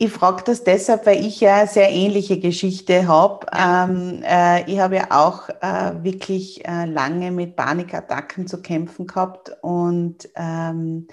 Ich 0.00 0.12
frage 0.12 0.44
das 0.44 0.62
deshalb, 0.62 1.06
weil 1.06 1.26
ich 1.26 1.40
ja 1.40 1.56
eine 1.56 1.66
sehr 1.66 1.90
ähnliche 1.90 2.38
Geschichte 2.38 3.08
habe. 3.08 3.46
Ähm, 3.52 4.22
äh, 4.22 4.70
ich 4.70 4.78
habe 4.78 4.94
ja 4.94 5.06
auch 5.10 5.48
äh, 5.48 6.04
wirklich 6.04 6.64
äh, 6.64 6.84
lange 6.84 7.32
mit 7.32 7.56
Panikattacken 7.56 8.46
zu 8.46 8.62
kämpfen 8.62 9.08
gehabt 9.08 9.56
und 9.60 10.28
ähm, 10.36 11.08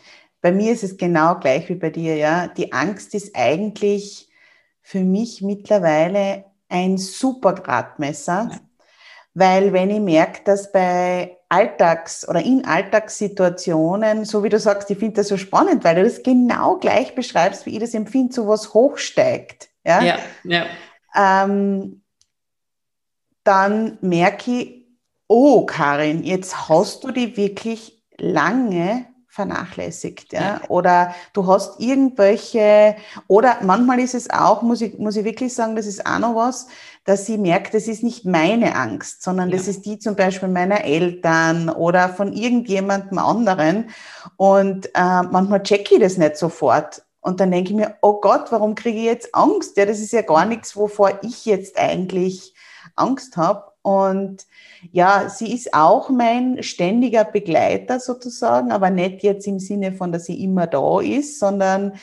bei 0.45 0.51
mir 0.51 0.73
ist 0.73 0.83
es 0.83 0.97
genau 0.97 1.39
gleich 1.39 1.69
wie 1.69 1.73
bei 1.73 1.89
dir, 1.89 2.17
ja. 2.17 2.45
Die 2.45 2.71
Angst 2.71 3.15
ist 3.15 3.35
eigentlich 3.35 4.29
für 4.83 4.99
mich 4.99 5.41
mittlerweile 5.41 6.45
ein 6.69 6.99
super 6.99 7.55
Gradmesser, 7.55 8.49
ja. 8.51 8.59
weil 9.33 9.73
wenn 9.73 9.89
ich 9.89 10.01
merke, 10.01 10.43
dass 10.43 10.71
bei 10.71 11.35
Alltags- 11.49 12.29
oder 12.29 12.45
in 12.45 12.63
Alltagssituationen, 12.63 14.23
so 14.23 14.43
wie 14.43 14.49
du 14.49 14.59
sagst, 14.59 14.91
ich 14.91 14.99
finde 14.99 15.15
das 15.15 15.29
so 15.29 15.37
spannend, 15.37 15.83
weil 15.83 15.95
du 15.95 16.03
das 16.03 16.21
genau 16.21 16.77
gleich 16.77 17.15
beschreibst, 17.15 17.65
wie 17.65 17.71
ich 17.71 17.79
das 17.79 17.95
empfinde, 17.95 18.31
so 18.31 18.47
was 18.47 18.75
hochsteigt. 18.75 19.69
Ja, 19.83 20.03
ja. 20.03 20.19
ja. 20.43 20.65
Ähm, 21.15 22.03
dann 23.43 23.97
merke 24.01 24.51
ich, 24.51 24.85
oh 25.27 25.65
Karin, 25.65 26.23
jetzt 26.23 26.69
hast 26.69 27.03
du 27.03 27.09
die 27.09 27.35
wirklich 27.35 28.03
lange 28.19 29.07
vernachlässigt, 29.35 30.31
ja? 30.31 30.61
Oder 30.69 31.13
du 31.33 31.45
hast 31.45 31.81
irgendwelche, 31.81 32.95
oder 33.27 33.57
manchmal 33.61 33.99
ist 33.99 34.15
es 34.15 34.29
auch, 34.29 34.61
muss 34.61 34.79
ich, 34.79 34.97
muss 34.97 35.17
ich 35.17 35.25
wirklich 35.25 35.53
sagen, 35.53 35.75
das 35.75 35.87
ist 35.87 36.05
auch 36.05 36.19
noch 36.19 36.35
was, 36.35 36.67
dass 37.03 37.25
sie 37.25 37.37
merkt, 37.37 37.73
das 37.73 37.87
ist 37.87 38.01
nicht 38.01 38.25
meine 38.25 38.75
Angst, 38.75 39.21
sondern 39.21 39.49
ja. 39.49 39.57
das 39.57 39.67
ist 39.67 39.85
die 39.85 39.99
zum 39.99 40.15
Beispiel 40.15 40.47
meiner 40.47 40.85
Eltern 40.85 41.69
oder 41.69 42.07
von 42.07 42.31
irgendjemandem 42.31 43.17
anderen. 43.17 43.89
Und 44.37 44.87
äh, 44.95 45.21
manchmal 45.23 45.63
checke 45.63 45.95
ich 45.95 46.01
das 46.01 46.17
nicht 46.17 46.37
sofort. 46.37 47.03
Und 47.19 47.41
dann 47.41 47.51
denke 47.51 47.71
ich 47.71 47.75
mir, 47.75 47.97
oh 48.01 48.21
Gott, 48.21 48.51
warum 48.51 48.73
kriege 48.73 48.99
ich 48.99 49.05
jetzt 49.05 49.35
Angst? 49.35 49.75
Ja, 49.75 49.85
das 49.85 49.99
ist 49.99 50.13
ja 50.13 50.21
gar 50.21 50.45
nichts, 50.45 50.77
wovor 50.77 51.19
ich 51.23 51.45
jetzt 51.45 51.77
eigentlich 51.77 52.55
Angst 52.95 53.35
habe. 53.35 53.65
Und 53.81 54.45
ja, 54.91 55.29
sie 55.29 55.53
ist 55.53 55.73
auch 55.73 56.09
mein 56.09 56.63
ständiger 56.63 57.23
Begleiter 57.23 57.99
sozusagen, 57.99 58.71
aber 58.71 58.89
nicht 58.89 59.23
jetzt 59.23 59.47
im 59.47 59.59
Sinne 59.59 59.91
von, 59.93 60.11
dass 60.11 60.25
sie 60.25 60.43
immer 60.43 60.67
da 60.67 60.99
ist, 60.99 61.39
sondern 61.39 61.93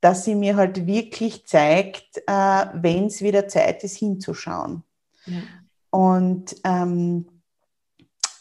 dass 0.00 0.24
sie 0.24 0.34
mir 0.34 0.56
halt 0.56 0.86
wirklich 0.86 1.46
zeigt, 1.46 2.18
äh, 2.26 2.66
wenn 2.74 3.06
es 3.06 3.22
wieder 3.22 3.48
Zeit 3.48 3.84
ist, 3.84 3.96
hinzuschauen. 3.96 4.82
Ja. 5.26 5.42
Und 5.90 6.56
ähm, 6.64 7.26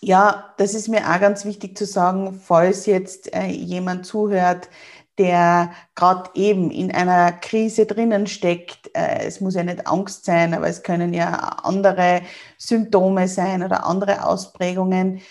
ja, 0.02 0.54
das 0.58 0.74
ist 0.74 0.88
mir 0.88 1.10
auch 1.10 1.20
ganz 1.20 1.44
wichtig 1.44 1.78
zu 1.78 1.86
sagen, 1.86 2.40
falls 2.42 2.86
jetzt 2.86 3.34
äh, 3.34 3.48
jemand 3.48 4.06
zuhört, 4.06 4.70
der 5.20 5.74
gerade 5.96 6.30
eben 6.34 6.72
in 6.72 6.92
einer 6.92 7.34
Krise 7.34 7.86
drinnen 7.86 8.26
steckt. 8.26 8.90
Äh, 8.96 9.26
es 9.26 9.42
muss 9.42 9.56
ja 9.56 9.64
nicht 9.64 9.86
Angst 9.86 10.26
sein, 10.26 10.54
aber 10.54 10.68
es 10.68 10.82
können 10.82 11.14
ja 11.14 11.34
andere 11.64 12.22
Symptome 12.58 13.28
sein 13.28 13.62
oder 13.62 13.86
andere 13.86 14.26
Ausprägungen. 14.26 15.22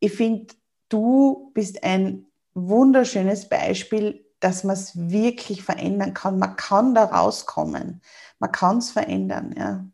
Ich 0.00 0.12
finde, 0.12 0.54
du 0.88 1.52
bist 1.54 1.84
ein 1.84 2.26
wunderschönes 2.54 3.48
Beispiel, 3.48 4.24
dass 4.40 4.64
man 4.64 4.74
es 4.74 4.92
wirklich 4.96 5.62
verändern 5.62 6.14
kann. 6.14 6.38
Man 6.38 6.56
kann 6.56 6.94
da 6.94 7.04
rauskommen. 7.04 8.00
Man 8.38 8.52
kann 8.52 8.78
es 8.78 8.90
verändern, 8.90 9.54
ja. 9.56 9.84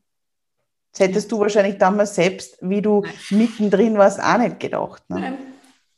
Das 0.93 1.01
hättest 1.01 1.33
du 1.33 1.41
wahrscheinlich 1.41 1.79
damals 1.79 2.15
selbst, 2.15 2.59
wie 2.61 2.83
du 2.83 3.03
mittendrin 3.31 3.97
warst, 3.97 4.21
auch 4.21 4.37
nicht 4.37 4.61
gedacht. 4.61 5.03
Ne? 5.09 5.21
Nein, 5.21 5.39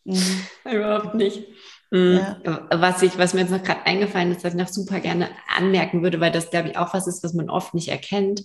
mhm. 0.05 0.72
überhaupt 0.72 1.14
nicht. 1.14 1.49
Mhm. 1.95 2.20
Ja. 2.45 2.66
Was, 2.72 3.03
ich, 3.03 3.16
was 3.18 3.34
mir 3.34 3.42
jetzt 3.42 3.53
noch 3.53 3.62
gerade 3.62 3.86
eingefallen 3.86 4.32
ist, 4.32 4.42
was 4.42 4.55
ich 4.55 4.59
noch 4.59 4.68
super 4.68 4.99
gerne 4.99 5.28
anmerken 5.57 6.03
würde, 6.03 6.18
weil 6.18 6.32
das, 6.32 6.51
glaube 6.51 6.70
ich, 6.70 6.76
auch 6.76 6.92
was 6.92 7.07
ist, 7.07 7.22
was 7.22 7.34
man 7.34 7.49
oft 7.49 7.72
nicht 7.72 7.86
erkennt. 7.86 8.42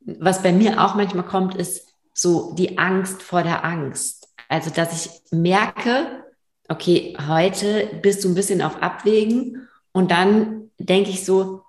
Was 0.00 0.42
bei 0.42 0.52
mir 0.52 0.84
auch 0.84 0.94
manchmal 0.94 1.24
kommt, 1.24 1.54
ist 1.54 1.88
so 2.12 2.52
die 2.52 2.76
Angst 2.76 3.22
vor 3.22 3.42
der 3.42 3.64
Angst. 3.64 4.28
Also, 4.50 4.68
dass 4.68 5.06
ich 5.06 5.10
merke, 5.32 6.24
okay, 6.68 7.16
heute 7.26 7.88
bist 8.02 8.22
du 8.22 8.28
ein 8.28 8.34
bisschen 8.34 8.60
auf 8.60 8.82
Abwägen 8.82 9.66
und 9.92 10.10
dann 10.10 10.70
denke 10.78 11.08
ich 11.08 11.24
so, 11.24 11.62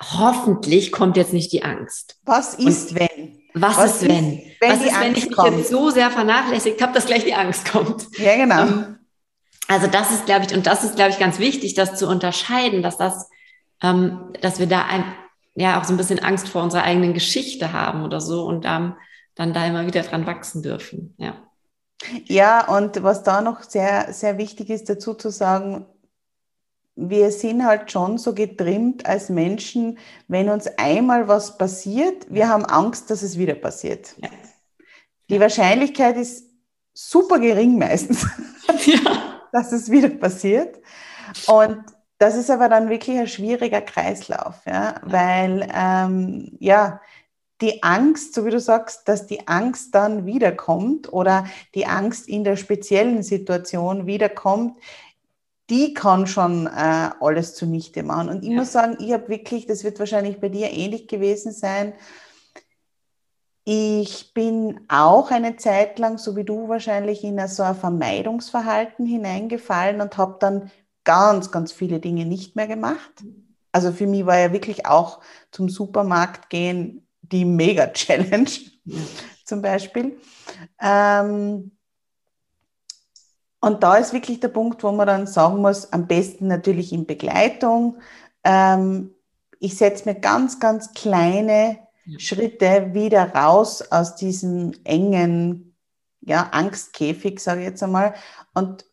hoffentlich 0.00 0.90
kommt 0.90 1.16
jetzt 1.16 1.32
nicht 1.32 1.52
die 1.52 1.62
Angst. 1.62 2.18
Was 2.24 2.54
ist, 2.54 2.90
und 2.90 2.98
wenn? 2.98 3.42
Was, 3.54 3.76
was 3.76 4.02
ist, 4.02 4.08
wenn? 4.08 4.42
wenn 4.58 4.72
was 4.72 4.84
ist, 4.84 5.00
wenn 5.00 5.14
ich 5.14 5.30
mich 5.30 5.38
jetzt 5.44 5.70
so 5.70 5.90
sehr 5.90 6.10
vernachlässigt 6.10 6.82
habe, 6.82 6.92
dass 6.92 7.06
gleich 7.06 7.24
die 7.24 7.34
Angst 7.34 7.70
kommt? 7.70 8.08
Ja, 8.18 8.34
genau. 8.34 8.62
Ähm, 8.62 8.98
also 9.72 9.86
das 9.86 10.12
ist, 10.12 10.26
glaube 10.26 10.44
ich, 10.44 10.54
und 10.54 10.66
das 10.66 10.84
ist, 10.84 10.96
glaube 10.96 11.10
ich, 11.10 11.18
ganz 11.18 11.38
wichtig, 11.38 11.72
das 11.72 11.96
zu 11.96 12.06
unterscheiden, 12.06 12.82
dass 12.82 12.98
das, 12.98 13.30
ähm, 13.82 14.32
dass 14.42 14.58
wir 14.58 14.66
da 14.66 14.84
ein, 14.84 15.02
ja 15.54 15.80
auch 15.80 15.84
so 15.84 15.94
ein 15.94 15.96
bisschen 15.96 16.18
Angst 16.18 16.48
vor 16.48 16.62
unserer 16.62 16.82
eigenen 16.82 17.14
Geschichte 17.14 17.72
haben 17.72 18.04
oder 18.04 18.20
so 18.20 18.44
und 18.44 18.66
ähm, 18.66 18.94
dann 19.34 19.54
da 19.54 19.66
immer 19.66 19.86
wieder 19.86 20.02
dran 20.02 20.26
wachsen 20.26 20.62
dürfen. 20.62 21.14
Ja. 21.16 21.36
Ja, 22.26 22.68
und 22.68 23.02
was 23.02 23.22
da 23.22 23.40
noch 23.40 23.62
sehr, 23.62 24.12
sehr 24.12 24.36
wichtig 24.36 24.68
ist, 24.68 24.90
dazu 24.90 25.14
zu 25.14 25.30
sagen, 25.30 25.86
wir 26.94 27.30
sind 27.30 27.64
halt 27.64 27.90
schon 27.90 28.18
so 28.18 28.34
getrimmt 28.34 29.06
als 29.06 29.30
Menschen, 29.30 29.98
wenn 30.28 30.50
uns 30.50 30.66
einmal 30.66 31.28
was 31.28 31.56
passiert, 31.56 32.26
wir 32.28 32.48
haben 32.48 32.66
Angst, 32.66 33.08
dass 33.08 33.22
es 33.22 33.38
wieder 33.38 33.54
passiert. 33.54 34.14
Ja. 34.18 34.28
Die 35.30 35.40
Wahrscheinlichkeit 35.40 36.18
ist 36.18 36.44
super 36.92 37.38
gering 37.38 37.78
meistens, 37.78 38.26
ja. 38.86 39.31
Dass 39.52 39.72
es 39.72 39.90
wieder 39.90 40.08
passiert. 40.08 40.80
Und 41.46 41.84
das 42.18 42.36
ist 42.36 42.50
aber 42.50 42.68
dann 42.68 42.88
wirklich 42.88 43.18
ein 43.18 43.28
schwieriger 43.28 43.80
Kreislauf, 43.80 44.64
ja, 44.66 44.94
weil 45.02 45.68
ähm, 45.74 46.56
ja, 46.60 47.00
die 47.60 47.82
Angst, 47.82 48.34
so 48.34 48.44
wie 48.44 48.50
du 48.50 48.60
sagst, 48.60 49.08
dass 49.08 49.26
die 49.26 49.46
Angst 49.46 49.94
dann 49.94 50.26
wiederkommt 50.26 51.12
oder 51.12 51.46
die 51.74 51.86
Angst 51.86 52.28
in 52.28 52.44
der 52.44 52.56
speziellen 52.56 53.22
Situation 53.22 54.06
wiederkommt, 54.06 54.76
die 55.70 55.94
kann 55.94 56.26
schon 56.26 56.66
äh, 56.66 57.10
alles 57.20 57.54
zunichte 57.54 58.02
machen. 58.02 58.28
Und 58.28 58.42
ich 58.42 58.50
ja. 58.50 58.56
muss 58.56 58.72
sagen, 58.72 58.96
ich 59.00 59.12
habe 59.12 59.28
wirklich, 59.28 59.66
das 59.66 59.84
wird 59.84 59.98
wahrscheinlich 59.98 60.38
bei 60.40 60.48
dir 60.48 60.70
ähnlich 60.70 61.08
gewesen 61.08 61.52
sein, 61.52 61.92
ich 63.64 64.34
bin 64.34 64.80
auch 64.88 65.30
eine 65.30 65.56
Zeit 65.56 65.98
lang, 65.98 66.18
so 66.18 66.36
wie 66.36 66.44
du 66.44 66.68
wahrscheinlich, 66.68 67.22
in 67.22 67.46
so 67.46 67.62
ein 67.62 67.76
Vermeidungsverhalten 67.76 69.06
hineingefallen 69.06 70.00
und 70.00 70.16
habe 70.16 70.36
dann 70.40 70.70
ganz, 71.04 71.50
ganz 71.50 71.72
viele 71.72 72.00
Dinge 72.00 72.26
nicht 72.26 72.56
mehr 72.56 72.66
gemacht. 72.66 73.24
Also 73.70 73.92
für 73.92 74.06
mich 74.06 74.26
war 74.26 74.38
ja 74.38 74.52
wirklich 74.52 74.86
auch 74.86 75.20
zum 75.50 75.68
Supermarkt 75.68 76.50
gehen 76.50 77.06
die 77.20 77.44
Mega-Challenge 77.44 78.50
zum 79.44 79.62
Beispiel. 79.62 80.18
Ähm, 80.80 81.72
und 83.60 83.82
da 83.82 83.96
ist 83.96 84.12
wirklich 84.12 84.40
der 84.40 84.48
Punkt, 84.48 84.82
wo 84.82 84.90
man 84.90 85.06
dann 85.06 85.26
sagen 85.26 85.58
muss, 85.58 85.92
am 85.92 86.08
besten 86.08 86.48
natürlich 86.48 86.92
in 86.92 87.06
Begleitung. 87.06 87.98
Ähm, 88.42 89.14
ich 89.60 89.76
setze 89.76 90.08
mir 90.08 90.18
ganz, 90.18 90.58
ganz 90.58 90.92
kleine 90.92 91.78
ja. 92.06 92.18
Schritte 92.18 92.94
wieder 92.94 93.34
raus 93.34 93.82
aus 93.90 94.16
diesem 94.16 94.72
engen 94.84 95.76
ja, 96.20 96.48
Angstkäfig, 96.52 97.40
sage 97.40 97.60
ich 97.60 97.66
jetzt 97.66 97.82
einmal, 97.82 98.14
und 98.54 98.84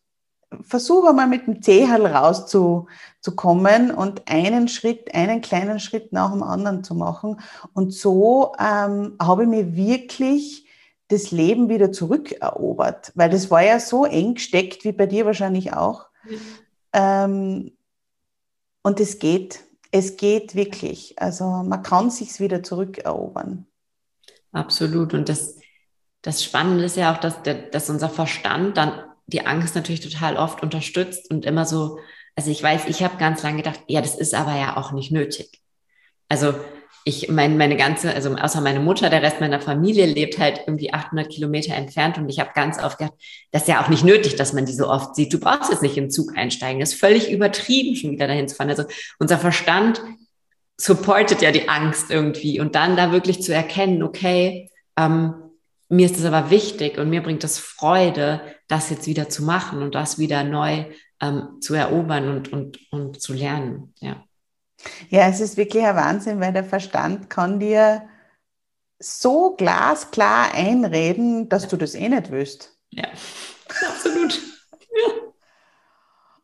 versuche 0.62 1.14
mal 1.14 1.28
mit 1.28 1.46
dem 1.48 1.62
Zehal 1.62 2.08
rauszukommen 2.08 3.92
und 3.92 4.28
einen 4.28 4.68
Schritt, 4.68 5.14
einen 5.14 5.42
kleinen 5.42 5.80
Schritt 5.80 6.12
nach 6.12 6.32
dem 6.32 6.44
anderen 6.44 6.84
zu 6.84 6.96
machen. 6.96 7.40
Und 7.74 7.94
so 7.94 8.54
ähm, 8.60 9.16
habe 9.22 9.44
ich 9.44 9.50
mir 9.50 9.76
wirklich 9.76 10.68
das 11.10 11.32
Leben 11.32 11.70
wieder 11.70 11.92
zurückerobert, 11.92 13.12
weil 13.16 13.30
das 13.30 13.50
war 13.52 13.64
ja 13.64 13.80
so 13.80 14.06
eng 14.06 14.36
gesteckt, 14.36 14.84
wie 14.86 14.92
bei 14.92 15.06
dir 15.06 15.26
wahrscheinlich 15.26 15.74
auch. 15.74 16.08
Mhm. 16.24 16.40
Ähm, 16.94 17.72
und 18.82 19.00
es 19.00 19.20
geht, 19.20 19.64
es 19.92 20.18
geht 20.18 20.56
wirklich. 20.56 21.20
Also 21.20 21.46
man 21.46 21.84
kann 21.84 22.10
sich 22.10 22.40
wieder 22.40 22.64
zurückerobern. 22.64 23.66
Absolut. 24.52 25.14
Und 25.14 25.30
das, 25.30 25.58
das 26.22 26.44
Spannende 26.44 26.84
ist 26.84 26.98
ja 26.98 27.14
auch, 27.14 27.20
dass, 27.20 27.38
dass 27.72 27.90
unser 27.90 28.10
Verstand 28.10 28.78
dann 28.78 29.04
die 29.28 29.46
Angst 29.46 29.76
natürlich 29.76 30.02
total 30.02 30.38
oft 30.38 30.64
unterstützt 30.64 31.30
und 31.30 31.46
immer 31.46 31.66
so, 31.66 32.00
also 32.36 32.50
ich 32.50 32.62
weiß, 32.62 32.86
ich 32.88 33.04
habe 33.04 33.18
ganz 33.18 33.44
lange 33.44 33.58
gedacht, 33.58 33.82
ja, 33.88 34.02
das 34.02 34.16
ist 34.16 34.34
aber 34.34 34.56
ja 34.56 34.78
auch 34.78 34.92
nicht 34.92 35.12
nötig. 35.12 35.62
Also 36.30 36.56
ich 37.06 37.30
meine, 37.30 37.56
meine 37.56 37.76
ganze, 37.76 38.14
also 38.14 38.36
außer 38.36 38.62
meine 38.62 38.80
Mutter, 38.80 39.10
der 39.10 39.22
Rest 39.22 39.40
meiner 39.40 39.62
Familie 39.62 40.06
lebt 40.06 40.38
halt 40.38 40.62
irgendwie 40.68 40.94
800 40.94 41.30
Kilometer 41.30 41.74
entfernt 41.74 42.18
und 42.18 42.30
ich 42.30 42.40
habe 42.40 42.52
ganz 42.54 42.82
oft 42.82 42.98
gedacht, 42.98 43.16
das 43.52 43.64
ist 43.64 43.68
ja 43.68 43.82
auch 43.82 43.90
nicht 43.90 44.04
nötig, 44.04 44.36
dass 44.36 44.54
man 44.54 44.66
die 44.66 44.74
so 44.74 44.88
oft 44.88 45.16
sieht. 45.16 45.34
Du 45.34 45.40
brauchst 45.40 45.72
jetzt 45.72 45.82
nicht 45.82 45.98
in 45.98 46.06
den 46.06 46.12
Zug 46.12 46.38
einsteigen. 46.38 46.80
Das 46.80 46.94
ist 46.94 47.00
völlig 47.00 47.32
übertrieben, 47.32 47.96
schon 47.96 48.12
wieder 48.12 48.28
dahin 48.28 48.48
zu 48.48 48.56
fahren. 48.56 48.70
Also 48.70 48.84
unser 49.18 49.40
Verstand 49.40 50.02
supportet 50.78 51.42
ja 51.42 51.52
die 51.52 51.68
Angst 51.68 52.12
irgendwie 52.12 52.60
und 52.60 52.76
dann 52.76 52.96
da 52.96 53.12
wirklich 53.12 53.42
zu 53.42 53.54
erkennen, 53.54 54.04
okay, 54.04 54.70
ähm, 54.98 55.34
mir 55.90 56.06
ist 56.06 56.20
es 56.20 56.26
aber 56.26 56.52
wichtig 56.52 56.98
und 56.98 57.10
mir 57.10 57.24
bringt 57.24 57.44
es 57.44 57.58
Freude, 57.58 58.42
das 58.68 58.90
jetzt 58.90 59.08
wieder 59.08 59.30
zu 59.30 59.44
machen 59.44 59.82
und 59.82 59.96
das 59.96 60.20
wieder 60.20 60.44
neu 60.44 60.86
ähm, 61.22 61.60
zu 61.60 61.74
erobern 61.74 62.30
und, 62.30 62.54
und, 62.54 62.80
und 62.92 63.20
zu 63.20 63.34
lernen. 63.34 63.94
Ja. 64.00 64.24
Ja, 65.10 65.28
es 65.28 65.40
ist 65.40 65.58
wirklich 65.58 65.84
ein 65.84 65.96
Wahnsinn, 65.96 66.40
weil 66.40 66.54
der 66.54 66.64
Verstand 66.64 67.30
kann 67.30 67.60
dir 67.60 68.04
so 69.00 69.56
glasklar 69.56 70.54
einreden, 70.54 71.50
dass 71.50 71.68
du 71.68 71.78
das 71.78 71.96
eh 71.96 72.10
nicht 72.10 72.32
willst. 72.32 72.78
Ja, 72.90 73.06
absolut. 73.88 74.42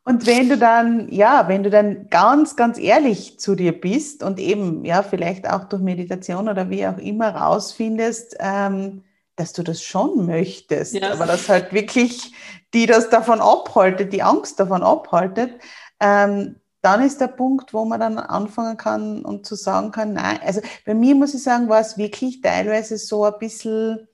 Und 0.08 0.28
wenn 0.28 0.50
du 0.50 0.58
dann, 0.58 1.10
ja, 1.10 1.48
wenn 1.48 1.64
du 1.64 1.72
dann 1.72 2.10
ganz, 2.10 2.56
ganz 2.56 2.78
ehrlich 2.78 3.40
zu 3.40 3.56
dir 3.56 3.80
bist 3.80 4.22
und 4.22 4.40
eben, 4.40 4.86
ja, 4.86 5.02
vielleicht 5.02 5.50
auch 5.50 5.64
durch 5.64 5.82
Meditation 5.82 6.48
oder 6.48 6.70
wie 6.70 6.86
auch 6.86 7.00
immer 7.00 7.36
rausfindest, 7.36 8.38
ähm, 8.40 9.04
dass 9.36 9.52
du 9.52 9.64
das 9.64 9.82
schon 9.82 10.28
möchtest, 10.28 10.94
ja. 10.94 11.12
aber 11.12 11.26
dass 11.26 11.50
halt 11.50 11.74
wirklich 11.74 12.34
die 12.74 12.86
das 12.86 13.10
davon 13.10 13.42
abhaltet, 13.42 14.14
die 14.14 14.22
Angst 14.22 14.60
davon 14.60 14.84
abhaltet, 14.84 15.60
ähm, 16.00 16.58
dann 16.86 17.02
ist 17.02 17.20
der 17.20 17.28
Punkt, 17.28 17.74
wo 17.74 17.84
man 17.84 18.00
dann 18.00 18.20
anfangen 18.20 18.78
kann 18.78 19.26
und 19.26 19.46
zu 19.46 19.56
sagen 19.56 19.92
kann, 19.92 20.14
nein, 20.14 20.40
also 20.46 20.62
bei 20.86 20.94
mir 20.94 21.16
muss 21.16 21.34
ich 21.34 21.42
sagen, 21.42 21.68
war 21.68 21.80
es 21.80 21.98
wirklich 21.98 22.42
teilweise 22.42 23.00
so 23.00 23.26
ein 23.26 23.34
bisschen 23.40 24.08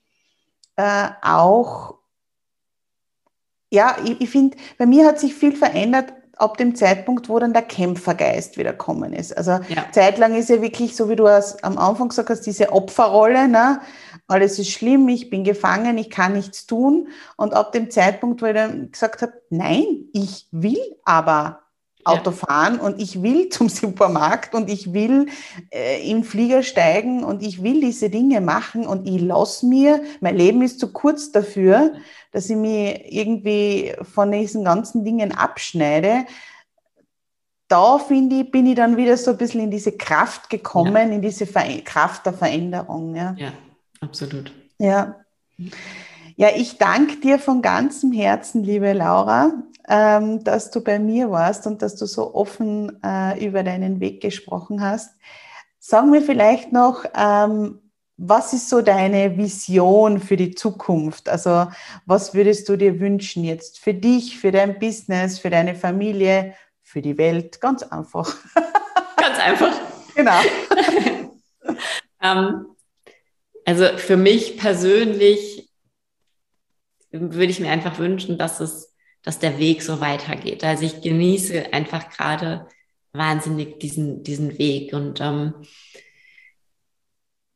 äh, 0.77 1.09
auch, 1.21 1.95
ja, 3.69 3.97
ich, 4.05 4.21
ich 4.21 4.29
finde, 4.29 4.57
bei 4.77 4.85
mir 4.85 5.05
hat 5.05 5.19
sich 5.19 5.35
viel 5.35 5.53
verändert 5.53 6.13
ab 6.37 6.57
dem 6.57 6.73
Zeitpunkt, 6.73 7.27
wo 7.27 7.37
dann 7.39 7.51
der 7.51 7.61
Kämpfergeist 7.61 8.57
wieder 8.57 8.73
kommen 8.73 9.11
ist. 9.11 9.35
Also 9.35 9.59
ja. 9.67 9.85
zeitlang 9.91 10.33
ist 10.33 10.49
ja 10.49 10.61
wirklich, 10.61 10.95
so 10.95 11.09
wie 11.09 11.17
du 11.17 11.27
es 11.27 11.61
am 11.63 11.77
Anfang 11.77 12.07
gesagt 12.07 12.29
hast, 12.29 12.41
diese 12.41 12.71
Opferrolle, 12.71 13.49
ne? 13.49 13.81
alles 14.27 14.57
ist 14.59 14.71
schlimm, 14.71 15.09
ich 15.09 15.29
bin 15.29 15.43
gefangen, 15.43 15.97
ich 15.97 16.09
kann 16.09 16.33
nichts 16.33 16.65
tun. 16.65 17.09
Und 17.35 17.53
ab 17.53 17.73
dem 17.73 17.91
Zeitpunkt, 17.91 18.41
wo 18.41 18.45
ich 18.45 18.53
dann 18.53 18.91
gesagt 18.91 19.21
habe, 19.21 19.33
nein, 19.49 20.05
ich 20.13 20.47
will 20.51 20.79
aber 21.03 21.60
Auto 22.05 22.31
fahren 22.31 22.79
und 22.79 23.01
ich 23.01 23.21
will 23.21 23.49
zum 23.49 23.69
Supermarkt 23.69 24.55
und 24.55 24.69
ich 24.69 24.93
will 24.93 25.27
äh, 25.71 26.09
in 26.09 26.23
Flieger 26.23 26.63
steigen 26.63 27.23
und 27.23 27.43
ich 27.43 27.63
will 27.63 27.81
diese 27.81 28.09
Dinge 28.09 28.41
machen 28.41 28.87
und 28.87 29.07
ich 29.07 29.21
lasse 29.21 29.65
mir, 29.65 30.01
mein 30.19 30.35
Leben 30.35 30.61
ist 30.61 30.79
zu 30.79 30.91
kurz 30.91 31.31
dafür, 31.31 31.93
dass 32.31 32.49
ich 32.49 32.55
mich 32.55 33.01
irgendwie 33.11 33.93
von 34.01 34.31
diesen 34.31 34.63
ganzen 34.63 35.03
Dingen 35.03 35.31
abschneide. 35.31 36.25
Da 37.67 37.99
finde 37.99 38.41
ich, 38.41 38.51
bin 38.51 38.65
ich 38.65 38.75
dann 38.75 38.97
wieder 38.97 39.15
so 39.15 39.31
ein 39.31 39.37
bisschen 39.37 39.61
in 39.61 39.71
diese 39.71 39.93
Kraft 39.93 40.49
gekommen, 40.49 40.93
ja. 40.95 41.15
in 41.15 41.21
diese 41.21 41.45
Ver 41.45 41.63
Kraft 41.83 42.25
der 42.25 42.33
Veränderung. 42.33 43.15
Ja. 43.15 43.33
ja, 43.37 43.51
absolut. 44.01 44.51
Ja. 44.77 45.15
Ja, 46.35 46.49
ich 46.55 46.77
danke 46.77 47.17
dir 47.17 47.39
von 47.39 47.61
ganzem 47.61 48.11
Herzen, 48.11 48.63
liebe 48.63 48.93
Laura, 48.93 49.53
ähm, 49.91 50.41
dass 50.45 50.71
du 50.71 50.81
bei 50.81 50.99
mir 50.99 51.29
warst 51.31 51.67
und 51.67 51.81
dass 51.81 51.97
du 51.97 52.05
so 52.05 52.33
offen 52.33 52.97
äh, 53.03 53.45
über 53.45 53.61
deinen 53.61 53.99
Weg 53.99 54.21
gesprochen 54.21 54.81
hast. 54.81 55.13
Sagen 55.79 56.13
wir 56.13 56.21
vielleicht 56.21 56.71
noch, 56.71 57.03
ähm, 57.13 57.81
was 58.15 58.53
ist 58.53 58.69
so 58.69 58.81
deine 58.81 59.37
Vision 59.37 60.19
für 60.19 60.37
die 60.37 60.55
Zukunft? 60.55 61.27
Also 61.27 61.67
was 62.05 62.33
würdest 62.33 62.69
du 62.69 62.77
dir 62.77 63.01
wünschen 63.01 63.43
jetzt 63.43 63.79
für 63.79 63.93
dich, 63.93 64.37
für 64.37 64.51
dein 64.51 64.79
Business, 64.79 65.39
für 65.39 65.49
deine 65.49 65.75
Familie, 65.75 66.53
für 66.81 67.01
die 67.01 67.17
Welt? 67.17 67.59
Ganz 67.59 67.83
einfach. 67.83 68.33
Ganz 69.17 69.39
einfach. 69.39 69.73
genau. 70.15 70.39
ähm, 72.21 72.65
also 73.65 73.97
für 73.97 74.17
mich 74.17 74.57
persönlich 74.57 75.69
würde 77.11 77.51
ich 77.51 77.59
mir 77.59 77.71
einfach 77.71 77.99
wünschen, 77.99 78.37
dass 78.37 78.61
es, 78.61 78.90
dass 79.23 79.39
der 79.39 79.59
Weg 79.59 79.83
so 79.83 80.01
weitergeht. 80.01 80.63
Also 80.63 80.85
ich 80.85 81.01
genieße 81.01 81.73
einfach 81.73 82.09
gerade 82.09 82.67
wahnsinnig 83.13 83.79
diesen, 83.79 84.23
diesen 84.23 84.57
Weg 84.57 84.93
und 84.93 85.19
ähm, 85.21 85.53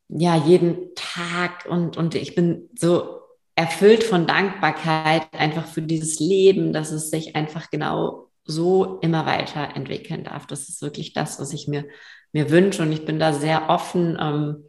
ja, 0.10 0.36
jeden 0.36 0.94
Tag 0.96 1.66
und, 1.68 1.98
und 1.98 2.16
ich 2.16 2.36
bin 2.36 2.70
so 2.76 3.22
erfüllt 3.56 4.04
von 4.04 4.28
Dankbarkeit 4.28 5.28
einfach 5.34 5.66
für 5.66 5.82
dieses 5.82 6.20
Leben, 6.20 6.74
dass 6.74 6.92
es 6.92 7.10
sich 7.10 7.36
einfach 7.36 7.70
genau 7.72 8.30
so 8.44 9.00
immer 9.02 9.26
weiterentwickeln 9.26 10.26
darf. 10.26 10.46
Das 10.46 10.70
ist 10.70 10.82
wirklich 10.82 11.14
das, 11.14 11.40
was 11.40 11.54
ich 11.54 11.68
mir, 11.68 11.86
mir 12.32 12.52
wünsche 12.52 12.84
und 12.84 12.92
ich 12.92 13.06
bin 13.06 13.18
da 13.18 13.34
sehr 13.34 13.70
offen, 13.70 14.18
ähm, 14.22 14.66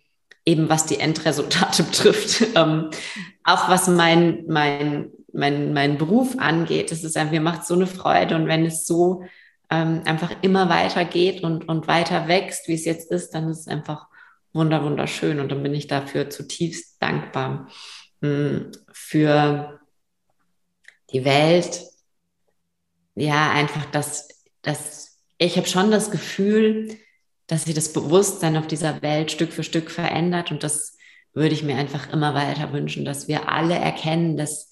eben 0.46 0.68
was 0.68 0.86
die 0.86 1.00
Endresultate 1.00 1.82
betrifft. 1.82 2.46
Ähm, 2.54 2.90
auch 3.44 3.68
was 3.68 3.88
mein, 3.88 4.44
mein, 4.46 5.10
mein, 5.36 5.72
mein 5.72 5.98
Beruf 5.98 6.38
angeht. 6.38 6.90
Es 6.92 7.04
ist 7.04 7.16
einfach, 7.16 7.32
mir 7.32 7.40
macht 7.40 7.66
so 7.66 7.74
eine 7.74 7.86
Freude 7.86 8.34
und 8.36 8.46
wenn 8.46 8.64
es 8.64 8.86
so 8.86 9.24
ähm, 9.70 10.02
einfach 10.04 10.32
immer 10.42 10.68
weiter 10.68 11.04
geht 11.04 11.42
und, 11.42 11.68
und 11.68 11.88
weiter 11.88 12.28
wächst, 12.28 12.68
wie 12.68 12.74
es 12.74 12.84
jetzt 12.84 13.10
ist, 13.10 13.30
dann 13.34 13.48
ist 13.48 13.60
es 13.60 13.68
einfach 13.68 14.06
wunder, 14.52 14.82
wunderschön. 14.82 15.40
Und 15.40 15.50
dann 15.50 15.62
bin 15.62 15.74
ich 15.74 15.86
dafür 15.86 16.30
zutiefst 16.30 17.00
dankbar 17.00 17.68
hm, 18.20 18.72
für 18.92 19.80
die 21.10 21.24
Welt. 21.24 21.82
Ja, 23.14 23.50
einfach, 23.52 23.84
dass, 23.86 24.28
dass 24.62 25.18
ich 25.38 25.56
habe 25.56 25.68
schon 25.68 25.90
das 25.90 26.10
Gefühl, 26.10 26.96
dass 27.46 27.64
sich 27.64 27.74
das 27.74 27.92
Bewusstsein 27.92 28.56
auf 28.56 28.66
dieser 28.66 29.02
Welt 29.02 29.30
Stück 29.30 29.52
für 29.52 29.62
Stück 29.62 29.90
verändert. 29.90 30.50
Und 30.50 30.62
das 30.62 30.96
würde 31.34 31.54
ich 31.54 31.62
mir 31.62 31.76
einfach 31.76 32.12
immer 32.12 32.34
weiter 32.34 32.72
wünschen, 32.72 33.04
dass 33.04 33.28
wir 33.28 33.48
alle 33.48 33.74
erkennen, 33.74 34.36
dass 34.36 34.70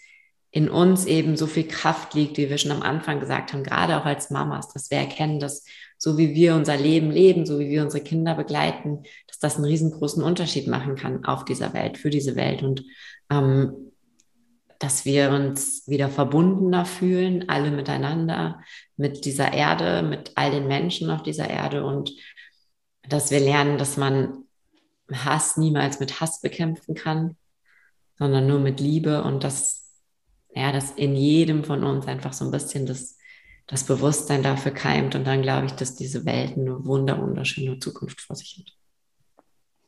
in 0.54 0.70
uns 0.70 1.04
eben 1.06 1.36
so 1.36 1.48
viel 1.48 1.66
Kraft 1.66 2.14
liegt, 2.14 2.38
wie 2.38 2.48
wir 2.48 2.58
schon 2.58 2.70
am 2.70 2.82
Anfang 2.82 3.18
gesagt 3.18 3.52
haben, 3.52 3.64
gerade 3.64 3.98
auch 3.98 4.04
als 4.04 4.30
Mamas, 4.30 4.72
dass 4.72 4.88
wir 4.88 4.98
erkennen, 4.98 5.40
dass 5.40 5.64
so 5.98 6.16
wie 6.16 6.32
wir 6.32 6.54
unser 6.54 6.76
Leben 6.76 7.10
leben, 7.10 7.44
so 7.44 7.58
wie 7.58 7.70
wir 7.70 7.82
unsere 7.82 8.04
Kinder 8.04 8.36
begleiten, 8.36 9.02
dass 9.26 9.40
das 9.40 9.56
einen 9.56 9.64
riesengroßen 9.64 10.22
Unterschied 10.22 10.68
machen 10.68 10.94
kann 10.94 11.24
auf 11.24 11.44
dieser 11.44 11.74
Welt, 11.74 11.98
für 11.98 12.08
diese 12.08 12.36
Welt 12.36 12.62
und 12.62 12.84
ähm, 13.30 13.90
dass 14.78 15.04
wir 15.04 15.30
uns 15.30 15.88
wieder 15.88 16.08
verbundener 16.08 16.84
fühlen, 16.84 17.48
alle 17.48 17.72
miteinander, 17.72 18.60
mit 18.96 19.24
dieser 19.24 19.52
Erde, 19.52 20.02
mit 20.02 20.32
all 20.36 20.52
den 20.52 20.68
Menschen 20.68 21.10
auf 21.10 21.24
dieser 21.24 21.50
Erde 21.50 21.84
und 21.84 22.12
dass 23.08 23.32
wir 23.32 23.40
lernen, 23.40 23.76
dass 23.76 23.96
man 23.96 24.44
Hass 25.12 25.56
niemals 25.56 25.98
mit 25.98 26.20
Hass 26.20 26.40
bekämpfen 26.40 26.94
kann, 26.94 27.36
sondern 28.18 28.46
nur 28.46 28.60
mit 28.60 28.78
Liebe 28.78 29.24
und 29.24 29.42
dass, 29.42 29.83
ja, 30.54 30.72
dass 30.72 30.92
in 30.92 31.16
jedem 31.16 31.64
von 31.64 31.84
uns 31.84 32.06
einfach 32.06 32.32
so 32.32 32.44
ein 32.44 32.50
bisschen 32.50 32.86
das, 32.86 33.16
das 33.66 33.84
Bewusstsein 33.84 34.42
dafür 34.42 34.72
keimt 34.72 35.14
und 35.14 35.26
dann 35.26 35.42
glaube 35.42 35.66
ich, 35.66 35.72
dass 35.72 35.94
diese 35.94 36.24
Welt 36.24 36.56
eine 36.56 36.84
wunder, 36.84 37.20
wunderschöne 37.20 37.78
Zukunft 37.78 38.20
vor 38.20 38.36
sich 38.36 38.58
hat. 38.58 38.74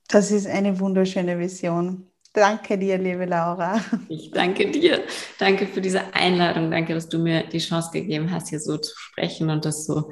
Das 0.09 0.31
ist 0.31 0.47
eine 0.47 0.79
wunderschöne 0.79 1.39
Vision. 1.39 2.07
Danke 2.33 2.79
dir, 2.79 2.99
liebe 2.99 3.25
Laura. 3.25 3.81
Ich 4.09 4.31
danke 4.31 4.71
dir. 4.71 5.03
Danke 5.39 5.67
für 5.67 5.81
diese 5.81 6.15
Einladung. 6.15 6.71
Danke, 6.71 6.95
dass 6.95 7.09
du 7.09 7.19
mir 7.19 7.45
die 7.45 7.59
Chance 7.59 7.91
gegeben 7.93 8.31
hast, 8.31 8.51
hier 8.51 8.61
so 8.61 8.77
zu 8.77 8.95
sprechen 8.97 9.49
und 9.51 9.65
das 9.65 9.87
so 9.87 10.11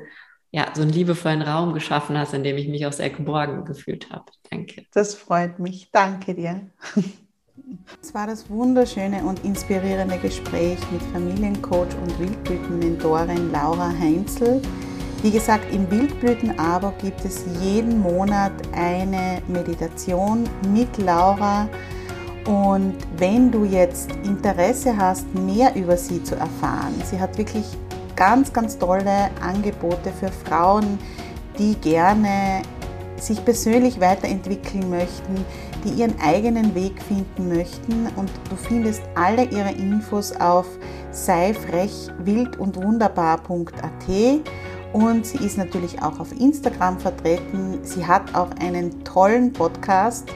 ja, 0.54 0.70
so 0.72 0.82
einen 0.82 0.92
liebevollen 0.92 1.42
Raum 1.42 1.74
geschaffen 1.74 2.16
hast, 2.16 2.32
in 2.32 2.44
dem 2.44 2.56
ich 2.56 2.68
mich 2.68 2.86
auch 2.86 2.92
sehr 2.92 3.10
geborgen 3.10 3.64
gefühlt 3.64 4.10
habe. 4.10 4.30
Danke. 4.50 4.86
Das 4.92 5.16
freut 5.16 5.58
mich. 5.58 5.90
Danke 5.90 6.32
dir. 6.32 6.70
Es 8.02 8.12
war 8.12 8.26
das 8.26 8.50
wunderschöne 8.50 9.22
und 9.24 9.42
inspirierende 9.42 10.18
Gespräch 10.18 10.78
mit 10.92 11.02
Familiencoach 11.14 11.96
und 12.02 12.18
Wildblütenmentorin 12.18 13.50
Laura 13.52 13.88
Heinzel. 13.88 14.60
Wie 15.22 15.30
gesagt, 15.30 15.72
im 15.72 15.90
Wildblütenabo 15.90 16.92
gibt 17.00 17.24
es 17.24 17.44
jeden 17.62 18.00
Monat 18.02 18.52
eine 18.74 19.40
Meditation 19.48 20.44
mit 20.74 20.98
Laura. 20.98 21.66
Und 22.46 22.96
wenn 23.16 23.50
du 23.50 23.64
jetzt 23.64 24.10
Interesse 24.24 24.94
hast, 24.94 25.34
mehr 25.34 25.74
über 25.74 25.96
sie 25.96 26.22
zu 26.22 26.34
erfahren, 26.34 26.94
sie 27.10 27.18
hat 27.18 27.38
wirklich 27.38 27.64
ganz, 28.14 28.52
ganz 28.52 28.76
tolle 28.78 29.30
Angebote 29.40 30.12
für 30.12 30.30
Frauen, 30.30 30.98
die 31.58 31.74
gerne 31.76 32.60
sich 33.16 33.42
persönlich 33.42 34.00
weiterentwickeln 34.00 34.90
möchten, 34.90 35.44
die 35.84 36.00
ihren 36.00 36.18
eigenen 36.20 36.74
Weg 36.74 37.02
finden 37.02 37.48
möchten. 37.48 38.08
Und 38.16 38.30
du 38.50 38.56
findest 38.56 39.02
alle 39.14 39.44
ihre 39.44 39.72
Infos 39.72 40.34
auf 40.36 40.66
sei 41.10 41.54
frech, 41.54 42.08
wild 42.18 42.58
und 42.58 42.76
sie 45.26 45.38
ist 45.38 45.58
natürlich 45.58 46.00
auch 46.02 46.20
auf 46.20 46.30
Instagram 46.38 47.00
vertreten. 47.00 47.80
Sie 47.82 48.06
hat 48.06 48.34
auch 48.34 48.50
einen 48.60 49.02
tollen 49.02 49.52
Podcast, 49.52 50.28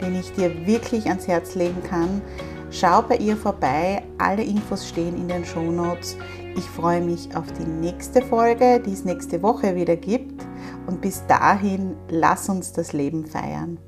den 0.00 0.14
ich 0.14 0.32
dir 0.32 0.66
wirklich 0.66 1.06
ans 1.06 1.26
Herz 1.26 1.56
legen 1.56 1.82
kann. 1.82 2.22
Schau 2.70 3.02
bei 3.02 3.16
ihr 3.16 3.36
vorbei. 3.36 4.02
Alle 4.18 4.44
Infos 4.44 4.88
stehen 4.88 5.16
in 5.16 5.26
den 5.26 5.44
Show 5.44 5.70
Notes. 5.70 6.16
Ich 6.56 6.64
freue 6.64 7.00
mich 7.00 7.34
auf 7.36 7.50
die 7.52 7.66
nächste 7.66 8.22
Folge, 8.22 8.80
die 8.86 8.92
es 8.92 9.04
nächste 9.04 9.42
Woche 9.42 9.74
wieder 9.74 9.96
gibt. 9.96 10.46
Und 10.86 11.00
bis 11.00 11.26
dahin, 11.26 11.96
lass 12.08 12.48
uns 12.48 12.72
das 12.72 12.92
Leben 12.92 13.26
feiern. 13.26 13.78